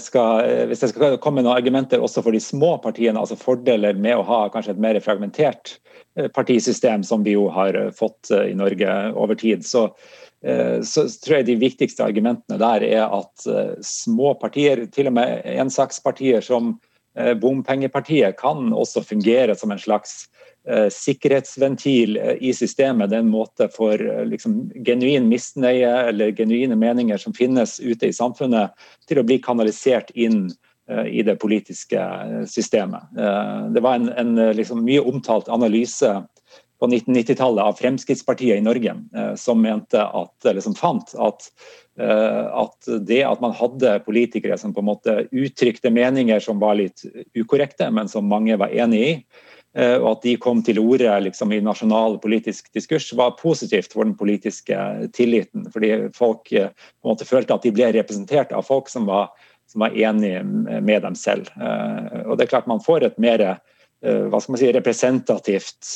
skal, 0.01 0.47
hvis 0.71 0.81
det 0.85 0.93
skal 0.93 1.19
komme 1.23 1.43
noen 1.43 1.57
argumenter 1.59 2.01
også 2.03 2.23
for 2.25 2.33
de 2.33 2.41
små 2.41 2.77
partiene, 2.83 3.21
altså 3.21 3.39
fordeler 3.39 3.99
med 3.99 4.17
å 4.17 4.27
ha 4.29 4.47
kanskje 4.53 4.77
et 4.77 4.81
mer 4.83 4.99
fragmentert 5.05 5.77
partisystem, 6.33 7.03
som 7.05 7.27
vi 7.27 7.35
jo 7.35 7.51
har 7.53 7.77
fått 7.93 8.31
i 8.33 8.55
Norge 8.57 8.89
over 9.21 9.37
tid, 9.37 9.67
så, 9.69 9.91
så 10.41 11.05
tror 11.21 11.35
jeg 11.37 11.49
de 11.51 11.59
viktigste 11.61 12.07
argumentene 12.07 12.57
der 12.63 12.87
er 12.89 13.13
at 13.13 13.45
små 13.85 14.33
partier, 14.41 14.87
til 14.89 15.11
og 15.11 15.19
med 15.19 15.45
ensakspartier 15.59 16.41
som 16.45 16.79
Bompengepartiet, 17.13 18.39
kan 18.41 18.73
også 18.73 19.05
fungere 19.05 19.59
som 19.61 19.77
en 19.77 19.83
slags 19.83 20.23
sikkerhetsventil 20.91 22.17
eh, 22.17 22.37
i 22.41 22.53
systemet. 22.55 23.11
Det 23.11 23.19
er 23.19 23.25
en 23.25 23.33
måte 23.33 23.69
for 23.73 24.01
eh, 24.03 24.25
liksom, 24.27 24.59
genuin 24.87 25.29
misnøye 25.31 25.93
eller 26.11 26.35
genuine 26.37 26.79
meninger 26.79 27.21
som 27.23 27.35
finnes 27.37 27.79
ute 27.81 28.11
i 28.11 28.15
samfunnet, 28.15 28.75
til 29.07 29.23
å 29.23 29.27
bli 29.27 29.39
kanalisert 29.43 30.11
inn 30.15 30.49
i 30.87 31.25
det 31.27 31.35
politiske 31.43 31.99
systemet. 32.47 33.09
Det 33.75 33.81
var 33.83 33.97
en, 33.99 34.05
en 34.07 34.37
liksom, 34.55 34.85
mye 34.87 35.01
omtalt 35.03 35.49
analyse 35.51 36.13
på 36.79 36.87
1990-tallet 36.87 37.59
av 37.65 37.81
Fremskrittspartiet 37.81 38.61
i 38.61 38.63
Norge, 38.63 38.95
som 39.35 39.59
mente 39.59 39.99
at, 39.99 40.47
eller 40.47 40.63
som 40.63 40.77
fant 40.79 41.11
at, 41.19 41.49
at 41.99 42.91
det 43.03 43.19
at 43.27 43.43
man 43.43 43.57
hadde 43.59 43.97
politikere 44.07 44.61
som 44.63 44.77
på 44.77 44.85
en 44.85 44.91
måte 44.93 45.17
uttrykte 45.35 45.91
meninger 45.91 46.39
som 46.47 46.63
var 46.63 46.79
litt 46.79 47.03
ukorrekte, 47.35 47.91
men 47.91 48.07
som 48.07 48.31
mange 48.31 48.55
var 48.63 48.71
enig 48.71 49.03
i, 49.09 49.13
Eh, 49.31 49.56
og 49.77 50.07
at 50.15 50.23
de 50.25 50.37
kom 50.41 50.63
til 50.65 50.79
orde 50.81 51.13
liksom, 51.27 51.53
i 51.53 51.61
nasjonal 51.61 52.17
politisk 52.23 52.71
diskurs, 52.77 53.11
var 53.17 53.37
positivt 53.37 53.93
for 53.93 54.09
den 54.09 54.15
politiske 54.17 54.77
tilliten. 55.17 55.67
Fordi 55.73 55.91
folk 56.17 56.53
eh, 56.53 56.71
på 56.73 57.09
en 57.09 57.13
måte 57.13 57.29
følte 57.29 57.57
at 57.57 57.67
de 57.67 57.75
ble 57.77 57.91
representert 57.97 58.55
av 58.57 58.65
folk 58.65 58.89
som 58.89 59.09
var, 59.09 59.35
var 59.77 59.93
enige 59.93 60.43
med 60.47 61.03
dem 61.05 61.19
selv. 61.19 61.51
Eh, 61.61 62.23
og 62.25 62.39
det 62.39 62.47
er 62.47 62.55
klart 62.55 62.71
Man 62.71 62.85
får 62.85 63.11
et 63.11 63.19
mer 63.23 63.49
hva 64.07 64.39
skal 64.39 64.53
man 64.53 64.61
si, 64.61 64.69
representativt 64.71 65.89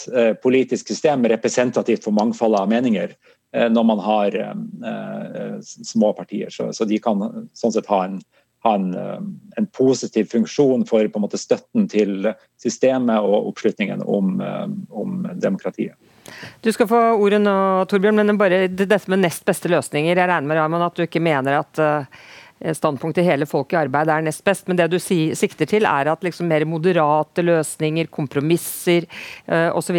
politisk 0.42 0.88
system, 0.88 1.26
representativt 1.28 2.06
for 2.06 2.16
mangfoldet 2.16 2.62
av 2.64 2.70
meninger, 2.72 3.12
når 3.70 3.84
man 3.86 4.00
har 4.02 4.36
små 5.62 6.08
partier. 6.16 6.48
Så 6.50 6.88
de 6.88 6.96
kan 7.04 7.20
sånn 7.52 7.74
sett 7.76 7.90
ha 7.92 8.00
en 8.08 8.16
ha 8.62 8.74
en, 8.76 8.94
eh, 8.94 9.18
en, 9.56 9.66
positiv 9.66 10.28
funksjon 10.32 10.86
for 10.88 11.08
på 11.08 11.18
en 11.18 11.24
måte 11.24 11.40
støtten 11.40 11.88
til 11.88 12.32
systemet 12.60 13.24
og 13.24 13.52
oppslutningen 13.52 14.04
om, 14.04 14.40
eh, 14.40 14.66
om 14.90 15.28
demokratiet. 15.34 15.96
Du 16.60 16.72
skal 16.72 16.86
få 16.86 17.00
ordet 17.16 17.40
nå, 17.40 17.84
Torbjørn, 17.88 18.20
men 18.20 18.38
bare 18.38 18.66
dette 18.68 19.00
med 19.08 19.24
nest 19.24 19.44
beste 19.48 19.70
løsninger. 19.72 20.14
Jeg 20.14 20.28
regner 20.28 20.68
med 20.68 20.84
at 20.84 20.94
du 20.94 21.06
ikke 21.06 21.24
mener 21.24 21.62
at 21.62 21.80
Eh, 21.80 22.04
standpunktet 22.76 23.24
'hele 23.24 23.46
folk 23.48 23.72
i 23.72 23.78
arbeid' 23.80 24.10
er 24.12 24.24
nest 24.24 24.44
best, 24.44 24.66
men 24.68 24.76
det 24.76 24.90
du 24.92 24.98
sikter 25.00 25.66
til 25.66 25.86
er 25.88 26.10
at 26.12 26.24
liksom 26.24 26.48
mer 26.48 26.64
moderate 26.68 27.42
løsninger, 27.42 28.10
kompromisser 28.12 29.06
uh, 29.48 29.72
osv. 29.76 29.96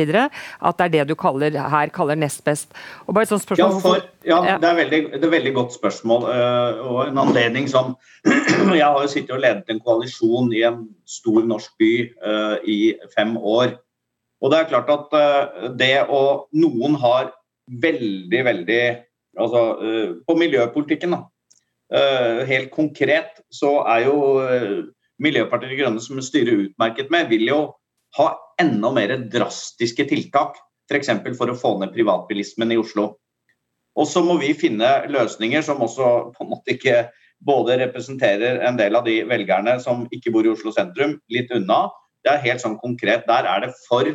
At 0.62 0.78
det 0.78 0.86
er 0.86 0.94
det 0.94 1.08
du 1.10 1.16
kaller, 1.16 1.58
her 1.58 1.90
kaller 1.94 2.16
nest 2.16 2.44
best. 2.46 2.74
Og 3.08 3.16
bare 3.16 3.24
et 3.24 3.34
sånt 3.34 3.46
spørsmål... 3.46 3.74
Ja, 3.74 4.40
for, 4.42 4.46
ja 4.50 4.58
det, 4.62 4.70
er 4.70 4.78
veldig, 4.78 5.02
det 5.14 5.24
er 5.24 5.28
et 5.28 5.38
veldig 5.38 5.54
godt 5.58 5.74
spørsmål 5.74 6.28
uh, 6.30 6.86
og 6.86 7.00
en 7.08 7.22
anledning 7.26 7.70
som 7.70 7.96
Jeg 8.78 8.86
har 8.86 9.02
jo 9.02 9.10
sittet 9.10 9.34
og 9.34 9.42
ledet 9.42 9.70
en 9.74 9.82
koalisjon 9.82 10.52
i 10.54 10.62
en 10.68 10.84
stor 11.10 11.42
norsk 11.42 11.74
by 11.82 11.94
uh, 12.22 12.58
i 12.62 12.94
fem 13.18 13.34
år. 13.38 13.80
Og 14.42 14.54
det 14.54 14.60
er 14.60 14.70
klart 14.70 14.90
at 14.94 15.16
uh, 15.18 15.70
det 15.78 15.96
å 16.10 16.46
Noen 16.54 17.00
har 17.02 17.34
veldig, 17.82 18.46
veldig 18.46 18.84
Altså 19.40 19.60
på 20.28 20.34
miljøpolitikken, 20.36 21.14
da 21.16 21.22
Eh, 21.22 21.31
helt 22.48 22.72
konkret 22.72 23.42
så 23.52 23.82
er 23.92 24.06
jo 24.08 24.18
eh, 24.46 24.82
Miljøpartiet 25.22 25.74
De 25.74 25.80
Grønne, 25.80 26.02
som 26.02 26.20
styrer 26.24 26.68
utmerket 26.68 27.12
med, 27.14 27.30
vil 27.30 27.46
jo 27.50 27.62
ha 28.18 28.32
enda 28.62 28.92
mer 28.96 29.14
drastiske 29.32 30.08
tiltak. 30.10 30.58
F.eks. 30.92 31.12
For, 31.12 31.36
for 31.38 31.52
å 31.52 31.58
få 31.58 31.74
ned 31.80 31.94
privatbilismen 31.96 32.74
i 32.74 32.80
Oslo. 32.80 33.14
Og 34.00 34.08
så 34.08 34.24
må 34.24 34.38
vi 34.40 34.54
finne 34.56 34.88
løsninger 35.12 35.64
som 35.64 35.84
også 35.84 36.08
på 36.36 36.46
en 36.46 36.52
måte 36.52 36.76
ikke 36.76 37.06
både 37.46 37.78
representerer 37.82 38.62
en 38.68 38.78
del 38.80 38.96
av 38.96 39.06
de 39.08 39.22
velgerne 39.28 39.78
som 39.84 40.06
ikke 40.16 40.34
bor 40.34 40.48
i 40.48 40.52
Oslo 40.52 40.74
sentrum, 40.76 41.18
litt 41.34 41.52
unna. 41.56 41.86
Det 42.24 42.34
er 42.34 42.46
helt 42.46 42.64
sånn 42.64 42.80
konkret. 42.82 43.26
Der 43.28 43.48
er 43.50 43.66
det 43.66 43.74
for 43.88 44.08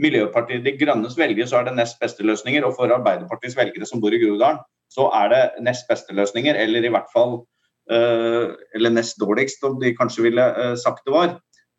Miljøpartiet 0.00 0.64
De 0.64 0.72
Grønnes 0.80 1.16
velgere 1.18 1.48
så 1.48 1.60
er 1.60 1.68
det 1.68 1.76
nest 1.76 1.98
beste 2.00 2.24
løsninger, 2.24 2.64
og 2.64 2.76
for 2.78 2.92
Arbeiderpartiets 2.94 3.58
velgere 3.58 3.88
som 3.88 4.00
bor 4.02 4.14
i 4.16 4.20
Groruddalen, 4.22 4.62
så 4.90 5.06
er 5.14 5.30
det 5.30 5.42
nest 5.66 5.86
beste 5.90 6.14
løsninger, 6.16 6.56
eller 6.58 6.84
i 6.84 6.90
hvert 6.92 7.10
fall 7.14 7.38
uh, 7.92 8.56
eller 8.74 8.94
nest 8.94 9.20
dårligst, 9.22 9.62
om 9.66 9.78
de 9.80 9.94
kanskje 9.96 10.26
ville 10.26 10.48
uh, 10.56 10.74
sagt 10.78 11.06
det 11.06 11.14
var. 11.14 11.38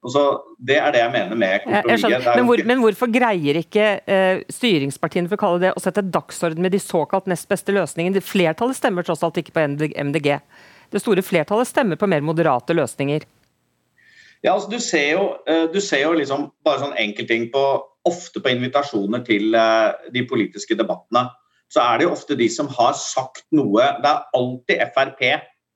Så 0.09 0.21
det 0.57 0.79
er 0.81 0.95
det 0.95 1.01
jeg 1.03 1.13
mener 1.13 1.37
med 1.37 1.59
kompromisset. 1.61 2.23
Men, 2.33 2.45
hvor, 2.47 2.63
men, 2.65 2.79
hvorfor 2.81 3.11
greier 3.13 3.59
ikke 3.59 3.89
uh, 4.07 4.39
styringspartiene 4.49 5.29
for 5.29 5.37
å 5.37 5.43
kalle 5.43 5.61
det 5.67 5.73
å 5.77 5.83
sette 5.83 6.05
dagsorden 6.07 6.63
med 6.65 6.73
de 6.73 6.79
såkalt 6.81 7.29
nest 7.29 7.49
beste 7.51 7.75
løsningene? 7.75 8.23
Flertallet 8.25 8.79
stemmer 8.79 9.05
tross 9.05 9.21
alt 9.27 9.37
ikke 9.43 9.53
på 9.59 9.67
MDG. 9.67 10.31
Det 10.91 11.03
store 11.03 11.23
flertallet 11.23 11.69
stemmer 11.69 11.99
på 11.99 12.09
mer 12.09 12.25
moderate 12.25 12.75
løsninger. 12.75 13.27
Ja, 14.41 14.55
altså 14.55 14.71
Du 14.71 14.79
ser 14.81 15.11
jo, 15.13 15.25
du 15.69 15.77
ser 15.85 16.01
jo 16.07 16.15
liksom 16.17 16.47
bare 16.65 16.81
sånn 16.81 16.97
enkeltting 16.97 17.51
på 17.53 17.61
ofte 18.09 18.41
på 18.41 18.49
invitasjoner 18.49 19.21
til 19.27 19.53
de 19.53 20.23
politiske 20.25 20.73
debattene 20.79 21.27
så 21.71 21.83
er 21.83 21.99
det 21.99 22.07
jo 22.07 22.15
ofte 22.15 22.35
de 22.35 22.47
som 22.51 22.67
har 22.71 22.93
sagt 22.99 23.45
noe 23.55 23.85
Det 24.03 24.09
er 24.09 24.37
alltid 24.37 24.83
Frp 24.95 25.23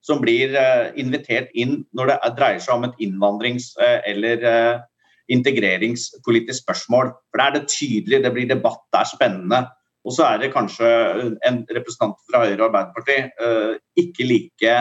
som 0.06 0.20
blir 0.22 0.54
uh, 0.54 0.92
invitert 1.00 1.54
inn 1.58 1.80
når 1.98 2.12
det 2.12 2.34
dreier 2.38 2.62
seg 2.62 2.76
om 2.78 2.86
et 2.88 3.00
innvandrings- 3.02 3.72
uh, 3.80 4.04
eller 4.06 4.44
uh, 4.46 4.84
integreringspolitisk 5.34 6.62
spørsmål. 6.62 7.10
For 7.32 7.42
Da 7.42 7.48
er 7.48 7.56
det 7.58 7.72
tydelig, 7.74 8.22
det 8.22 8.34
blir 8.36 8.52
debatt, 8.52 8.84
det 8.94 9.02
er 9.02 9.10
spennende. 9.10 9.64
Og 10.06 10.14
så 10.14 10.28
er 10.28 10.44
det 10.44 10.52
kanskje 10.54 10.86
en 11.50 11.64
representant 11.74 12.20
fra 12.28 12.44
Høyre 12.44 12.60
og 12.60 12.68
Arbeiderpartiet 12.68 13.80
ikke 13.98 14.28
like 14.30 14.74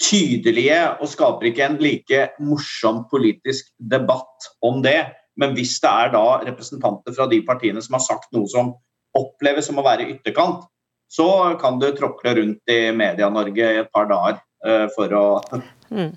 tydelige 0.00 0.78
og 0.96 1.10
skaper 1.12 1.50
ikke 1.50 1.66
en 1.66 1.76
like 1.84 2.22
morsom 2.40 3.02
politisk 3.10 3.68
debatt 3.92 4.48
om 4.64 4.80
det. 4.80 5.02
Men 5.36 5.52
hvis 5.52 5.76
det 5.84 5.90
er 5.92 6.14
da 6.16 6.24
representanter 6.46 7.12
fra 7.12 7.28
de 7.28 7.42
partiene 7.44 7.84
som 7.84 7.98
har 7.98 8.06
sagt 8.06 8.32
noe 8.32 8.48
som 8.48 8.72
oppleves 9.18 9.66
som 9.70 9.80
å 9.80 9.86
være 9.86 10.08
ytterkant, 10.12 10.66
så 11.10 11.56
kan 11.60 11.80
du 11.82 11.90
tråkle 11.96 12.36
rundt 12.38 12.70
i 12.70 12.80
Media-Norge 12.94 13.74
i 13.74 13.82
et 13.82 13.92
par 13.92 14.06
dager 14.10 14.38
uh, 14.66 14.86
for 14.94 15.14
å 15.16 15.24
mm. 15.96 16.10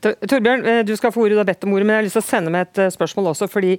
Torbjørn, 0.00 0.62
eh, 0.64 0.78
du 0.88 0.94
skal 0.96 1.12
få 1.12 1.26
ordet, 1.26 1.36
du 1.36 1.44
bedt 1.44 1.64
om 1.66 1.74
ordet, 1.76 1.84
men 1.84 1.92
jeg 1.92 2.00
har 2.00 2.06
lyst 2.06 2.16
til 2.16 2.22
å 2.22 2.26
sende 2.28 2.52
med 2.54 2.64
et 2.64 2.80
eh, 2.80 2.90
spørsmål 2.94 3.28
også. 3.34 3.48
fordi 3.52 3.74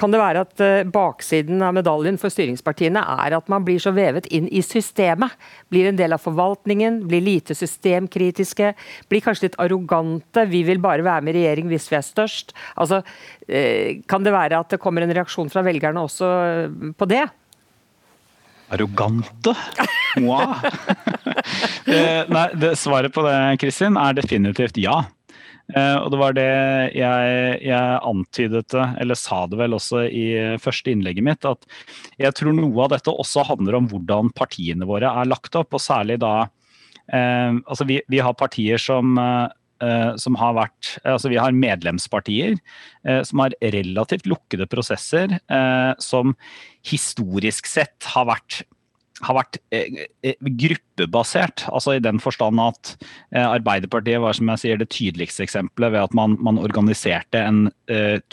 Kan 0.00 0.14
det 0.14 0.20
være 0.22 0.44
at 0.46 0.62
baksiden 0.92 1.60
av 1.60 1.74
medaljen 1.76 2.16
for 2.20 2.32
styringspartiene 2.32 3.02
er 3.26 3.36
at 3.36 3.52
man 3.52 3.66
blir 3.66 3.82
så 3.82 3.92
vevet 3.92 4.30
inn 4.32 4.48
i 4.48 4.62
systemet? 4.64 5.36
Blir 5.68 5.90
en 5.90 6.00
del 6.00 6.16
av 6.16 6.24
forvaltningen, 6.24 7.02
blir 7.10 7.20
lite 7.20 7.56
systemkritiske, 7.58 8.72
blir 9.12 9.24
kanskje 9.24 9.50
litt 9.50 9.60
arrogante. 9.60 10.46
Vi 10.48 10.62
vil 10.64 10.80
bare 10.80 11.04
være 11.04 11.26
med 11.26 11.36
i 11.36 11.42
regjering 11.42 11.68
hvis 11.74 11.90
vi 11.92 12.00
er 12.00 12.06
størst. 12.06 12.56
Altså, 12.76 13.02
Kan 14.08 14.24
det 14.24 14.32
være 14.32 14.64
at 14.64 14.72
det 14.72 14.80
kommer 14.80 15.04
en 15.04 15.12
reaksjon 15.12 15.52
fra 15.52 15.62
velgerne 15.66 16.00
også 16.08 16.30
på 16.96 17.08
det? 17.12 17.26
Arrogante? 18.74 19.56
Moi. 20.22 20.46
Eh, 21.86 22.24
nei, 22.32 22.48
det, 22.58 22.72
svaret 22.80 23.14
på 23.14 23.22
det 23.22 23.34
Kristin, 23.62 23.94
er 24.00 24.16
definitivt 24.16 24.78
ja. 24.80 24.96
Eh, 25.70 25.96
og 26.00 26.08
det 26.10 26.18
var 26.18 26.34
det 26.34 26.46
jeg, 26.96 27.58
jeg 27.62 27.98
antydet, 28.10 28.74
eller 28.74 29.18
sa 29.18 29.44
det 29.50 29.58
vel 29.60 29.76
også 29.76 30.02
i 30.10 30.24
første 30.62 30.90
innlegget 30.90 31.26
mitt, 31.28 31.46
at 31.46 31.62
jeg 32.18 32.34
tror 32.38 32.56
noe 32.58 32.82
av 32.82 32.96
dette 32.96 33.14
også 33.14 33.46
handler 33.46 33.78
om 33.78 33.86
hvordan 33.92 34.32
partiene 34.34 34.88
våre 34.88 35.12
er 35.22 35.30
lagt 35.30 35.54
opp. 35.58 35.78
Og 35.78 35.82
særlig 35.82 36.18
da 36.24 36.34
eh, 37.06 37.54
Altså 37.54 37.86
vi, 37.86 38.00
vi 38.10 38.22
har 38.24 38.34
partier 38.34 38.82
som 38.82 39.14
eh, 39.22 39.46
som 40.16 40.36
har 40.40 40.54
vært 40.56 40.92
Altså 41.04 41.28
vi 41.28 41.38
har 41.40 41.56
medlemspartier 41.56 42.56
eh, 43.06 43.22
som 43.26 43.42
har 43.42 43.56
relativt 43.60 44.28
lukkede 44.28 44.68
prosesser, 44.70 45.36
eh, 45.36 45.92
som 46.02 46.34
historisk 46.86 47.68
sett 47.68 48.08
har 48.14 48.28
vært 48.30 48.62
har 49.24 49.36
vært 49.38 49.56
eh, 49.72 50.02
eh, 50.26 50.36
gruppebasert. 50.60 51.64
altså 51.72 51.94
I 51.96 52.02
den 52.04 52.18
forstand 52.20 52.60
at 52.60 52.92
eh, 53.32 53.44
Arbeiderpartiet 53.44 54.20
var 54.20 54.36
som 54.36 54.50
jeg 54.52 54.62
sier, 54.62 54.80
det 54.80 54.90
tydeligste 54.92 55.46
eksempelet 55.46 55.94
ved 55.94 56.02
at 56.02 56.16
man, 56.16 56.36
man 56.44 56.60
organiserte 56.60 57.40
en 57.40 57.66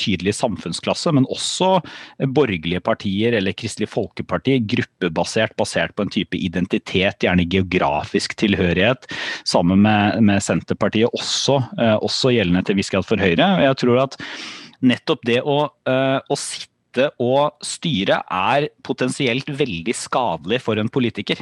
tydelig 0.02 0.34
samfunnsklasse, 0.34 1.12
men 1.14 1.28
også 1.30 1.76
borgerlige 2.34 2.82
partier 2.82 3.36
eller 3.38 3.54
Kristelig 3.54 3.86
Folkeparti 3.92 4.56
gruppebasert, 4.66 5.54
basert 5.60 5.94
på 5.94 6.08
en 6.08 6.14
type 6.14 6.40
identitet, 6.40 7.22
gjerne 7.22 7.46
geografisk 7.46 8.34
tilhørighet, 8.42 9.06
sammen 9.46 9.84
med, 9.86 10.18
med 10.26 10.42
Senterpartiet, 10.42 11.14
også, 11.14 11.60
også 12.02 12.34
gjeldende 12.34 12.66
til 12.66 12.80
viss 12.82 12.90
grad 12.90 13.06
for 13.06 13.22
Høyre. 13.22 13.52
jeg 13.68 13.78
tror 13.84 14.08
at 14.08 14.18
nettopp 14.82 15.22
det 15.30 15.40
å, 15.46 15.60
å 15.70 16.40
sitte 16.42 16.73
sitte 16.94 17.10
og 17.22 17.58
styre 17.66 18.22
er 18.30 18.70
potensielt 18.86 19.50
veldig 19.50 19.94
skadelig 19.96 20.62
for 20.62 20.78
en 20.78 20.90
politiker. 20.90 21.38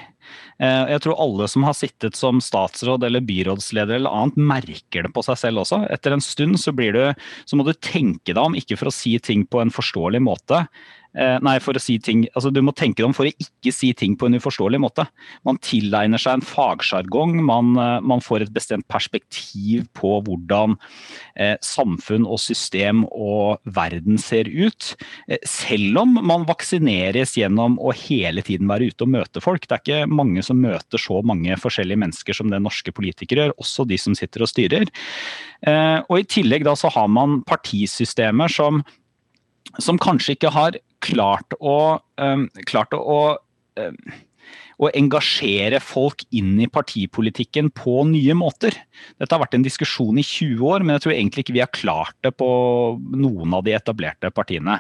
Eh, 0.62 0.94
jeg 0.94 1.04
tror 1.06 1.20
alle 1.26 1.50
som 1.52 1.66
har 1.68 1.78
sittet 1.78 2.20
som 2.20 2.42
statsråd 2.44 3.06
eller 3.08 3.26
byrådsleder 3.26 4.00
eller 4.00 4.16
annet, 4.22 4.40
merker 4.52 5.08
det 5.08 5.14
på 5.16 5.26
seg 5.26 5.40
selv 5.42 5.66
også. 5.66 5.84
Etter 5.94 6.16
en 6.16 6.24
stund 6.24 6.60
så, 6.62 6.74
du, 6.76 7.04
så 7.46 7.60
må 7.60 7.68
du 7.68 7.74
tenke 7.78 8.34
deg 8.34 8.42
om, 8.42 8.58
ikke 8.58 8.80
for 8.80 8.92
å 8.92 8.96
si 8.96 9.18
ting 9.24 9.46
på 9.50 9.62
en 9.64 9.74
forståelig 9.74 10.24
måte, 10.24 10.66
Eh, 11.12 11.38
nei, 11.44 11.58
for 11.60 11.76
å 11.76 11.82
si 11.84 11.98
ting 12.00 12.22
altså 12.32 12.54
Du 12.56 12.62
må 12.64 12.72
tenke 12.72 13.02
deg 13.02 13.10
om 13.10 13.14
for 13.16 13.28
å 13.28 13.34
ikke 13.44 13.74
si 13.76 13.90
ting 13.98 14.14
på 14.16 14.30
en 14.30 14.38
uforståelig 14.40 14.80
måte. 14.80 15.04
Man 15.48 15.60
tilegner 15.60 16.22
seg 16.22 16.38
en 16.38 16.46
fagsjargong, 16.46 17.36
man, 17.44 17.74
eh, 17.76 17.98
man, 18.00 18.24
får 18.24 18.46
et 18.46 18.54
bestemt 18.56 18.88
perspektiv 18.88 19.90
på 19.98 20.14
hvordan 20.24 20.78
eh, 21.36 21.58
samfunn 21.66 22.24
og 22.24 22.40
system 22.40 23.04
og 23.12 23.60
verden 23.76 24.22
ser 24.22 24.48
ut. 24.48 24.94
Eh, 25.28 25.42
selv 25.44 26.00
om 26.06 26.16
man 26.16 26.48
vaksineres 26.48 27.36
gjennom 27.36 27.76
å 27.82 27.92
hele 28.06 28.44
tiden 28.48 28.72
være 28.72 28.92
ute 28.92 29.04
og 29.04 29.14
møte 29.18 29.44
folk. 29.44 29.68
Det 29.68 29.78
er 29.78 29.84
ikke 29.84 30.11
mange 30.14 30.44
som 30.46 30.60
møter 30.62 31.02
så 31.02 31.22
mange 31.26 31.58
forskjellige 31.60 32.02
mennesker 32.04 32.38
som 32.38 32.52
det 32.52 32.62
norske 32.64 32.94
politikere 32.96 33.48
gjør, 33.48 33.56
også 33.62 33.88
de 33.90 34.00
som 34.02 34.18
sitter 34.18 34.46
og 34.46 34.52
styrer. 34.52 34.90
Eh, 35.68 36.00
og 36.08 36.18
I 36.20 36.28
tillegg 36.30 36.66
da 36.68 36.76
så 36.80 36.92
har 36.94 37.12
man 37.12 37.42
partisystemer 37.48 38.52
som 38.52 38.84
som 39.80 39.96
kanskje 40.02 40.34
ikke 40.36 40.50
har 40.52 40.76
klart 41.06 41.54
å, 41.62 42.02
um, 42.20 42.48
klart 42.68 42.92
å 42.98 43.20
um, 43.80 44.00
å 44.82 44.90
engasjere 44.98 45.78
folk 45.84 46.24
inn 46.34 46.56
i 46.64 46.70
partipolitikken 46.72 47.70
på 47.78 48.02
nye 48.10 48.34
måter. 48.38 48.74
Dette 49.22 49.36
har 49.36 49.44
vært 49.44 49.60
en 49.60 49.66
diskusjon 49.66 50.18
i 50.18 50.26
20 50.26 50.64
år, 50.66 50.86
men 50.86 50.96
jeg 50.96 51.06
tror 51.06 51.14
egentlig 51.14 51.46
ikke 51.46 51.56
vi 51.58 51.64
har 51.64 51.74
klart 51.76 52.18
det 52.26 52.34
på 52.40 52.50
noen 52.98 53.54
av 53.58 53.66
de 53.68 53.76
etablerte 53.78 54.32
partiene. 54.34 54.80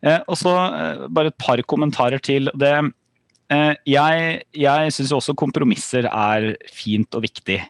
Eh, 0.00 0.20
og 0.24 0.40
så 0.40 0.54
eh, 0.64 1.04
Bare 1.14 1.32
et 1.32 1.40
par 1.40 1.60
kommentarer 1.68 2.22
til 2.24 2.48
det. 2.56 2.72
Eh, 3.52 3.74
jeg 3.88 4.42
jeg 4.56 4.96
syns 4.96 5.12
også 5.12 5.36
kompromisser 5.36 6.08
er 6.08 6.54
fint 6.72 7.16
og 7.16 7.26
viktig. 7.26 7.60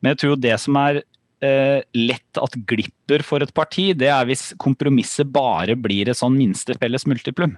Men 0.00 0.14
jeg 0.14 0.22
tror 0.22 0.40
det 0.40 0.54
som 0.62 0.78
er 0.80 1.02
eh, 1.44 1.82
lett 1.98 2.40
at 2.40 2.58
glipper 2.68 3.24
for 3.26 3.42
et 3.42 3.54
parti, 3.54 3.90
det 3.98 4.10
er 4.12 4.26
hvis 4.28 4.52
kompromisset 4.62 5.28
bare 5.32 5.76
blir 5.76 6.10
et 6.10 6.18
sånn 6.18 6.36
minste 6.38 6.76
felles 6.80 7.06
multiplum. 7.08 7.56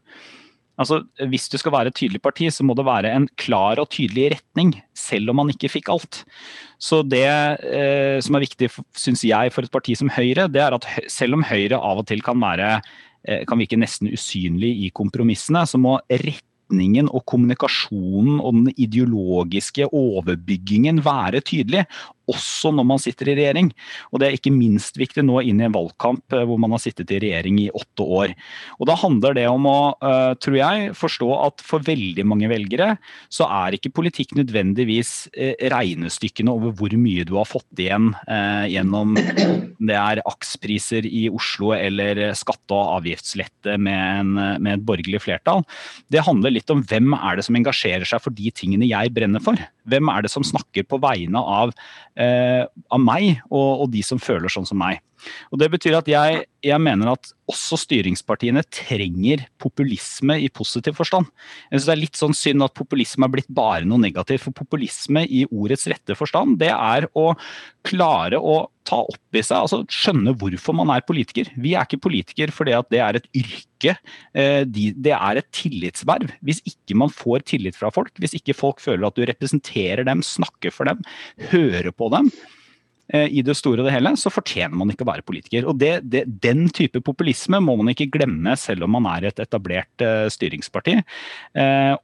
Altså, 0.79 1.03
Hvis 1.27 1.49
du 1.51 1.59
skal 1.59 1.75
være 1.75 1.91
et 1.91 1.97
tydelig 1.99 2.21
parti, 2.23 2.47
så 2.55 2.63
må 2.63 2.77
det 2.79 2.87
være 2.87 3.11
en 3.11 3.27
klar 3.41 3.81
og 3.83 3.91
tydelig 3.91 4.29
retning, 4.37 4.77
selv 4.95 5.33
om 5.33 5.41
man 5.41 5.51
ikke 5.51 5.73
fikk 5.73 5.91
alt. 5.91 6.23
Så 6.79 7.03
det 7.03 7.27
eh, 7.27 8.23
som 8.23 8.39
er 8.39 8.45
viktig, 8.47 8.71
syns 8.95 9.25
jeg, 9.27 9.53
for 9.55 9.67
et 9.67 9.75
parti 9.75 9.97
som 9.99 10.13
Høyre, 10.15 10.47
det 10.47 10.63
er 10.63 10.77
at 10.77 10.87
selv 11.11 11.35
om 11.35 11.43
Høyre 11.43 11.81
av 11.83 12.05
og 12.05 12.07
til 12.07 12.23
kan 12.23 12.39
være 12.39 12.77
eh, 12.79 13.43
kan 13.49 13.59
virke 13.59 13.81
nesten 13.81 14.13
usynlig 14.15 14.71
i 14.87 14.93
kompromissene, 14.95 15.65
så 15.67 15.83
må 15.83 15.99
rett 16.07 16.47
retningen 16.69 17.09
og 17.09 17.25
kommunikasjonen 17.27 18.41
og 18.41 18.55
den 18.55 18.73
ideologiske 18.77 19.89
overbyggingen 19.93 21.05
være 21.05 21.41
tydelig, 21.41 21.87
også 22.29 22.73
når 22.75 22.87
man 22.89 23.03
sitter 23.03 23.31
i 23.31 23.37
regjering. 23.39 23.71
Og 24.13 24.21
Det 24.21 24.29
er 24.29 24.37
ikke 24.37 24.55
minst 24.55 24.99
viktig 25.01 25.25
nå 25.27 25.41
inn 25.43 25.63
i 25.63 25.67
en 25.67 25.75
valgkamp 25.75 26.37
eh, 26.37 26.45
hvor 26.49 26.61
man 26.61 26.75
har 26.75 26.83
sittet 26.83 27.11
i 27.15 27.21
regjering 27.23 27.61
i 27.63 27.69
åtte 27.71 28.05
år. 28.05 28.35
Og 28.79 28.89
Da 28.91 28.97
handler 28.99 29.37
det 29.39 29.47
om 29.51 29.69
å, 29.69 29.79
eh, 30.03 30.35
tror 30.43 30.59
jeg, 30.59 30.93
forstå 30.99 31.31
at 31.47 31.65
for 31.65 31.85
veldig 31.85 32.27
mange 32.29 32.51
velgere 32.51 32.97
så 33.33 33.49
er 33.49 33.77
ikke 33.77 33.95
politikk 33.97 34.37
nødvendigvis 34.39 35.29
eh, 35.35 35.55
regnestykkene 35.73 36.53
over 36.53 36.75
hvor 36.79 36.95
mye 36.99 37.27
du 37.29 37.35
har 37.39 37.49
fått 37.49 37.67
igjen 37.79 38.11
gjennom 38.69 39.15
det 39.17 39.97
er 39.97 40.21
akspriser 40.29 41.07
i 41.07 41.27
Oslo 41.33 41.73
eller 41.77 42.33
skatte- 42.39 42.75
og 42.75 42.99
avgiftslette 42.99 43.77
med, 43.81 44.21
en, 44.21 44.33
med 44.63 44.73
et 44.75 44.85
borgerlig 44.87 45.21
flertall. 45.25 45.65
Det 46.13 46.25
handler 46.27 46.55
litt 46.55 46.71
om 46.73 46.83
hvem 46.83 47.15
er 47.17 47.39
det 47.39 47.47
som 47.47 47.59
engasjerer 47.59 48.09
seg 48.09 48.23
for 48.25 48.35
de 48.35 48.53
tingene 48.55 48.89
jeg 48.89 49.13
brenner 49.15 49.43
for. 49.45 49.59
Hvem 49.89 50.13
er 50.13 50.25
det 50.25 50.33
som 50.33 50.47
snakker 50.47 50.87
på 50.89 51.01
vegne 51.03 51.43
av, 51.43 51.75
eh, 52.17 52.65
av 52.65 53.03
meg 53.03 53.43
og, 53.51 53.85
og 53.85 53.93
de 53.93 54.05
som 54.07 54.21
føler 54.23 54.53
sånn 54.53 54.69
som 54.69 54.81
meg. 54.81 55.03
Og 55.53 55.59
Det 55.61 55.69
betyr 55.73 55.99
at 55.99 56.09
jeg, 56.11 56.45
jeg, 56.65 56.81
mener 56.83 57.13
at 57.13 57.31
også 57.51 57.79
styringspartiene 57.83 58.63
trenger 58.71 59.45
populisme 59.61 60.39
i 60.45 60.51
positiv 60.53 60.99
forstand. 61.01 61.29
Jeg 61.69 61.81
synes 61.81 61.89
Det 61.89 61.95
er 61.95 62.03
litt 62.05 62.21
sånn 62.21 62.37
synd 62.37 62.67
at 62.67 62.77
populisme 62.79 63.27
er 63.27 63.35
blitt 63.35 63.51
bare 63.51 63.89
noe 63.89 64.01
negativt. 64.03 64.45
For 64.47 64.57
populisme 64.57 65.25
i 65.27 65.45
ordets 65.51 65.89
rette 65.91 66.17
forstand, 66.19 66.59
det 66.63 66.73
er 66.75 67.09
å 67.19 67.33
klare 67.87 68.39
å 68.39 68.69
ta 68.89 69.03
opp 69.05 69.37
i 69.37 69.43
seg, 69.45 69.61
altså 69.61 69.83
skjønne 69.93 70.35
hvorfor 70.41 70.77
man 70.77 70.93
er 70.95 71.07
politiker. 71.07 71.51
Vi 71.61 71.75
er 71.77 71.87
ikke 71.87 72.03
politiker 72.09 72.53
fordi 72.55 72.77
at 72.77 72.91
det 72.93 73.03
er 73.05 73.21
et 73.21 73.31
yrke, 73.37 73.97
eh, 74.33 74.63
det 74.67 75.15
er 75.15 75.41
et 75.41 75.51
tillitsverv. 75.55 76.33
Hvis 76.45 76.63
ikke 76.69 76.99
man 76.99 77.13
får 77.13 77.47
tillit 77.53 77.79
fra 77.79 77.93
folk, 77.95 78.15
hvis 78.21 78.39
ikke 78.41 78.57
folk 78.57 78.81
føler 78.85 79.09
at 79.09 79.19
du 79.19 79.27
representerer 79.29 80.07
dem, 80.09 80.25
snakker 80.25 80.75
for 80.75 80.89
dem, 80.89 81.05
hører 81.53 81.93
på 81.93 82.11
dem, 82.15 82.33
Eh, 83.09 83.25
i 83.41 83.41
det 83.41 83.55
store 83.57 83.81
og 83.81 83.87
det 83.89 83.95
hele, 83.95 84.11
så 84.21 84.29
fortjener 84.29 84.77
man 84.77 84.91
ikke 84.93 85.07
å 85.07 85.09
være 85.09 85.25
politiker. 85.25 85.65
Og 85.71 85.79
det, 85.81 85.95
det, 86.13 86.27
Den 86.45 86.67
type 86.77 87.01
populisme 87.05 87.61
må 87.65 87.79
man 87.81 87.95
ikke 87.95 88.11
glemme 88.19 88.53
selv 88.61 88.85
om 88.85 88.93
man 88.99 89.09
er 89.15 89.31
et 89.31 89.41
etablert 89.41 90.05
uh, 90.05 90.27
styringsparti. 90.29 90.99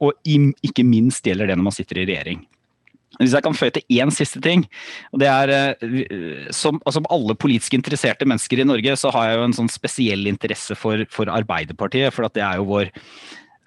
Og 0.01 0.17
ikke 0.25 0.85
minst 0.87 1.25
gjelder 1.27 1.51
det 1.51 1.59
når 1.59 1.67
man 1.67 1.75
sitter 1.75 2.01
i 2.01 2.07
regjering. 2.09 2.41
Hvis 3.19 3.35
jeg 3.35 3.45
kan 3.45 3.55
føye 3.55 3.73
til 3.75 4.01
én 4.01 4.11
siste 4.11 4.41
ting. 4.43 4.65
og 5.13 5.21
det 5.21 5.29
er 5.29 5.75
som, 6.51 6.75
som, 6.75 6.81
altså, 6.85 7.03
alle 7.09 7.35
politisk 7.35 7.73
interesserte 7.77 8.27
mennesker 8.27 8.59
i 8.59 8.67
Norge, 8.67 8.97
så 8.99 9.11
har 9.13 9.29
jeg 9.29 9.39
jo 9.39 9.45
en 9.47 9.57
sånn 9.61 9.71
spesiell 9.71 10.27
interesse 10.27 10.75
for, 10.75 11.05
for 11.11 11.31
Arbeiderpartiet. 11.31 12.13
For 12.15 12.27
at 12.27 12.35
det 12.35 12.43
er 12.43 12.59
jo 12.59 12.67
vår 12.73 12.91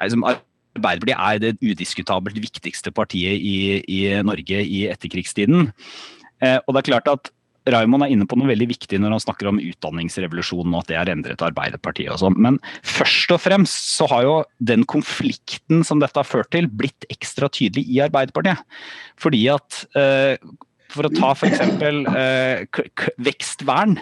liksom, 0.02 0.26
Arbeiderpartiet 0.78 1.16
er 1.18 1.42
det 1.42 1.56
udiskutabelt 1.64 2.38
viktigste 2.42 2.92
partiet 2.94 3.40
i, 3.40 3.80
i 3.88 4.00
Norge 4.22 4.62
i 4.62 4.84
etterkrigstiden. 4.92 5.72
Eh, 6.44 6.58
og 6.66 6.74
det 6.74 6.82
er 6.82 6.90
klart 6.92 7.10
at 7.10 7.32
Raymond 7.74 8.04
er 8.04 8.12
inne 8.14 8.26
på 8.28 8.38
noe 8.38 8.50
veldig 8.50 8.68
viktig 8.70 9.00
når 9.00 9.16
han 9.16 9.24
snakker 9.24 9.50
om 9.50 9.60
utdanningsrevolusjonen 9.62 10.74
og 10.74 10.84
at 10.84 10.92
det 10.92 10.98
har 11.00 11.10
endret 11.12 11.44
Arbeiderpartiet 11.44 12.12
og 12.14 12.20
sånn. 12.22 12.38
Men 12.40 12.60
først 12.86 13.34
og 13.34 13.42
fremst 13.44 13.92
så 13.96 14.08
har 14.12 14.26
jo 14.26 14.36
den 14.70 14.86
konflikten 14.88 15.84
som 15.86 16.02
dette 16.02 16.18
har 16.20 16.28
ført 16.28 16.52
til, 16.54 16.70
blitt 16.70 17.08
ekstra 17.12 17.50
tydelig 17.52 17.86
i 17.88 18.00
Arbeiderpartiet. 18.04 18.64
Fordi 19.18 19.44
at 19.52 19.82
eh, 19.98 20.36
For 20.88 21.04
å 21.04 21.12
ta 21.12 21.34
f.eks. 21.36 21.60
Eh, 21.84 22.82
vekstvern 23.20 23.98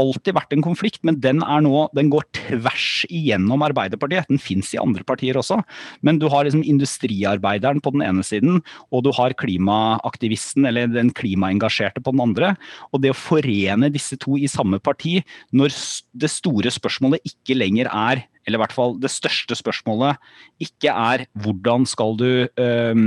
alltid 0.00 0.36
vært 0.36 0.54
en 0.54 0.64
konflikt, 0.64 1.00
men 1.06 1.18
den, 1.22 1.42
nå, 1.42 1.84
den 1.96 2.10
går 2.12 2.26
tvers 2.36 3.04
igjennom 3.12 3.64
Arbeiderpartiet. 3.66 4.28
Den 4.30 4.40
fins 4.42 4.72
i 4.74 4.80
andre 4.80 5.04
partier 5.06 5.38
også, 5.40 5.60
men 6.06 6.20
du 6.22 6.28
har 6.32 6.46
liksom 6.46 6.64
industriarbeideren 6.66 7.82
på 7.84 7.94
den 7.94 8.04
ene 8.06 8.24
siden, 8.26 8.60
og 8.90 9.04
du 9.06 9.12
har 9.16 9.36
klimaaktivisten 9.38 10.68
eller 10.68 10.90
den 10.92 11.12
klimaengasjerte 11.16 12.02
på 12.04 12.14
den 12.14 12.24
andre. 12.24 12.54
Og 12.92 13.04
det 13.04 13.12
å 13.12 13.18
forene 13.18 13.92
disse 13.92 14.18
to 14.20 14.38
i 14.40 14.50
samme 14.50 14.80
parti, 14.82 15.20
når 15.52 15.74
det 16.18 16.32
store 16.32 16.72
spørsmålet 16.72 17.32
ikke 17.34 17.58
lenger 17.58 17.90
er 17.92 18.26
eller 18.46 18.58
i 18.58 18.62
hvert 18.62 18.74
fall 18.74 18.96
det 19.02 19.10
største 19.12 19.56
spørsmålet, 19.58 20.20
ikke 20.62 20.92
er 20.92 21.24
hvordan 21.44 21.86
skal 21.88 22.16
du 22.18 22.28
um, 22.58 23.04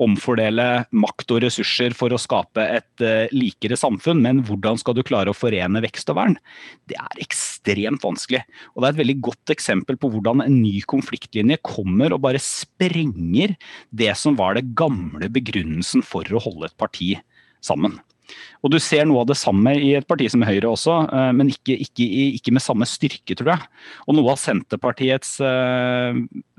omfordele 0.00 0.66
makt 0.92 1.34
og 1.34 1.42
ressurser 1.44 1.94
for 1.96 2.12
å 2.12 2.20
skape 2.20 2.64
et 2.78 3.04
uh, 3.04 3.30
likere 3.34 3.78
samfunn, 3.78 4.22
men 4.24 4.42
hvordan 4.48 4.80
skal 4.80 4.96
du 4.96 5.04
klare 5.06 5.32
å 5.32 5.36
forene 5.36 5.82
vekst 5.84 6.12
og 6.12 6.20
vern? 6.20 6.38
Det 6.88 6.98
er 7.00 7.24
ekstremt 7.24 8.04
vanskelig. 8.06 8.42
Og 8.74 8.82
det 8.82 8.88
er 8.88 8.96
et 8.96 9.02
veldig 9.02 9.18
godt 9.30 9.54
eksempel 9.54 10.00
på 10.00 10.12
hvordan 10.14 10.44
en 10.44 10.60
ny 10.62 10.78
konfliktlinje 10.90 11.60
kommer 11.66 12.14
og 12.16 12.24
bare 12.24 12.40
sprenger 12.42 13.56
det 13.90 14.14
som 14.18 14.38
var 14.40 14.56
det 14.56 14.70
gamle 14.78 15.28
begrunnelsen 15.32 16.04
for 16.06 16.24
å 16.32 16.42
holde 16.42 16.70
et 16.70 16.80
parti 16.80 17.14
sammen. 17.64 17.98
Og 18.64 18.72
Du 18.74 18.78
ser 18.82 19.06
noe 19.08 19.22
av 19.22 19.30
det 19.30 19.38
samme 19.40 19.72
i 19.78 19.94
et 19.98 20.06
parti 20.08 20.28
som 20.32 20.44
Høyre 20.44 20.70
også, 20.70 20.96
eh, 21.08 21.30
men 21.36 21.52
ikke, 21.52 21.76
ikke, 21.86 22.08
ikke 22.40 22.54
med 22.56 22.64
samme 22.64 22.88
styrke, 22.88 23.36
tror 23.38 23.54
jeg. 23.54 23.68
Og 24.06 24.18
Noe 24.18 24.34
av 24.34 24.40
Senterpartiets 24.40 25.36
uh, 25.44 26.16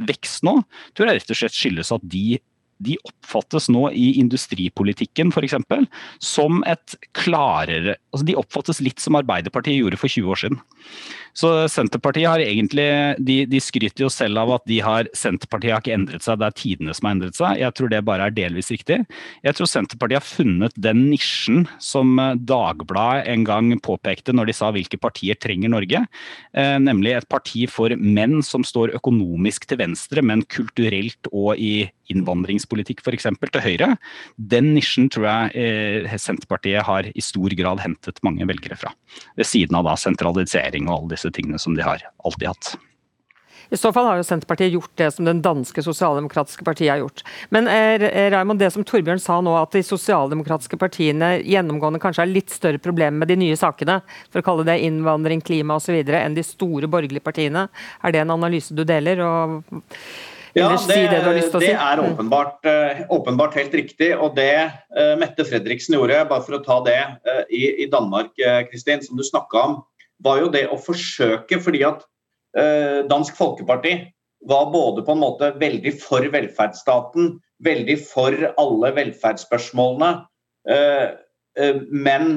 vekst 0.08 0.46
nå 0.48 0.58
tror 0.96 1.10
jeg 1.10 1.22
rett 1.22 1.34
og 1.34 1.40
slett 1.40 1.58
skyldes 1.58 1.94
at 1.94 2.06
de 2.10 2.40
de 2.82 2.98
oppfattes 3.08 3.70
nå 3.72 3.88
i 3.94 4.12
industripolitikken 4.22 5.32
f.eks. 5.32 5.58
som 6.20 6.62
et 6.68 6.98
klarere 7.18 7.98
altså 8.12 8.28
De 8.28 8.38
oppfattes 8.40 8.82
litt 8.84 9.00
som 9.00 9.16
Arbeiderpartiet 9.16 9.80
gjorde 9.80 10.00
for 10.00 10.12
20 10.12 10.32
år 10.34 10.40
siden. 10.42 10.58
Så 11.38 11.50
Senterpartiet 11.72 12.28
har 12.28 12.42
egentlig 12.44 12.88
de, 13.24 13.38
de, 13.48 13.60
skryter 13.64 14.06
jo 14.06 14.10
selv 14.12 14.42
av 14.42 14.52
at 14.58 14.66
de 14.68 14.82
har 14.84 15.08
Senterpartiet 15.16 15.76
har 15.76 15.84
ikke 15.84 15.96
endret 15.96 16.26
seg, 16.26 16.42
det 16.42 16.50
er 16.50 16.58
tidene 16.60 16.96
som 16.98 17.08
har 17.08 17.16
endret 17.16 17.38
seg. 17.38 17.62
Jeg 17.62 17.76
tror 17.78 17.92
det 17.94 18.02
bare 18.08 18.28
er 18.28 18.36
delvis 18.36 18.72
riktig. 18.74 18.98
Jeg 19.46 19.58
tror 19.58 19.70
Senterpartiet 19.72 20.20
har 20.20 20.28
funnet 20.28 20.76
den 20.76 21.06
nisjen 21.08 21.64
som 21.80 22.20
Dagbladet 22.20 23.30
en 23.32 23.46
gang 23.48 23.72
påpekte 23.84 24.36
når 24.36 24.52
de 24.52 24.58
sa 24.58 24.74
hvilke 24.76 25.00
partier 25.02 25.40
trenger 25.40 25.72
Norge. 25.72 26.04
Eh, 26.52 26.76
nemlig 26.84 27.16
et 27.16 27.30
parti 27.32 27.64
for 27.72 27.96
menn 27.96 28.42
som 28.46 28.66
står 28.68 28.96
økonomisk 29.00 29.70
til 29.70 29.80
venstre, 29.86 30.24
men 30.26 30.44
kulturelt 30.52 31.32
og 31.32 31.56
i 31.56 31.88
innvandringspolitikk 32.12 33.04
f.eks. 33.06 33.30
til 33.42 33.66
Høyre. 33.66 33.90
Den 34.38 34.72
nisjen 34.76 35.10
tror 35.12 35.28
jeg 35.30 35.66
eh, 36.06 36.20
Senterpartiet 36.22 36.86
har 36.88 37.10
i 37.10 37.26
stor 37.26 37.54
grad 37.58 37.84
hentet 37.84 38.22
mange 38.26 38.48
velgere 38.50 38.78
fra. 38.80 38.94
Ved 39.40 39.50
siden 39.50 39.80
av 39.80 39.90
da 39.90 39.98
sentralisering 40.00 40.90
og 40.90 40.98
alle 40.98 41.16
disse 41.16 41.34
tingene 41.34 41.62
som 41.62 41.78
de 41.78 41.86
har 41.86 42.06
alltid 42.26 42.52
hatt. 42.54 42.74
I 43.72 43.78
så 43.80 43.92
fall 43.96 44.08
har 44.10 44.18
jo 44.20 44.26
Senterpartiet 44.28 44.74
gjort 44.74 44.92
det 45.00 45.08
som 45.16 45.28
den 45.28 45.40
danske 45.44 45.84
sosialdemokratiske 45.86 46.66
partiet 46.68 46.92
har 46.92 47.00
gjort. 47.06 47.24
Men 47.56 47.70
Raimond, 48.34 48.60
det 48.60 48.74
som 48.76 48.84
Torbjørn 48.84 49.22
sa 49.24 49.38
nå, 49.44 49.54
at 49.56 49.72
de 49.72 49.84
sosialdemokratiske 49.88 50.76
partiene 50.82 51.38
gjennomgående 51.40 52.02
kanskje 52.04 52.26
har 52.26 52.34
litt 52.34 52.52
større 52.52 52.82
problemer 52.84 53.24
med 53.24 53.32
de 53.32 53.40
nye 53.40 53.60
sakene, 53.60 54.02
for 54.28 54.42
å 54.42 54.48
kalle 54.50 54.68
det 54.68 54.82
innvandring, 54.84 55.44
klima 55.46 55.80
osv., 55.80 55.96
enn 56.04 56.36
de 56.36 56.44
store 56.44 56.92
borgerlige 56.92 57.24
partiene. 57.24 57.70
Er 58.04 58.12
det 58.12 58.26
en 58.26 58.36
analyse 58.36 58.76
du 58.76 58.84
deler? 58.84 59.24
og 59.24 59.80
ja, 60.54 60.68
det, 60.74 60.80
si 60.84 61.00
det, 61.08 61.20
det, 61.62 61.72
er 61.72 62.00
mm. 62.02 62.12
åpenbart, 62.12 62.66
uh, 62.68 63.02
åpenbart, 63.16 63.56
helt 63.56 63.74
riktig. 63.78 64.12
Og 64.18 64.36
det 64.36 64.54
uh, 64.68 65.14
Mette 65.20 65.46
Fredriksen 65.48 65.96
gjorde, 65.96 66.20
bare 66.28 66.44
for 66.46 66.58
å 66.58 66.64
ta 66.66 66.80
det, 66.86 67.00
uh, 67.28 67.44
i, 67.48 67.64
i, 67.86 67.90
Danmark, 67.92 68.34
Kristin, 68.72 69.04
som 69.06 69.20
du 69.20 69.24
snakka 69.28 69.66
om, 69.70 69.78
var 70.22 70.42
jo 70.44 70.52
det 70.54 70.66
å 70.70 70.80
forsøke, 70.80 71.62
fordi 71.64 71.86
at 71.88 72.08
Dansk 73.08 73.38
Folkeparti 73.40 73.94
var 74.52 74.66
både 74.74 75.06
på 75.08 75.14
en 75.16 75.22
måte 75.22 75.54
veldig 75.56 75.94
for 76.02 76.26
velferdsstaten, 76.34 77.30
veldig 77.64 77.96
for 78.04 78.36
alle 78.60 78.90
velferdsspørsmålene, 78.98 80.10
men 81.88 82.28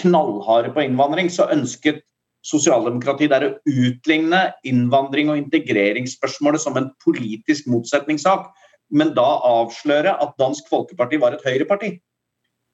knallharde 0.00 0.74
på 0.74 0.82
innvandring, 0.82 1.30
så 1.30 1.46
ønsket 1.54 2.02
sosialdemokrati 2.46 3.28
det 3.28 3.36
er 3.36 3.46
å 3.48 3.54
utligne 3.68 4.42
innvandring 4.66 5.32
og 5.32 5.40
integreringsspørsmålet 5.42 6.62
som 6.62 6.78
en 6.80 6.88
politisk 7.04 7.68
motsetningssak, 7.70 8.48
men 8.90 9.12
da 9.16 9.26
avsløre 9.46 10.16
at 10.22 10.38
Dansk 10.40 10.70
Folkeparti 10.70 11.20
var 11.20 11.36
et 11.36 11.44
høyreparti. 11.46 11.94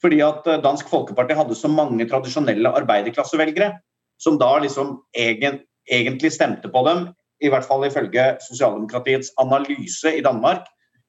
Fordi 0.03 0.21
at 0.25 0.47
eh, 0.49 0.63
Dansk 0.63 0.89
Folkeparti 0.93 1.37
hadde 1.37 1.57
så 1.59 1.71
mange 1.73 2.07
tradisjonelle 2.09 2.73
arbeiderklassevelgere 2.81 3.75
som 4.23 4.39
da 4.41 4.55
liksom 4.63 4.97
egen, 5.19 5.61
egentlig 5.93 6.33
stemte 6.33 6.71
på 6.73 6.83
dem, 6.87 7.09
i 7.45 7.51
hvert 7.53 7.67
fall 7.69 7.85
ifølge 7.85 8.31
sosialdemokratiets 8.47 9.35
analyse 9.43 10.15
i 10.17 10.25
Danmark, 10.25 10.65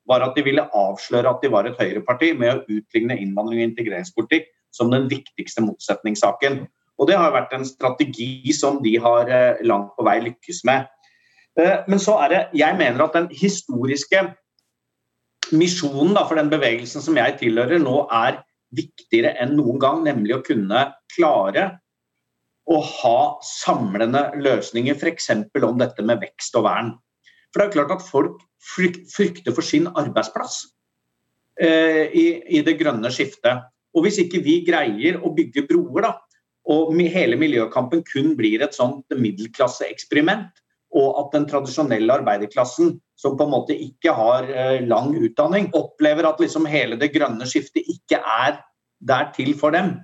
var 0.07 0.23
at 0.23 0.35
de 0.35 0.43
ville 0.43 0.63
avsløre 0.75 1.29
at 1.29 1.43
de 1.43 1.51
var 1.51 1.67
et 1.67 1.79
høyreparti 1.79 2.33
med 2.39 2.53
å 2.53 2.79
utligne 2.79 3.15
innvandring 3.19 3.61
og 3.61 3.69
integreringspolitikk 3.71 4.47
som 4.75 4.91
den 4.91 5.07
viktigste 5.11 5.63
motsetningssaken. 5.63 6.65
Og 6.97 7.09
det 7.09 7.17
har 7.19 7.33
vært 7.33 7.53
en 7.53 7.65
strategi 7.67 8.53
som 8.57 8.81
de 8.83 8.95
har 9.01 9.29
eh, 9.29 9.63
langt 9.69 9.93
på 9.97 10.05
vei 10.07 10.17
lykkes 10.25 10.63
med. 10.69 10.87
Eh, 11.59 11.85
men 11.89 12.01
så 12.01 12.17
er 12.25 12.33
det 12.33 12.43
Jeg 12.57 12.77
mener 12.79 13.05
at 13.05 13.17
den 13.17 13.29
historiske 13.33 14.23
misjonen 15.55 16.17
for 16.27 16.35
den 16.35 16.49
bevegelsen 16.51 17.03
som 17.03 17.17
jeg 17.17 17.37
tilhører, 17.39 17.79
nå 17.79 18.05
er 18.11 18.41
viktigere 18.75 19.35
enn 19.41 19.55
noen 19.55 19.79
gang, 19.79 20.01
nemlig 20.03 20.35
å 20.35 20.43
kunne 20.43 20.89
klare 21.13 21.69
å 22.67 22.81
ha 22.83 23.19
samlende 23.45 24.25
løsninger, 24.43 24.97
f.eks. 24.97 25.29
om 25.63 25.77
dette 25.79 26.03
med 26.03 26.19
vekst 26.25 26.57
og 26.59 26.65
vern. 26.67 26.91
For 27.53 27.61
det 27.61 27.67
er 27.67 27.75
klart 27.77 27.93
at 27.95 28.03
folk 28.03 28.41
frykter 28.67 29.55
for 29.55 29.63
sin 29.63 29.87
arbeidsplass 29.87 30.65
eh, 31.63 32.11
i, 32.11 32.61
det 32.65 32.75
grønne 32.79 33.11
skiftet. 33.13 33.63
Og 33.95 34.03
hvis 34.03 34.19
ikke 34.21 34.43
vi 34.43 34.59
greier 34.67 35.21
å 35.23 35.31
bygge 35.33 35.63
broer, 35.69 36.09
da, 36.09 36.11
og 36.67 36.95
hele 36.99 37.37
miljøkampen 37.39 38.03
kun 38.07 38.33
blir 38.39 38.63
et 38.63 38.75
sånt 38.75 39.05
middelklasseeksperiment. 39.15 40.49
Og 40.97 41.19
at 41.19 41.33
den 41.35 41.45
tradisjonelle 41.49 42.19
arbeiderklassen, 42.21 42.95
som 43.19 43.35
på 43.37 43.43
en 43.47 43.51
måte 43.51 43.75
ikke 43.75 44.13
har 44.15 44.47
eh, 44.47 44.83
lang 44.87 45.11
utdanning, 45.15 45.67
opplever 45.75 46.27
at 46.29 46.39
liksom 46.39 46.67
hele 46.69 46.95
det 46.99 47.11
grønne 47.15 47.47
skiftet 47.49 47.87
ikke 47.91 48.21
er 48.21 48.61
der 49.03 49.31
til 49.35 49.51
for 49.57 49.75
dem. 49.75 49.97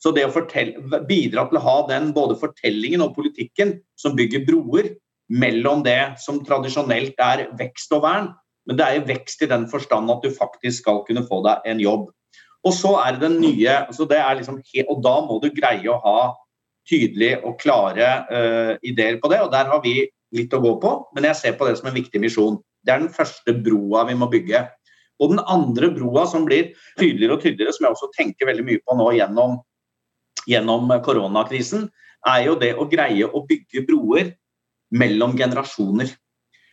Så 0.00 0.14
det 0.16 0.24
å 0.26 0.32
fortelle, 0.32 1.02
bidra 1.08 1.44
til 1.48 1.60
å 1.60 1.64
ha 1.64 1.76
den 1.90 2.12
både 2.16 2.38
fortellingen 2.40 3.04
og 3.04 3.14
politikken 3.18 3.76
som 4.00 4.16
bygger 4.16 4.46
broer 4.48 4.94
mellom 5.30 5.84
det 5.84 6.16
som 6.22 6.40
tradisjonelt 6.46 7.20
er 7.22 7.44
vekst 7.58 7.92
og 7.94 8.06
vern, 8.06 8.30
men 8.66 8.78
det 8.80 8.86
er 8.86 9.06
vekst 9.06 9.44
i 9.44 9.50
den 9.50 9.66
forstand 9.70 10.10
at 10.12 10.24
du 10.24 10.32
faktisk 10.32 10.82
skal 10.82 11.04
kunne 11.06 11.24
få 11.28 11.42
deg 11.46 11.68
en 11.68 11.82
jobb. 11.82 12.08
Og 12.66 12.74
så 12.76 12.92
er 13.00 13.16
det 13.16 13.24
den 13.24 13.38
nye 13.40 13.76
altså 13.86 14.06
det 14.08 14.20
liksom, 14.40 14.60
Og 14.88 15.02
da 15.04 15.14
må 15.24 15.38
du 15.40 15.48
greie 15.54 15.88
å 15.88 16.00
ha 16.04 16.20
tydelige 16.88 17.40
og 17.46 17.60
klare 17.60 18.08
uh, 18.28 18.74
ideer 18.82 19.20
på 19.20 19.30
det. 19.32 19.40
Og 19.44 19.52
der 19.52 19.70
har 19.70 19.80
vi 19.84 20.10
litt 20.36 20.52
å 20.54 20.62
gå 20.62 20.74
på, 20.82 20.90
men 21.14 21.26
jeg 21.26 21.38
ser 21.38 21.56
på 21.58 21.66
det 21.66 21.78
som 21.78 21.90
en 21.90 21.96
viktig 21.96 22.20
misjon. 22.22 22.60
Det 22.86 22.94
er 22.94 23.02
den 23.02 23.12
første 23.12 23.54
broa 23.64 24.04
vi 24.08 24.16
må 24.18 24.28
bygge. 24.30 24.64
Og 25.20 25.34
den 25.34 25.42
andre 25.52 25.90
broa 25.92 26.24
som 26.28 26.46
blir 26.48 26.72
tydeligere 26.98 27.36
og 27.36 27.42
tydeligere, 27.44 27.74
som 27.76 27.86
jeg 27.86 27.96
også 27.96 28.10
tenker 28.16 28.48
veldig 28.48 28.64
mye 28.66 28.82
på 28.86 28.96
nå 28.96 29.10
gjennom, 29.18 29.58
gjennom 30.48 30.92
koronakrisen, 31.04 31.88
er 32.28 32.44
jo 32.46 32.56
det 32.60 32.72
å 32.76 32.88
greie 32.88 33.28
å 33.28 33.44
bygge 33.48 33.84
broer 33.88 34.32
mellom 34.90 35.36
generasjoner. 35.38 36.10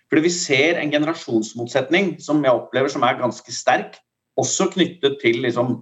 Fordi 0.08 0.24
vi 0.24 0.32
ser 0.32 0.80
en 0.80 0.92
generasjonsmotsetning 0.92 2.16
som 2.24 2.40
jeg 2.44 2.56
opplever 2.56 2.92
som 2.92 3.04
er 3.04 3.20
ganske 3.20 3.52
sterk 3.54 3.98
også 4.38 4.70
knyttet 4.74 5.20
til 5.22 5.42
liksom, 5.46 5.78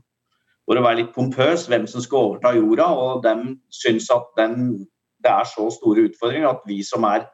for 0.65 0.79
å 0.79 0.83
være 0.85 1.03
litt 1.03 1.13
pompøs, 1.15 1.67
hvem 1.69 1.85
som 1.89 2.03
skal 2.03 2.31
overta 2.31 2.55
jorda. 2.55 2.89
Og 2.95 3.23
de 3.25 3.55
syns 3.73 4.09
at 4.13 4.27
den, 4.39 4.85
det 5.23 5.31
er 5.31 5.47
så 5.49 5.69
store 5.73 6.07
utfordringer 6.09 6.49
at 6.49 6.63
vi 6.69 6.79
som 6.85 7.05
er 7.07 7.27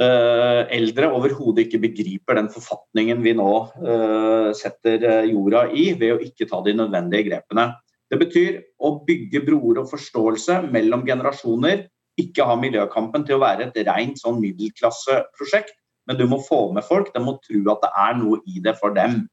uh, 0.00 0.62
eldre, 0.72 1.10
overhodet 1.12 1.66
ikke 1.66 1.82
begriper 1.84 2.38
den 2.38 2.50
forfatningen 2.52 3.24
vi 3.24 3.34
nå 3.36 3.50
uh, 3.84 4.50
setter 4.56 5.04
eh, 5.10 5.32
jorda 5.32 5.66
i, 5.72 5.90
ved 5.98 6.16
å 6.16 6.22
ikke 6.22 6.48
ta 6.50 6.62
de 6.64 6.76
nødvendige 6.78 7.28
grepene. 7.30 7.72
Det 8.12 8.20
betyr 8.20 8.60
å 8.84 8.98
bygge 9.06 9.42
broer 9.46 9.80
og 9.82 9.90
forståelse 9.90 10.60
mellom 10.70 11.02
generasjoner. 11.08 11.88
Ikke 12.20 12.46
ha 12.46 12.54
miljøkampen 12.54 13.24
til 13.26 13.40
å 13.40 13.42
være 13.42 13.66
et 13.66 13.78
rent 13.88 14.20
sånn 14.20 14.38
middelklasseprosjekt, 14.38 15.74
men 16.06 16.18
du 16.20 16.28
må 16.30 16.38
få 16.44 16.68
med 16.76 16.84
folk. 16.86 17.08
De 17.14 17.22
må 17.24 17.38
tro 17.42 17.62
at 17.72 17.82
det 17.82 17.90
er 18.04 18.18
noe 18.20 18.38
i 18.46 18.60
det 18.62 18.76
for 18.78 18.94
dem. 18.94 19.24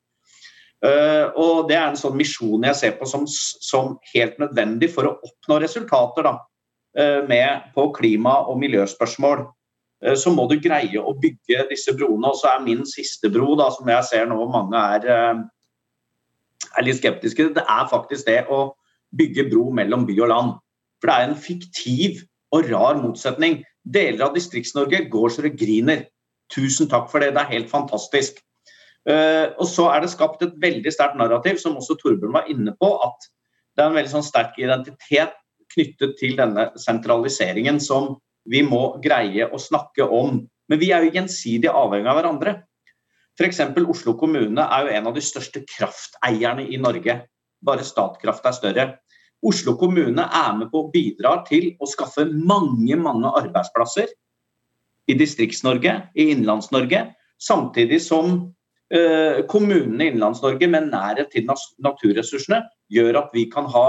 Uh, 0.81 1.29
og 1.37 1.67
Det 1.69 1.75
er 1.77 1.91
en 1.91 1.99
sånn 1.99 2.17
misjon 2.17 2.63
jeg 2.65 2.77
ser 2.77 2.93
på 2.97 3.05
som, 3.05 3.27
som 3.29 3.99
helt 4.15 4.39
nødvendig 4.41 4.89
for 4.89 5.05
å 5.05 5.17
oppnå 5.21 5.59
resultater 5.61 6.25
da, 6.25 6.35
uh, 6.97 7.21
med, 7.29 7.67
på 7.75 7.91
klima- 7.93 8.39
og 8.49 8.57
miljøspørsmål. 8.63 9.43
Uh, 10.01 10.15
så 10.17 10.33
må 10.33 10.47
du 10.49 10.57
greie 10.63 10.97
å 10.97 11.13
bygge 11.21 11.67
disse 11.69 11.93
broene. 11.93 12.31
Og 12.31 12.41
så 12.41 12.55
er 12.55 12.65
min 12.65 12.81
siste 12.89 13.29
bro, 13.29 13.53
da, 13.59 13.69
som 13.75 13.93
jeg 13.93 14.09
ser 14.09 14.29
nå 14.31 14.41
mange 14.49 14.81
er, 14.97 15.05
er 16.71 16.87
litt 16.87 16.97
skeptiske 16.97 17.51
det 17.53 17.65
er 17.69 17.89
faktisk 17.91 18.25
det 18.25 18.41
å 18.49 18.71
bygge 19.17 19.51
bro 19.51 19.69
mellom 19.75 20.07
by 20.09 20.17
og 20.23 20.33
land. 20.33 20.53
For 21.01 21.11
det 21.11 21.17
er 21.17 21.29
en 21.29 21.41
fiktiv 21.45 22.23
og 22.55 22.69
rar 22.73 22.97
motsetning. 23.01 23.61
Deler 23.85 24.27
av 24.27 24.33
Distrikts-Norge 24.33 25.05
går 25.13 25.33
så 25.33 25.45
det 25.45 25.57
griner. 25.59 26.07
Tusen 26.53 26.89
takk 26.89 27.09
for 27.11 27.21
det, 27.21 27.35
det 27.35 27.45
er 27.45 27.53
helt 27.53 27.69
fantastisk. 27.69 28.41
Eh, 29.09 29.47
og 29.57 29.65
så 29.65 29.87
er 29.89 30.03
det 30.03 30.11
skapt 30.13 30.43
et 30.45 30.57
veldig 30.61 30.91
sterkt 30.93 31.17
narrativ, 31.17 31.57
som 31.61 31.77
også 31.79 31.97
Torbjørn 31.97 32.35
var 32.35 32.49
inne 32.51 32.73
på, 32.77 32.91
at 33.01 33.29
det 33.75 33.83
er 33.83 33.89
en 33.89 33.97
veldig 33.97 34.13
sånn 34.13 34.27
sterk 34.27 34.59
identitet 34.61 35.37
knyttet 35.71 36.17
til 36.19 36.35
denne 36.37 36.67
sentraliseringen 36.79 37.79
som 37.81 38.17
vi 38.51 38.61
må 38.65 38.97
greie 39.03 39.47
å 39.47 39.59
snakke 39.61 40.05
om. 40.05 40.41
Men 40.69 40.81
vi 40.81 40.91
er 40.93 41.05
jo 41.05 41.13
gjensidig 41.15 41.71
avhengig 41.71 42.11
av 42.11 42.19
hverandre. 42.19 42.55
F.eks. 43.39 43.61
Oslo 43.87 44.15
kommune 44.19 44.65
er 44.65 44.85
jo 44.85 44.95
en 44.97 45.07
av 45.09 45.15
de 45.15 45.23
største 45.23 45.63
krafteierne 45.69 46.67
i 46.67 46.79
Norge. 46.81 47.21
Bare 47.63 47.85
Statkraft 47.87 48.45
er 48.45 48.57
større. 48.57 48.85
Oslo 49.41 49.73
kommune 49.79 50.27
er 50.27 50.51
med 50.57 50.69
på 50.69 50.83
å 50.83 50.89
bidra 50.93 51.39
til 51.47 51.71
å 51.81 51.89
skaffe 51.89 52.27
mange, 52.29 52.97
mange 52.99 53.31
arbeidsplasser 53.39 54.11
i 55.09 55.15
Distrikts-Norge, 55.17 55.95
i 56.13 56.27
Innlands-Norge, 56.35 57.07
samtidig 57.41 57.97
som 58.05 58.51
kommunene 59.47 60.03
i 60.03 60.11
Innlands-Norge 60.11 60.67
med 60.67 60.89
nærhet 60.91 61.29
til 61.31 61.45
naturressursene 61.47 62.59
gjør 62.91 63.21
at 63.21 63.29
vi 63.35 63.45
kan 63.51 63.69
ha 63.71 63.85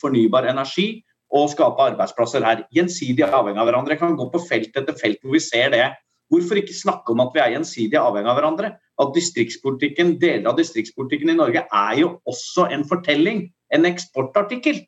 fornybar 0.00 0.44
energi 0.50 1.02
og 1.32 1.48
skape 1.54 1.80
arbeidsplasser 1.80 2.44
her. 2.44 2.66
Gjensidig 2.76 3.24
avhengig 3.24 3.62
av 3.62 3.70
hverandre. 3.70 3.96
Jeg 3.96 4.02
kan 4.02 4.18
gå 4.18 4.26
på 4.34 4.42
felt 4.50 4.76
etter 4.76 4.98
felt 5.00 5.22
hvor 5.24 5.38
vi 5.38 5.40
ser 5.40 5.72
det. 5.72 5.86
Hvorfor 6.28 6.60
ikke 6.60 6.76
snakke 6.76 7.14
om 7.14 7.24
at 7.24 7.32
vi 7.32 7.40
er 7.40 7.54
gjensidig 7.56 7.96
avhengig 8.00 8.28
av 8.28 8.36
hverandre? 8.40 8.74
at 9.00 9.12
distriktspolitikken, 9.16 10.16
deler 10.20 10.50
av 10.50 10.58
distriktspolitikken 10.58 11.32
i 11.32 11.38
Norge 11.38 11.64
er 11.64 11.94
jo 12.00 12.16
også 12.28 12.68
en 12.74 12.84
fortelling, 12.88 13.46
en 13.74 13.88
eksportartikkel. 13.88 14.82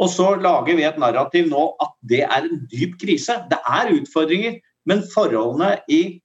Og 0.00 0.08
så 0.08 0.32
lager 0.40 0.78
vi 0.78 0.86
et 0.88 0.98
narrativ 1.00 1.50
nå 1.50 1.66
at 1.82 1.92
det 2.08 2.22
er 2.24 2.48
en 2.48 2.64
dyp 2.72 2.96
krise. 3.02 3.36
Det 3.50 3.60
er 3.68 3.92
utfordringer, 3.98 4.58
men 4.88 5.04
forholdene 5.12 5.74
i 5.92 6.20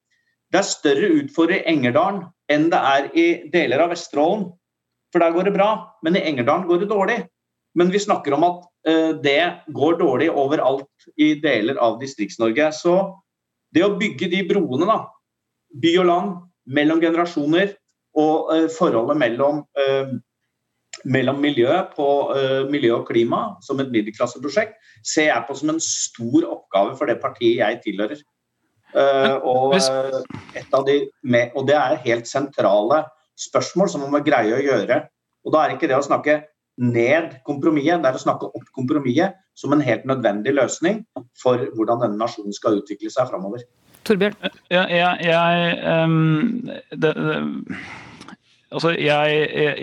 Det 0.55 0.61
er 0.61 0.67
større 0.69 1.07
utfordringer 1.17 1.65
i 1.65 1.71
Engerdalen 1.73 2.21
enn 2.47 2.69
det 2.71 2.79
er 2.79 3.07
i 3.11 3.23
deler 3.51 3.81
av 3.83 3.89
Vesterålen. 3.91 4.45
For 5.11 5.19
der 5.19 5.33
går 5.35 5.49
det 5.49 5.55
bra, 5.57 5.67
men 6.05 6.15
i 6.15 6.21
Engerdalen 6.29 6.63
går 6.69 6.79
det 6.79 6.87
dårlig. 6.93 7.17
Men 7.75 7.89
vi 7.91 7.99
snakker 7.99 8.31
om 8.37 8.45
at 8.47 8.61
uh, 8.87 9.11
det 9.19 9.41
går 9.75 9.97
dårlig 9.99 10.29
overalt 10.31 11.09
i 11.19 11.33
deler 11.43 11.75
av 11.83 11.97
Distrikts-Norge. 11.99 12.69
Så 12.71 12.93
det 13.75 13.83
å 13.83 13.97
bygge 13.99 14.29
de 14.31 14.45
broene, 14.47 14.87
da, 14.87 15.01
by 15.75 15.91
og 16.05 16.07
land, 16.07 16.37
mellom 16.71 17.03
generasjoner, 17.03 17.73
og 18.15 18.53
uh, 18.53 18.69
forholdet 18.77 19.19
mellom 19.19 19.59
uh, 19.75 20.15
mellom 21.03 21.41
miljø, 21.43 21.67
på, 21.91 22.05
miljø 22.71 22.93
og 22.95 23.09
klima 23.09 23.39
som 23.61 23.81
et 23.83 23.91
middelklasseprosjekt, 23.91 24.79
ser 25.05 25.27
jeg 25.27 25.43
på 25.45 25.57
som 25.59 25.73
en 25.73 25.81
stor 25.83 26.47
oppgave 26.47 26.95
for 26.95 27.11
det 27.11 27.19
partiet 27.21 27.59
jeg 27.59 27.81
tilhører. 27.83 28.23
Uh, 28.95 29.35
og, 29.43 29.75
uh, 29.75 30.83
de, 30.87 30.97
med, 31.27 31.51
og, 31.55 31.65
det 31.67 31.75
er 31.75 32.01
helt 32.05 32.29
sentrale 32.29 33.03
spørsmål 33.39 33.91
som 33.91 34.05
man 34.05 34.13
må 34.13 34.21
greie 34.23 34.55
å 34.55 34.63
gjøre. 34.63 35.01
Og 35.45 35.53
da 35.53 35.63
er 35.63 35.75
ikke 35.75 35.89
det 35.91 35.97
å 35.97 36.05
snakke 36.05 36.39
ned 36.81 37.37
kompromisset, 37.47 38.01
det 38.03 38.09
er 38.09 38.17
å 38.17 38.23
snakke 38.23 38.49
opp 38.55 38.69
kompromisset 38.75 39.35
som 39.55 39.75
en 39.75 39.83
helt 39.83 40.07
nødvendig 40.07 40.55
løsning 40.55 41.03
for 41.39 41.61
hvordan 41.75 42.01
denne 42.03 42.19
nasjonen 42.19 42.55
skal 42.55 42.81
utvikle 42.81 43.11
seg 43.11 43.29
framover. 43.31 43.63
Torbjørn? 44.05 44.35
Ja, 44.69 44.83
jeg, 44.91 45.27
jeg 45.27 45.77
um, 46.05 46.65
det, 46.91 47.13
det 47.15 47.37
Altså, 48.75 48.91
jeg, 48.97 49.35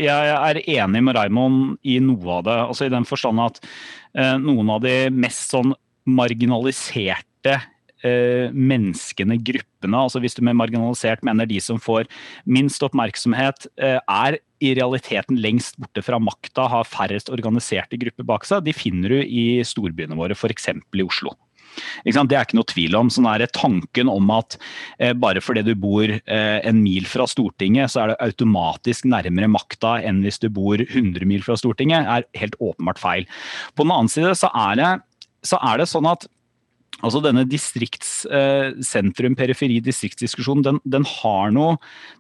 jeg, 0.02 0.32
er 0.34 0.58
enig 0.68 1.00
med 1.06 1.16
Raymond 1.16 1.78
i 1.88 1.94
noe 2.02 2.34
av 2.34 2.42
det. 2.44 2.56
Altså, 2.66 2.84
I 2.84 2.92
den 2.92 3.06
forstand 3.08 3.40
at 3.40 3.60
uh, 4.18 4.34
noen 4.42 4.72
av 4.74 4.82
de 4.84 4.96
mest 5.14 5.54
sånn 5.54 5.72
marginaliserte 6.10 7.54
eh, 7.54 7.68
menneskene, 8.02 9.38
gruppene, 9.44 9.98
altså 9.98 10.22
hvis 10.22 10.34
du 10.38 10.42
med 10.46 10.58
marginalisert 10.58 11.22
mener 11.26 11.48
de 11.48 11.60
som 11.62 11.80
får 11.82 12.08
minst 12.46 12.82
oppmerksomhet, 12.82 13.68
eh, 13.78 13.98
er 14.00 14.40
i 14.62 14.74
realiteten 14.78 15.40
lengst 15.42 15.78
borte 15.82 16.04
fra 16.06 16.20
makta, 16.22 16.68
har 16.70 16.88
færrest 16.88 17.32
organiserte 17.34 17.98
grupper 17.98 18.26
bak 18.26 18.46
seg, 18.46 18.64
de 18.66 18.74
finner 18.76 19.16
du 19.16 19.22
i 19.22 19.62
storbyene 19.66 20.18
våre, 20.18 20.38
f.eks. 20.38 20.70
i 20.70 21.06
Oslo. 21.06 21.34
Det 22.04 22.12
er 22.12 22.44
ikke 22.44 22.58
noe 22.58 22.68
tvil 22.68 22.96
om. 22.98 23.10
Sånn 23.12 23.28
er 23.30 23.42
det 23.42 23.52
tanken 23.56 24.10
om 24.12 24.30
at 24.34 24.58
eh, 24.98 25.14
bare 25.16 25.42
fordi 25.44 25.64
du 25.66 25.72
bor 25.78 26.08
eh, 26.10 26.58
en 26.60 26.82
mil 26.82 27.06
fra 27.08 27.26
Stortinget, 27.30 27.92
så 27.92 28.02
er 28.02 28.12
det 28.12 28.20
automatisk 28.26 29.08
nærmere 29.08 29.50
makta 29.50 29.98
enn 30.04 30.22
hvis 30.24 30.42
du 30.42 30.50
bor 30.52 30.82
100 30.82 31.24
mil 31.28 31.44
fra 31.46 31.56
Stortinget, 31.60 32.04
er 32.04 32.28
helt 32.40 32.58
åpenbart 32.60 33.00
feil. 33.02 33.26
På 33.76 33.86
den 33.86 33.94
annen 33.94 34.12
side 34.12 34.34
så 34.38 34.52
er 34.68 34.78
det, 34.80 34.92
så 35.48 35.60
er 35.72 35.80
det 35.80 35.90
sånn 35.90 36.10
at 36.10 36.28
Altså 37.02 37.22
denne 37.24 37.44
distrikts, 37.48 38.22
eh, 38.30 38.72
sentrum, 38.86 39.36
periferi, 39.38 39.80
distriktsdiskusjonen, 39.82 40.64
den, 40.66 40.80
den, 40.86 41.06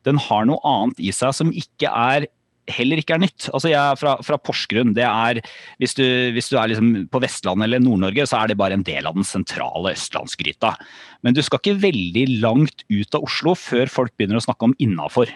den 0.06 0.22
har 0.28 0.46
noe 0.48 0.62
annet 0.66 1.02
i 1.02 1.12
seg 1.14 1.34
som 1.38 1.52
ikke 1.54 1.90
er 1.90 2.26
heller 2.70 3.00
ikke 3.00 3.16
er 3.16 3.22
nytt. 3.24 3.48
Altså 3.50 3.72
jeg 3.72 3.80
er 3.80 3.98
fra, 3.98 4.16
fra 4.22 4.38
Porsgrunn. 4.38 4.94
det 4.94 5.04
er, 5.06 5.40
Hvis 5.82 5.96
du, 5.98 6.04
hvis 6.34 6.50
du 6.52 6.56
er 6.58 6.70
liksom 6.70 7.08
på 7.10 7.20
Vestlandet 7.22 7.66
eller 7.66 7.82
Nord-Norge, 7.82 8.26
så 8.28 8.42
er 8.42 8.52
det 8.52 8.58
bare 8.60 8.78
en 8.78 8.86
del 8.86 9.08
av 9.08 9.16
den 9.18 9.26
sentrale 9.26 9.94
østlandsgryta. 9.96 10.74
Men 11.22 11.34
du 11.34 11.42
skal 11.42 11.62
ikke 11.62 11.80
veldig 11.82 12.26
langt 12.42 12.84
ut 12.90 13.18
av 13.18 13.26
Oslo 13.26 13.56
før 13.58 13.90
folk 13.90 14.14
begynner 14.16 14.38
å 14.38 14.44
snakke 14.46 14.70
om 14.70 14.76
innafor. 14.82 15.32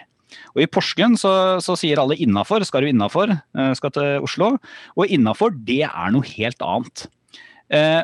Og 0.55 0.63
I 0.63 0.69
Porsgrunn 0.71 1.15
så, 1.19 1.31
så 1.63 1.75
sier 1.79 1.99
alle 2.01 2.17
innafor, 2.19 2.63
skal 2.67 2.83
du 2.83 2.91
innafor, 2.91 3.31
eh, 3.31 3.73
skal 3.79 3.93
til 3.95 4.27
Oslo. 4.27 4.55
Og 4.99 5.13
innafor, 5.13 5.55
det 5.67 5.83
er 5.87 6.13
noe 6.13 6.27
helt 6.35 6.63
annet. 6.63 7.07
Eh, 7.71 8.03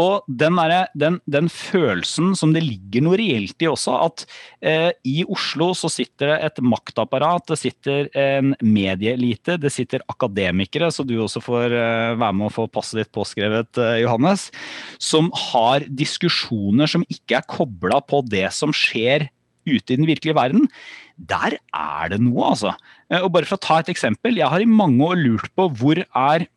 og 0.00 0.24
den, 0.28 0.56
der, 0.56 0.86
den, 0.96 1.18
den, 1.28 1.48
følelsen 1.52 2.32
som 2.38 2.54
det 2.54 2.62
ligger 2.64 3.04
noe 3.04 3.18
reelt 3.20 3.60
i 3.60 3.68
også, 3.68 3.96
at 4.06 4.24
eh, 4.64 4.88
i 5.04 5.20
Oslo 5.28 5.72
så 5.76 5.90
sitter 5.92 6.32
det 6.32 6.38
et 6.46 6.62
maktapparat, 6.64 7.44
det 7.50 7.58
sitter 7.60 8.08
en 8.16 8.54
medieelite, 8.64 9.58
det 9.60 9.72
sitter 9.74 10.04
akademikere, 10.08 10.88
så 10.94 11.04
du 11.04 11.18
også 11.20 11.42
får 11.44 11.76
eh, 11.76 12.14
være 12.16 12.38
med 12.38 12.48
å 12.48 12.54
få 12.54 12.66
passet 12.72 13.02
ditt 13.02 13.12
påskrevet, 13.12 13.82
eh, 13.82 14.00
Johannes, 14.06 14.48
som 14.96 15.28
har 15.50 15.84
diskusjoner 15.92 16.88
som 16.88 17.04
ikke 17.12 17.42
er 17.42 17.48
kobla 17.50 18.00
på 18.00 18.24
det 18.32 18.48
som 18.56 18.72
skjer 18.72 19.28
ute 19.68 19.94
i 19.94 19.98
den 19.98 20.08
virkelige 20.08 20.38
verden. 20.38 20.66
Der 21.20 21.58
er 21.60 22.10
det 22.10 22.18
noe, 22.22 22.54
altså. 22.54 22.72
Eh, 23.12 23.20
og 23.20 23.32
bare 23.36 23.48
for 23.48 23.60
å 23.60 23.64
ta 23.68 23.78
et 23.82 23.92
eksempel. 23.92 24.40
Jeg 24.40 24.48
har 24.48 24.64
i 24.64 24.68
mange 24.68 25.04
år 25.04 25.20
lurt 25.20 25.52
på 25.58 25.68
hvor 25.78 26.00
er 26.00 26.48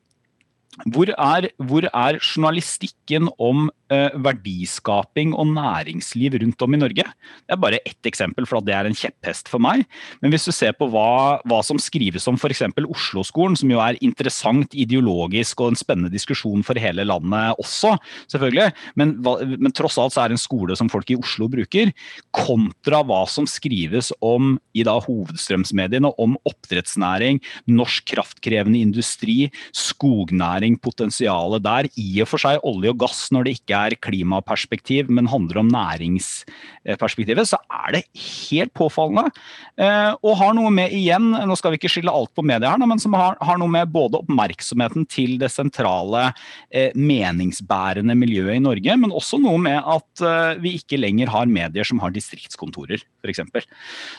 hvor 0.83 1.07
er, 1.17 1.47
hvor 1.63 1.81
er, 1.93 2.19
journalistikken 2.35 3.29
om 3.39 3.69
verdiskaping 3.89 5.33
og 5.37 5.51
næringsliv 5.53 6.39
rundt 6.41 6.61
om 6.65 6.73
i 6.73 6.79
Norge? 6.81 7.05
Det 7.45 7.55
er 7.55 7.61
bare 7.61 7.81
ett 7.85 8.09
eksempel, 8.09 8.47
for 8.49 8.63
det 8.65 8.75
er 8.75 8.89
en 8.89 8.97
kjepphest 8.97 9.49
for 9.51 9.61
meg. 9.61 9.85
Men 10.21 10.33
hvis 10.33 10.47
du 10.47 10.53
ser 10.55 10.73
på 10.77 10.87
hva, 10.91 11.41
hva 11.45 11.61
som 11.65 11.79
skrives 11.81 12.27
om 12.31 12.39
f.eks. 12.39 12.63
Oslo-skolen, 12.85 13.57
som 13.59 13.71
jo 13.71 13.81
er 13.83 13.99
interessant 14.05 14.73
ideologisk 14.73 15.61
og 15.61 15.73
en 15.73 15.79
spennende 15.79 16.13
diskusjon 16.13 16.63
for 16.65 16.79
hele 16.81 17.05
landet 17.05 17.61
også, 17.61 17.95
selvfølgelig, 18.31 18.71
men, 18.99 19.15
men 19.21 19.75
tross 19.75 19.99
alt 20.01 20.15
så 20.15 20.23
er 20.23 20.31
det 20.31 20.39
en 20.39 20.45
skole 20.45 20.77
som 20.77 20.89
folk 20.91 21.11
i 21.11 21.19
Oslo 21.19 21.49
bruker, 21.51 21.91
kontra 22.35 23.01
hva 23.05 23.23
som 23.29 23.47
skrives 23.49 24.11
om 24.25 24.55
i 24.75 24.85
da 24.87 24.97
hovedstrømsmediene 25.03 26.11
om 26.21 26.37
oppdrettsnæring, 26.47 27.41
norsk 27.69 28.07
kraftkrevende 28.15 28.81
industri, 28.81 29.49
skognæring 29.75 30.77
potensialet 30.81 31.63
der. 31.65 31.89
I 31.95 32.21
og 32.23 32.31
for 32.31 32.41
seg 32.41 32.63
olje 32.65 32.93
og 32.93 33.01
gass 33.05 33.27
når 33.33 33.47
det 33.47 33.57
ikke 33.59 33.74
er 33.75 33.95
klimaperspektiv, 34.01 35.09
men 35.13 35.29
handler 35.31 35.61
om 35.61 35.69
næringsperspektivet, 35.73 37.49
så 37.49 37.59
er 37.69 37.97
det 37.97 38.03
helt 38.15 38.73
påfallende. 38.77 39.31
Eh, 39.77 40.11
og 40.15 40.37
har 40.39 40.55
noe 40.57 40.71
med 40.73 40.93
igjen, 40.95 41.31
nå 41.35 41.57
skal 41.59 41.73
vi 41.73 41.81
ikke 41.81 41.91
skylde 41.95 42.13
alt 42.13 42.33
på 42.35 42.45
media 42.45 42.73
her, 42.73 42.81
men 42.81 43.01
som 43.01 43.15
har, 43.17 43.37
noe 43.59 43.71
med 43.71 43.93
både 43.93 44.21
oppmerksomheten 44.23 45.07
til 45.11 45.37
det 45.41 45.51
sentrale 45.53 46.29
eh, 46.69 46.91
meningsbærende 46.95 48.17
miljøet 48.17 48.59
i 48.59 48.63
Norge, 48.63 48.99
men 49.01 49.15
også 49.15 49.39
noe 49.43 49.61
med 49.61 49.79
at 49.79 50.25
eh, 50.25 50.61
vi 50.63 50.75
ikke 50.79 50.99
lenger 51.01 51.31
har 51.33 51.49
medier 51.49 51.87
som 51.87 52.01
har 52.03 52.13
distriktskontorer, 52.15 53.03
f.eks. 53.23 53.43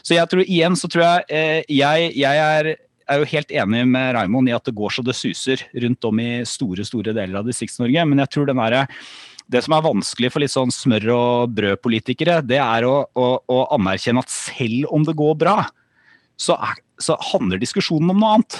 Så 0.02 0.16
jeg 0.16 0.30
tror 0.30 0.46
igjen 0.46 0.76
så 0.78 0.90
tror 0.90 1.06
jeg 1.06 1.64
jeg, 1.72 2.10
jeg 2.16 2.42
er 2.42 2.76
er 3.06 3.22
jo 3.22 3.30
helt 3.30 3.54
enig 3.54 3.84
med 3.88 4.14
Raimond 4.16 4.50
i 4.50 4.54
at 4.56 4.66
det 4.66 4.74
går 4.76 4.96
så 4.96 5.04
det 5.06 5.16
suser 5.16 5.62
rundt 5.84 6.06
om 6.08 6.20
i 6.22 6.30
store 6.48 6.86
store 6.86 7.14
deler 7.14 7.40
av 7.40 7.46
Distrikts-Norge. 7.46 8.06
Men 8.10 8.22
jeg 8.24 8.32
tror 8.34 8.48
den 8.48 8.60
der, 8.60 8.78
det 9.52 9.62
som 9.62 9.76
er 9.76 9.84
vanskelig 9.84 10.30
for 10.34 10.42
litt 10.42 10.52
sånn 10.52 10.72
smør- 10.74 11.12
og 11.14 11.52
brødpolitikere, 11.56 12.40
det 12.46 12.58
er 12.62 12.86
å, 12.88 12.96
å, 13.14 13.26
å, 13.46 13.58
anerkjenne 13.76 14.24
at 14.24 14.32
selv 14.32 14.90
om 14.94 15.06
det 15.06 15.14
går 15.18 15.36
bra, 15.38 15.60
så, 16.36 16.56
er, 16.58 16.80
så 17.02 17.16
handler 17.32 17.62
diskusjonen 17.62 18.10
om 18.12 18.22
noe 18.22 18.32
annet. 18.36 18.58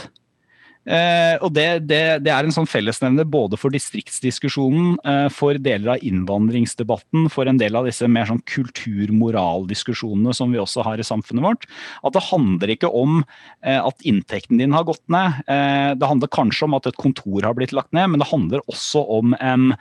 Eh, 0.87 1.35
og 1.43 1.51
det, 1.57 1.67
det, 1.91 2.01
det, 2.23 2.31
er 2.31 2.47
en 2.47 2.55
sånn 2.55 2.69
fellesnevner 2.71 3.27
både 3.27 3.59
for 3.59 3.75
distriktsdiskusjonen, 3.75 4.95
eh, 5.03 5.27
for 5.35 5.59
deler 5.59 5.97
av 5.97 6.05
innvandringsdebatten, 6.07 7.27
for 7.33 7.51
en 7.51 7.59
del 7.59 7.79
av 7.79 7.89
disse 7.89 8.07
mer 8.11 8.29
sånn 8.31 8.43
kultur-moral-diskusjonene 8.47 10.35
som 10.37 10.55
vi 10.55 10.63
også 10.63 10.87
har 10.87 11.03
i 11.03 11.07
samfunnet 11.07 11.47
vårt. 11.47 11.67
At 12.07 12.15
det 12.15 12.27
handler 12.29 12.75
ikke 12.77 12.93
om 12.95 13.19
eh, 13.67 13.81
at 13.81 14.07
inntekten 14.07 14.63
din 14.63 14.77
har 14.77 14.87
gått 14.87 15.03
ned. 15.11 15.43
Det 15.47 16.09
handler 16.09 16.31
kanskje 16.33 16.67
om 16.67 16.77
at 16.77 16.87
et 16.89 16.99
kontor 17.01 17.45
har 17.47 17.55
blitt 17.57 17.75
lagt 17.75 17.93
ned, 17.97 18.13
men 18.13 18.23
det 18.23 18.31
handler 18.31 18.63
også 18.71 19.03
om 19.19 19.35
en 19.41 19.73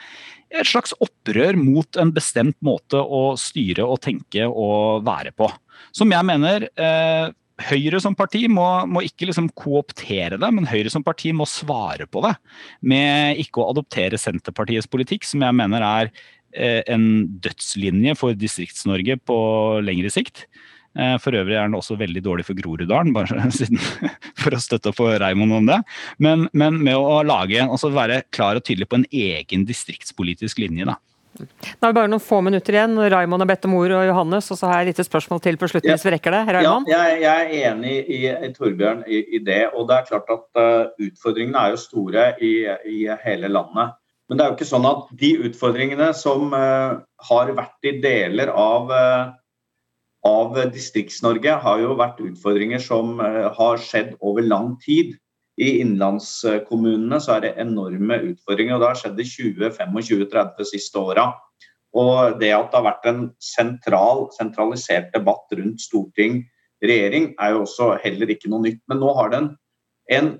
et 0.56 0.68
slags 0.70 0.94
opprør 1.04 1.58
mot 1.60 1.98
en 2.00 2.12
bestemt 2.16 2.56
måte 2.64 3.00
å 3.02 3.34
styre 3.40 3.84
og 3.84 4.00
tenke 4.06 4.46
og 4.48 5.04
være 5.08 5.34
på. 5.36 5.50
Som 5.96 6.14
jeg 6.14 6.28
mener 6.28 6.68
eh, 6.70 7.34
Høyre 7.56 8.02
som 8.04 8.16
parti 8.20 8.42
må, 8.52 8.66
må 8.92 9.06
ikke 9.08 9.30
liksom 9.30 9.48
kooptere 9.56 10.36
det, 10.42 10.50
men 10.52 10.68
Høyre 10.68 10.92
som 10.92 11.06
parti 11.06 11.32
må 11.32 11.48
svare 11.48 12.08
på 12.12 12.24
det. 12.26 12.34
Med 12.84 13.40
ikke 13.40 13.64
å 13.64 13.70
adoptere 13.72 14.20
Senterpartiets 14.20 14.90
politikk, 14.92 15.24
som 15.28 15.46
jeg 15.46 15.56
mener 15.56 15.86
er 15.88 16.12
eh, 16.52 16.82
en 16.92 17.26
dødslinje 17.44 18.18
for 18.20 18.36
Distrikts-Norge 18.36 19.22
på 19.24 19.38
lengre 19.88 20.12
sikt. 20.12 20.46
Eh, 21.00 21.16
for 21.24 21.36
øvrig 21.36 21.56
er 21.56 21.70
den 21.70 21.80
også 21.80 21.98
veldig 22.00 22.24
dårlig 22.28 22.48
for 22.48 22.60
Groruddalen, 22.60 23.16
bare 23.16 23.48
siden, 23.56 23.80
for 24.40 24.56
å 24.56 24.62
støtte 24.64 24.92
på 24.96 25.10
Raymond 25.24 25.60
om 25.62 25.72
det. 25.72 25.80
Men, 26.24 26.50
men 26.52 26.84
med 26.84 27.00
å 27.00 27.22
lage, 27.24 27.64
altså 27.64 27.92
være 27.96 28.26
klar 28.36 28.60
og 28.60 28.68
tydelig 28.68 28.92
på 28.92 29.00
en 29.00 29.10
egen 29.12 29.64
distriktspolitisk 29.68 30.60
linje. 30.64 30.92
da. 30.92 31.00
Nå 31.40 31.84
har 31.84 31.92
vi 31.92 31.98
bare 31.98 32.10
noen 32.12 32.24
få 32.24 32.40
minutter 32.46 32.78
igjen. 32.78 32.96
Raymond 33.12 33.44
har 33.44 33.50
bedt 33.50 33.68
om 33.68 33.76
ordet, 33.78 33.98
og 33.98 34.08
Johannes. 34.08 34.48
Og 34.54 34.60
så 34.60 34.70
har 34.70 34.80
jeg 34.80 34.88
et 34.88 34.92
lite 34.94 35.06
spørsmål 35.08 35.42
til 35.44 35.60
på 35.60 35.70
slutten, 35.72 35.90
ja. 35.92 35.98
hvis 35.98 36.08
vi 36.08 36.14
rekker 36.16 36.36
det. 36.36 36.42
Raimond? 36.56 36.90
Ja, 36.92 37.02
jeg, 37.12 37.22
jeg, 37.26 37.46
er 37.46 37.72
enig 37.74 37.96
i, 38.06 38.20
i 38.32 38.52
Torbjørn 38.56 39.04
i, 39.08 39.22
i, 39.36 39.42
det. 39.44 39.62
Og 39.74 39.90
det 39.90 39.98
er 39.98 40.10
klart 40.10 40.34
at 40.38 40.62
uh, 40.62 41.08
utfordringene 41.08 41.62
er 41.62 41.76
jo 41.76 41.82
store 41.84 42.28
i, 42.40 42.54
i, 42.92 43.00
hele 43.26 43.52
landet. 43.52 43.98
Men 44.30 44.38
det 44.38 44.46
er 44.46 44.52
jo 44.52 44.58
ikke 44.58 44.70
sånn 44.72 44.88
at 44.90 45.10
de 45.20 45.34
utfordringene 45.50 46.08
som 46.18 46.56
uh, 46.56 47.02
har 47.30 47.52
vært 47.60 47.92
i 47.92 47.98
deler 48.06 48.54
av, 48.54 48.90
uh, 48.90 49.36
av 50.26 50.58
Distrikts-Norge 50.74 51.60
har 51.68 51.84
jo 51.84 52.00
vært 52.00 52.24
utfordringer 52.24 52.82
som 52.82 53.20
har 53.20 53.84
skjedd 53.84 54.16
over 54.24 54.46
lang 54.46 54.74
tid. 54.82 55.14
I 55.56 55.78
innlandskommunene 55.80 57.20
så 57.24 57.38
er 57.38 57.46
det 57.46 57.54
enorme 57.64 58.18
utfordringer, 58.32 58.76
og 58.76 58.84
det 58.84 58.90
har 58.90 59.00
skjedd 59.00 59.22
i 59.22 59.28
20-25-30 59.30 60.70
siste 60.74 61.00
åra. 61.00 61.30
Og 61.96 62.42
det 62.42 62.52
at 62.52 62.74
det 62.74 62.80
har 62.80 62.88
vært 62.90 63.08
en 63.08 63.22
sentral, 63.40 64.26
sentralisert 64.36 65.14
debatt 65.16 65.54
rundt 65.56 65.84
storting, 65.84 66.42
regjering, 66.84 67.32
er 67.40 67.56
jo 67.56 67.64
også 67.64 67.94
heller 68.04 68.34
ikke 68.34 68.52
noe 68.52 68.66
nytt. 68.66 68.82
Men 68.92 69.00
nå 69.00 69.14
har 69.16 69.32
den 69.32 69.54
en 70.12 70.34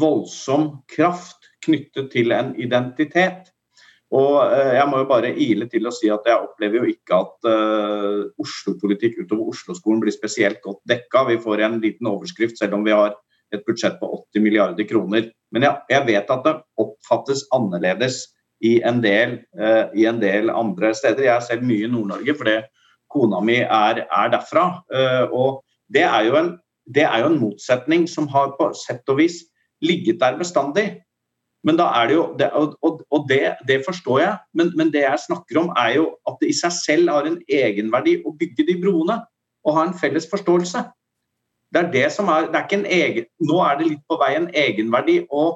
voldsom 0.00 0.70
kraft 0.88 1.50
knyttet 1.64 2.08
til 2.14 2.32
en 2.32 2.54
identitet. 2.56 3.50
Og 4.12 4.40
eh, 4.44 4.74
jeg 4.76 4.88
må 4.88 5.02
jo 5.02 5.08
bare 5.08 5.32
ile 5.40 5.68
til 5.72 5.88
å 5.88 5.92
si 5.94 6.10
at 6.12 6.26
jeg 6.28 6.46
opplever 6.46 6.82
jo 6.82 6.92
ikke 6.92 7.20
at 7.24 7.48
uh, 7.48 8.24
Oslo-politikk 8.40 9.22
utover 9.22 9.54
Oslo-skolen 9.54 10.02
blir 10.04 10.12
spesielt 10.12 10.60
godt 10.64 10.82
dekka. 10.88 11.24
Vi 11.30 11.38
får 11.40 11.64
en 11.64 11.78
liten 11.80 12.10
overskrift 12.10 12.60
selv 12.60 12.76
om 12.76 12.84
vi 12.84 12.92
har 12.96 13.14
et 13.52 13.64
budsjett 13.66 13.98
på 14.00 14.08
80 14.32 14.44
milliarder 14.44 14.86
kroner. 14.88 15.28
Men 15.52 15.66
jeg, 15.66 15.80
jeg 15.92 16.06
vet 16.08 16.30
at 16.32 16.46
det 16.46 16.54
oppfattes 16.80 17.44
annerledes 17.54 18.24
i 18.62 18.76
en, 18.86 19.02
del, 19.02 19.38
uh, 19.58 19.90
i 19.98 20.06
en 20.08 20.20
del 20.22 20.50
andre 20.54 20.92
steder. 20.96 21.26
Jeg 21.26 21.34
er 21.34 21.46
selv 21.46 21.66
mye 21.66 21.86
i 21.86 21.90
Nord-Norge 21.90 22.36
fordi 22.38 22.58
kona 23.12 23.42
mi 23.44 23.60
er, 23.62 24.04
er 24.06 24.32
derfra. 24.32 24.66
Uh, 24.92 25.24
og 25.30 25.62
det 25.92 26.04
er, 26.06 26.28
en, 26.38 26.54
det 26.88 27.06
er, 27.08 27.18
jo 27.24 27.32
en, 27.32 27.40
motsetning 27.42 28.06
som 28.08 28.30
har 28.32 28.54
på 28.58 28.70
sett 28.78 29.08
og 29.12 29.20
vis 29.20 29.42
ligget 29.84 30.22
der 30.22 30.38
bestandig. 30.40 30.86
Men 31.66 31.76
da 31.78 31.90
er 32.00 32.08
det 32.10 32.16
jo, 32.16 32.24
det, 32.38 32.48
Og, 32.58 33.02
og 33.10 33.28
det, 33.28 33.54
det, 33.68 33.82
forstår 33.86 34.18
jeg, 34.20 34.38
men, 34.54 34.72
men, 34.78 34.90
det 34.94 35.04
jeg 35.04 35.26
snakker 35.26 35.60
om 35.60 35.68
er 35.78 35.98
jo 35.98 36.08
at 36.26 36.40
det 36.40 36.50
i 36.50 36.56
seg 36.58 36.74
selv 36.74 37.12
har 37.12 37.28
en 37.28 37.38
egenverdi 37.46 38.16
å 38.26 38.34
bygge 38.38 38.66
de 38.66 38.78
broene 38.82 39.20
og 39.62 39.76
ha 39.76 39.86
en 39.86 39.94
felles 39.94 40.26
forståelse. 40.30 40.82
Det 41.72 41.80
er 41.80 41.90
det 41.92 42.08
som 42.12 42.28
er, 42.28 42.50
det 42.52 42.58
er 42.58 42.66
ikke 42.66 42.80
en 42.82 42.90
egen, 43.00 43.28
Nå 43.48 43.58
er 43.64 43.78
det 43.78 43.88
litt 43.88 44.04
på 44.08 44.18
vei 44.20 44.34
en 44.36 44.50
egenverdi 44.52 45.22
å 45.32 45.46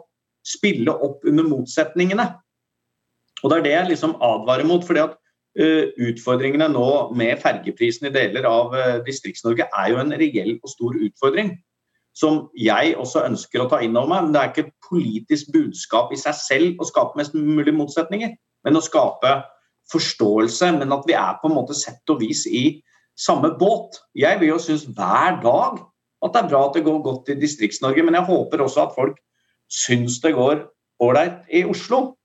spille 0.46 0.94
opp 1.04 1.24
under 1.28 1.44
motsetningene. 1.44 2.26
Og 3.42 3.50
Det 3.50 3.58
er 3.58 3.64
det 3.64 3.74
jeg 3.74 3.88
liksom 3.92 4.16
advarer 4.24 4.64
mot. 4.64 4.84
fordi 4.86 5.02
at 5.04 5.16
uh, 5.60 5.84
Utfordringene 6.08 6.68
nå 6.72 6.88
med 7.14 7.40
fergeprisen 7.42 8.08
i 8.08 8.14
deler 8.14 8.48
av 8.48 8.72
uh, 8.72 8.98
Distrikts-Norge 9.06 9.68
er 9.68 9.90
jo 9.92 10.00
en 10.00 10.14
reell 10.16 10.54
og 10.62 10.72
stor 10.72 10.96
utfordring. 10.96 11.56
Som 12.16 12.46
jeg 12.56 12.94
også 12.96 13.26
ønsker 13.28 13.60
å 13.60 13.68
ta 13.68 13.82
inn 13.84 13.96
over 13.96 14.08
meg. 14.08 14.24
Men 14.24 14.32
det 14.32 14.40
er 14.40 14.52
ikke 14.52 14.66
et 14.70 14.88
politisk 14.88 15.52
budskap 15.52 16.14
i 16.14 16.20
seg 16.20 16.38
selv 16.38 16.80
å 16.80 16.88
skape 16.88 17.20
mest 17.20 17.36
mulig 17.36 17.74
motsetninger, 17.76 18.32
men 18.64 18.78
å 18.78 18.84
skape 18.84 19.34
forståelse. 19.92 20.72
Men 20.78 20.96
at 20.96 21.04
vi 21.04 21.18
er 21.18 21.36
på 21.42 21.50
en 21.50 21.58
måte 21.58 21.76
sett 21.76 22.08
og 22.08 22.22
vis 22.24 22.46
i 22.48 22.80
samme 23.20 23.52
båt. 23.60 24.00
Jeg 24.16 24.40
vil 24.40 24.54
jo 24.54 24.58
synes 24.64 24.88
hver 24.96 25.42
dag 25.44 25.84
at 26.26 26.34
det 26.34 26.42
er 26.42 26.50
bra 26.50 26.64
at 26.66 26.76
det 26.76 26.84
går 26.86 27.00
godt 27.04 27.30
i 27.32 27.38
Distrikts-Norge, 27.40 28.04
men 28.06 28.18
jeg 28.18 28.28
håper 28.28 28.64
også 28.64 28.86
at 28.86 28.96
folk 28.96 29.18
syns 29.72 30.20
det 30.22 30.34
går 30.36 30.66
ålreit 31.02 31.42
i 31.52 31.64
Oslo. 31.68 32.16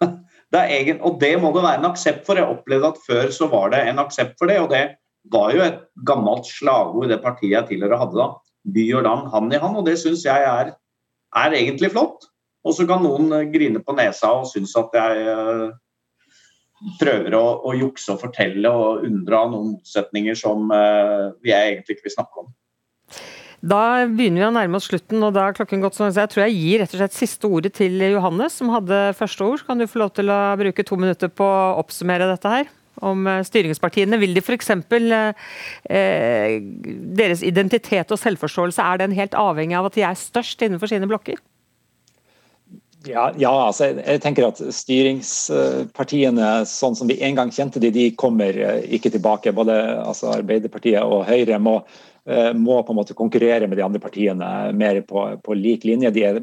Det 0.54 0.60
egen, 0.70 1.00
og 1.02 1.16
det 1.18 1.32
må 1.42 1.48
det 1.50 1.64
være 1.64 1.80
en 1.80 1.88
aksept 1.88 2.28
for. 2.28 2.38
Jeg 2.38 2.46
opplevde 2.46 2.92
at 2.92 2.98
før 3.02 3.30
så 3.34 3.48
var 3.50 3.72
det 3.72 3.80
en 3.88 3.98
aksept 3.98 4.36
for 4.38 4.46
det. 4.46 4.60
Og 4.62 4.68
det 4.70 4.84
var 5.32 5.50
jo 5.50 5.64
et 5.64 5.80
gammelt 6.06 6.46
slagord 6.46 7.10
det 7.10 7.18
partiet 7.24 7.56
jeg 7.56 7.66
tidligere 7.72 7.98
hadde 7.98 8.20
da. 8.20 8.28
By 8.74 8.84
og 8.94 9.02
land 9.02 9.32
hand 9.32 9.56
i 9.56 9.58
hand. 9.58 9.80
Og 9.80 9.88
det 9.88 9.96
syns 9.98 10.22
jeg 10.28 10.46
er, 10.46 10.70
er, 11.34 11.56
egentlig 11.58 11.90
flott. 11.90 12.28
Og 12.62 12.76
så 12.76 12.86
kan 12.86 13.02
noen 13.02 13.32
eh, 13.34 13.48
grine 13.50 13.82
på 13.82 13.96
nesa 13.98 14.30
og 14.38 14.46
synes 14.52 14.76
at 14.78 14.94
jeg 14.94 15.34
uh, 15.34 15.74
prøver 17.00 17.34
å, 17.36 17.44
å, 17.66 17.74
jukse 17.76 18.14
og 18.14 18.22
fortelle 18.22 18.70
og 18.70 19.04
unndra 19.08 19.42
noen 19.50 19.74
motsetninger 19.74 20.38
som 20.38 20.70
uh, 20.72 21.34
jeg 21.44 21.74
egentlig 21.74 21.98
ikke 21.98 22.08
vil 22.08 22.14
snakke 22.14 22.44
om. 22.44 22.54
Da 23.64 24.04
begynner 24.10 24.42
vi 24.42 24.46
å 24.48 24.52
nærme 24.52 24.76
oss 24.76 24.90
slutten, 24.90 25.22
og 25.24 25.32
da 25.36 25.46
er 25.48 25.54
klokken 25.56 25.80
gått 25.80 25.96
sånn. 25.96 26.12
Jeg 26.12 26.30
tror 26.32 26.42
jeg 26.44 26.56
gir 26.58 26.82
rett 26.82 26.92
og 26.92 27.00
slett 27.00 27.16
siste 27.16 27.48
ordet 27.48 27.72
til 27.78 27.96
Johannes, 28.02 28.58
som 28.60 28.72
hadde 28.74 28.98
første 29.16 29.46
ord. 29.46 29.62
Så 29.62 29.68
kan 29.70 29.80
du 29.80 29.86
få 29.88 30.02
lov 30.02 30.12
til 30.18 30.32
å 30.32 30.40
bruke 30.60 30.84
to 30.84 30.98
minutter 31.00 31.32
på 31.32 31.46
å 31.48 31.78
oppsummere 31.80 32.28
dette 32.28 32.52
her. 32.52 32.68
Om 33.04 33.24
eh, 33.30 33.40
styringspartiene. 33.46 34.20
Vil 34.20 34.36
de 34.36 34.44
f.eks. 34.44 34.70
Eh, 34.74 36.58
deres 37.22 37.40
identitet 37.46 38.12
og 38.12 38.20
selvforståelse, 38.20 38.84
er 38.84 39.00
den 39.00 39.16
helt 39.16 39.34
avhengig 39.38 39.80
av 39.80 39.88
at 39.88 39.96
de 39.96 40.06
er 40.10 40.22
størst 40.26 40.60
innenfor 40.66 40.92
sine 40.92 41.08
blokker? 41.08 41.40
Ja, 43.04 43.30
ja, 43.36 43.50
altså 43.66 43.90
jeg 43.90 44.20
tenker 44.24 44.46
at 44.46 44.60
styringspartiene 44.72 46.62
sånn 46.68 46.96
som 46.96 47.08
vi 47.10 47.18
en 47.24 47.36
gang 47.36 47.50
kjente 47.52 47.80
de, 47.80 47.90
de 47.92 48.06
kommer 48.16 48.56
eh, 48.56 48.84
ikke 48.96 49.12
tilbake. 49.16 49.56
Både 49.56 49.76
altså 50.04 50.36
Arbeiderpartiet 50.36 51.00
og 51.04 51.24
Høyre 51.28 51.60
må 51.60 51.80
Eh, 51.88 52.13
må 52.56 52.78
på 52.82 52.92
en 52.92 52.96
måte 52.96 53.14
konkurrere 53.16 53.66
med 53.68 53.76
de 53.76 53.84
andre 53.84 54.00
partiene 54.00 54.46
mer 54.72 55.00
på, 55.04 55.24
på 55.44 55.56
lik 55.58 55.82
linje. 55.84 56.08
Er, 56.24 56.40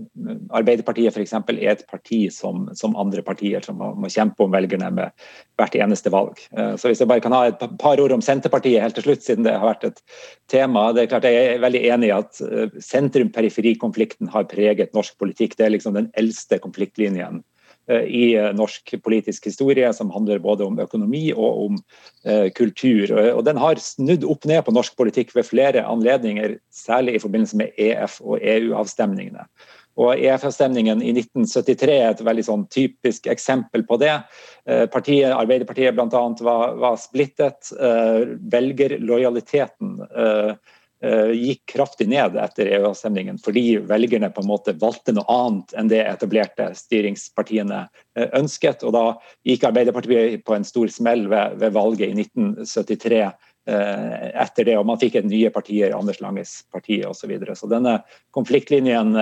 Arbeiderpartiet 0.54 1.16
f.eks. 1.16 1.34
er 1.34 1.62
et 1.72 1.86
parti 1.90 2.20
som, 2.34 2.68
som, 2.78 2.94
andre 3.00 3.24
partier 3.26 3.66
som 3.66 3.80
må, 3.82 3.92
må, 3.98 4.12
kjempe 4.12 4.46
om 4.46 4.54
velgerne 4.54 4.92
med 4.94 5.16
hvert 5.58 5.78
eneste 5.82 6.14
valg. 6.14 6.38
Eh, 6.54 6.76
så 6.78 6.92
Hvis 6.92 7.02
jeg 7.02 7.10
bare 7.10 7.24
kan 7.24 7.34
ha 7.34 7.48
et 7.50 7.66
par 7.82 8.02
ord 8.04 8.14
om 8.14 8.22
Senterpartiet 8.22 8.84
helt 8.84 8.98
til 9.00 9.10
slutt, 9.10 9.26
siden 9.26 9.48
det 9.48 9.58
har 9.58 9.72
vært 9.72 9.88
et 9.90 10.04
tema. 10.52 10.92
det 10.94 11.06
er 11.06 11.14
klart 11.16 11.30
Jeg 11.30 11.56
er 11.56 11.64
veldig 11.66 11.86
enig 11.96 12.12
i 12.12 12.18
at 12.20 12.44
eh, 12.46 12.82
sentrum-periferi-konflikten 12.92 14.30
har 14.36 14.50
preget 14.52 14.94
norsk 14.98 15.18
politikk. 15.18 15.58
Det 15.58 15.66
er 15.66 15.76
liksom 15.78 15.98
den 15.98 16.12
eldste 16.20 16.62
konfliktlinjen 16.62 17.42
Eh, 17.42 17.61
i 17.90 18.36
eh, 18.36 18.52
norsk 18.56 18.94
politisk 19.04 19.46
historie, 19.50 19.94
som 19.94 20.12
handler 20.14 20.40
både 20.44 20.66
om 20.68 20.80
økonomi 20.80 21.32
og 21.34 21.66
om 21.66 21.80
eh, 22.26 22.52
kultur. 22.54 23.12
Og 23.34 23.44
Den 23.48 23.58
har 23.62 23.82
snudd 23.82 24.24
opp 24.28 24.46
ned 24.46 24.64
på 24.66 24.76
norsk 24.76 24.96
politikk 25.00 25.36
ved 25.36 25.50
flere 25.50 25.86
anledninger, 25.88 26.58
særlig 26.74 27.16
i 27.18 27.24
forbindelse 27.24 27.58
med 27.58 27.78
EF- 27.78 28.22
og 28.22 28.40
EU-avstemningene. 28.42 29.48
Og 30.00 30.16
EF-avstemningen 30.16 31.02
i 31.04 31.12
1973 31.12 31.98
er 31.98 32.14
et 32.14 32.22
veldig 32.24 32.46
sånn 32.48 32.62
typisk 32.72 33.28
eksempel 33.28 33.84
på 33.84 33.98
det. 34.00 34.14
Partiet, 34.94 35.34
Arbeiderpartiet 35.36 35.98
bl.a. 35.98 36.22
Var, 36.48 36.78
var 36.80 36.96
splittet. 36.96 37.74
Velgerlojaliteten 38.56 40.00
Eh, 40.00 40.54
gikk 41.02 41.64
kraftig 41.74 42.06
ned 42.12 42.36
etter 42.38 42.70
EU-avstemningen 42.78 43.39
fordi 43.41 43.80
velgerne 43.89 44.30
på 44.34 44.43
en 44.43 44.49
måte 44.52 44.76
valgte 44.78 45.16
noe 45.16 45.26
annet 45.34 45.74
enn 45.78 45.89
det 45.89 46.04
etablerte 46.06 46.72
styringspartiene 46.78 47.86
eh, 47.88 48.28
ønsket. 48.38 48.86
og 48.86 48.93
Da 48.93 49.06
gikk 49.47 49.66
Arbeiderpartiet 49.70 50.43
på 50.45 50.58
en 50.58 50.68
stor 50.68 50.91
smell 50.93 51.26
ved, 51.32 51.58
ved 51.62 51.74
valget 51.74 52.12
i 52.12 52.26
1973 52.28 53.22
eh, 53.24 54.28
etter 54.43 54.70
det, 54.70 54.76
og 54.78 54.86
man 54.91 55.02
fikk 55.02 55.18
et 55.18 55.30
nye 55.32 55.49
partier, 55.54 55.95
Anders 55.97 56.22
Langes 56.22 56.54
parti 56.70 56.99
osv. 57.02 57.24
Så, 57.24 57.32
videre. 57.34 57.58
så 57.58 57.72
denne 57.72 57.95
konfliktlinjen 58.38 59.18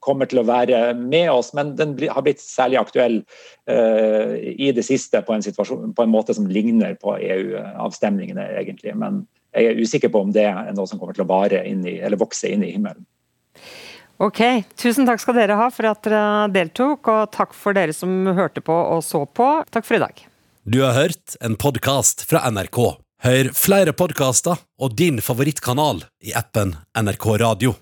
kommer 0.00 0.30
til 0.30 0.40
å 0.40 0.46
være 0.48 0.80
med 0.96 1.28
oss, 1.34 1.52
men 1.52 1.76
den 1.76 1.94
har 2.08 2.24
blitt 2.24 2.40
særlig 2.40 2.80
aktuell 2.80 3.20
i 3.68 4.72
det 4.72 4.84
siste 4.88 5.20
på 5.24 5.36
en, 5.36 5.44
på 5.44 6.04
en 6.04 6.12
måte 6.12 6.36
som 6.36 6.48
ligner 6.48 6.96
på 7.00 7.18
EU-avstemningene, 7.20 8.48
egentlig. 8.56 8.96
men 8.96 9.24
jeg 9.52 9.68
er 9.70 9.80
usikker 9.80 10.12
på 10.12 10.22
om 10.24 10.32
det 10.34 10.46
er 10.48 10.72
noe 10.76 10.88
som 10.88 11.00
kommer 11.00 11.16
til 11.16 11.26
å 11.26 11.30
vare 11.30 11.62
inn 11.68 11.84
i, 11.86 11.98
eller 12.00 12.20
vokse 12.20 12.50
inn 12.50 12.64
i 12.64 12.72
himmelen. 12.74 13.04
Ok, 14.22 14.40
Tusen 14.78 15.08
takk 15.08 15.18
skal 15.22 15.34
dere 15.34 15.56
ha 15.58 15.68
for 15.74 15.88
at 15.90 16.04
dere 16.06 16.48
deltok, 16.54 17.08
og 17.10 17.32
takk 17.34 17.56
for 17.58 17.74
dere 17.76 17.94
som 17.96 18.28
hørte 18.36 18.62
på 18.64 18.74
og 18.74 19.02
så 19.04 19.24
på. 19.26 19.48
Takk 19.74 19.88
for 19.88 19.98
i 19.98 20.02
dag. 20.04 20.26
Du 20.62 20.78
har 20.84 20.94
hørt 20.94 21.34
en 21.42 21.58
podkast 21.58 22.22
fra 22.30 22.44
NRK. 22.46 22.78
Hør 23.22 23.50
flere 23.54 23.94
podkaster 23.94 24.62
og 24.82 24.94
din 24.98 25.18
favorittkanal 25.22 26.04
i 26.22 26.34
appen 26.38 26.76
NRK 26.98 27.26
Radio. 27.42 27.74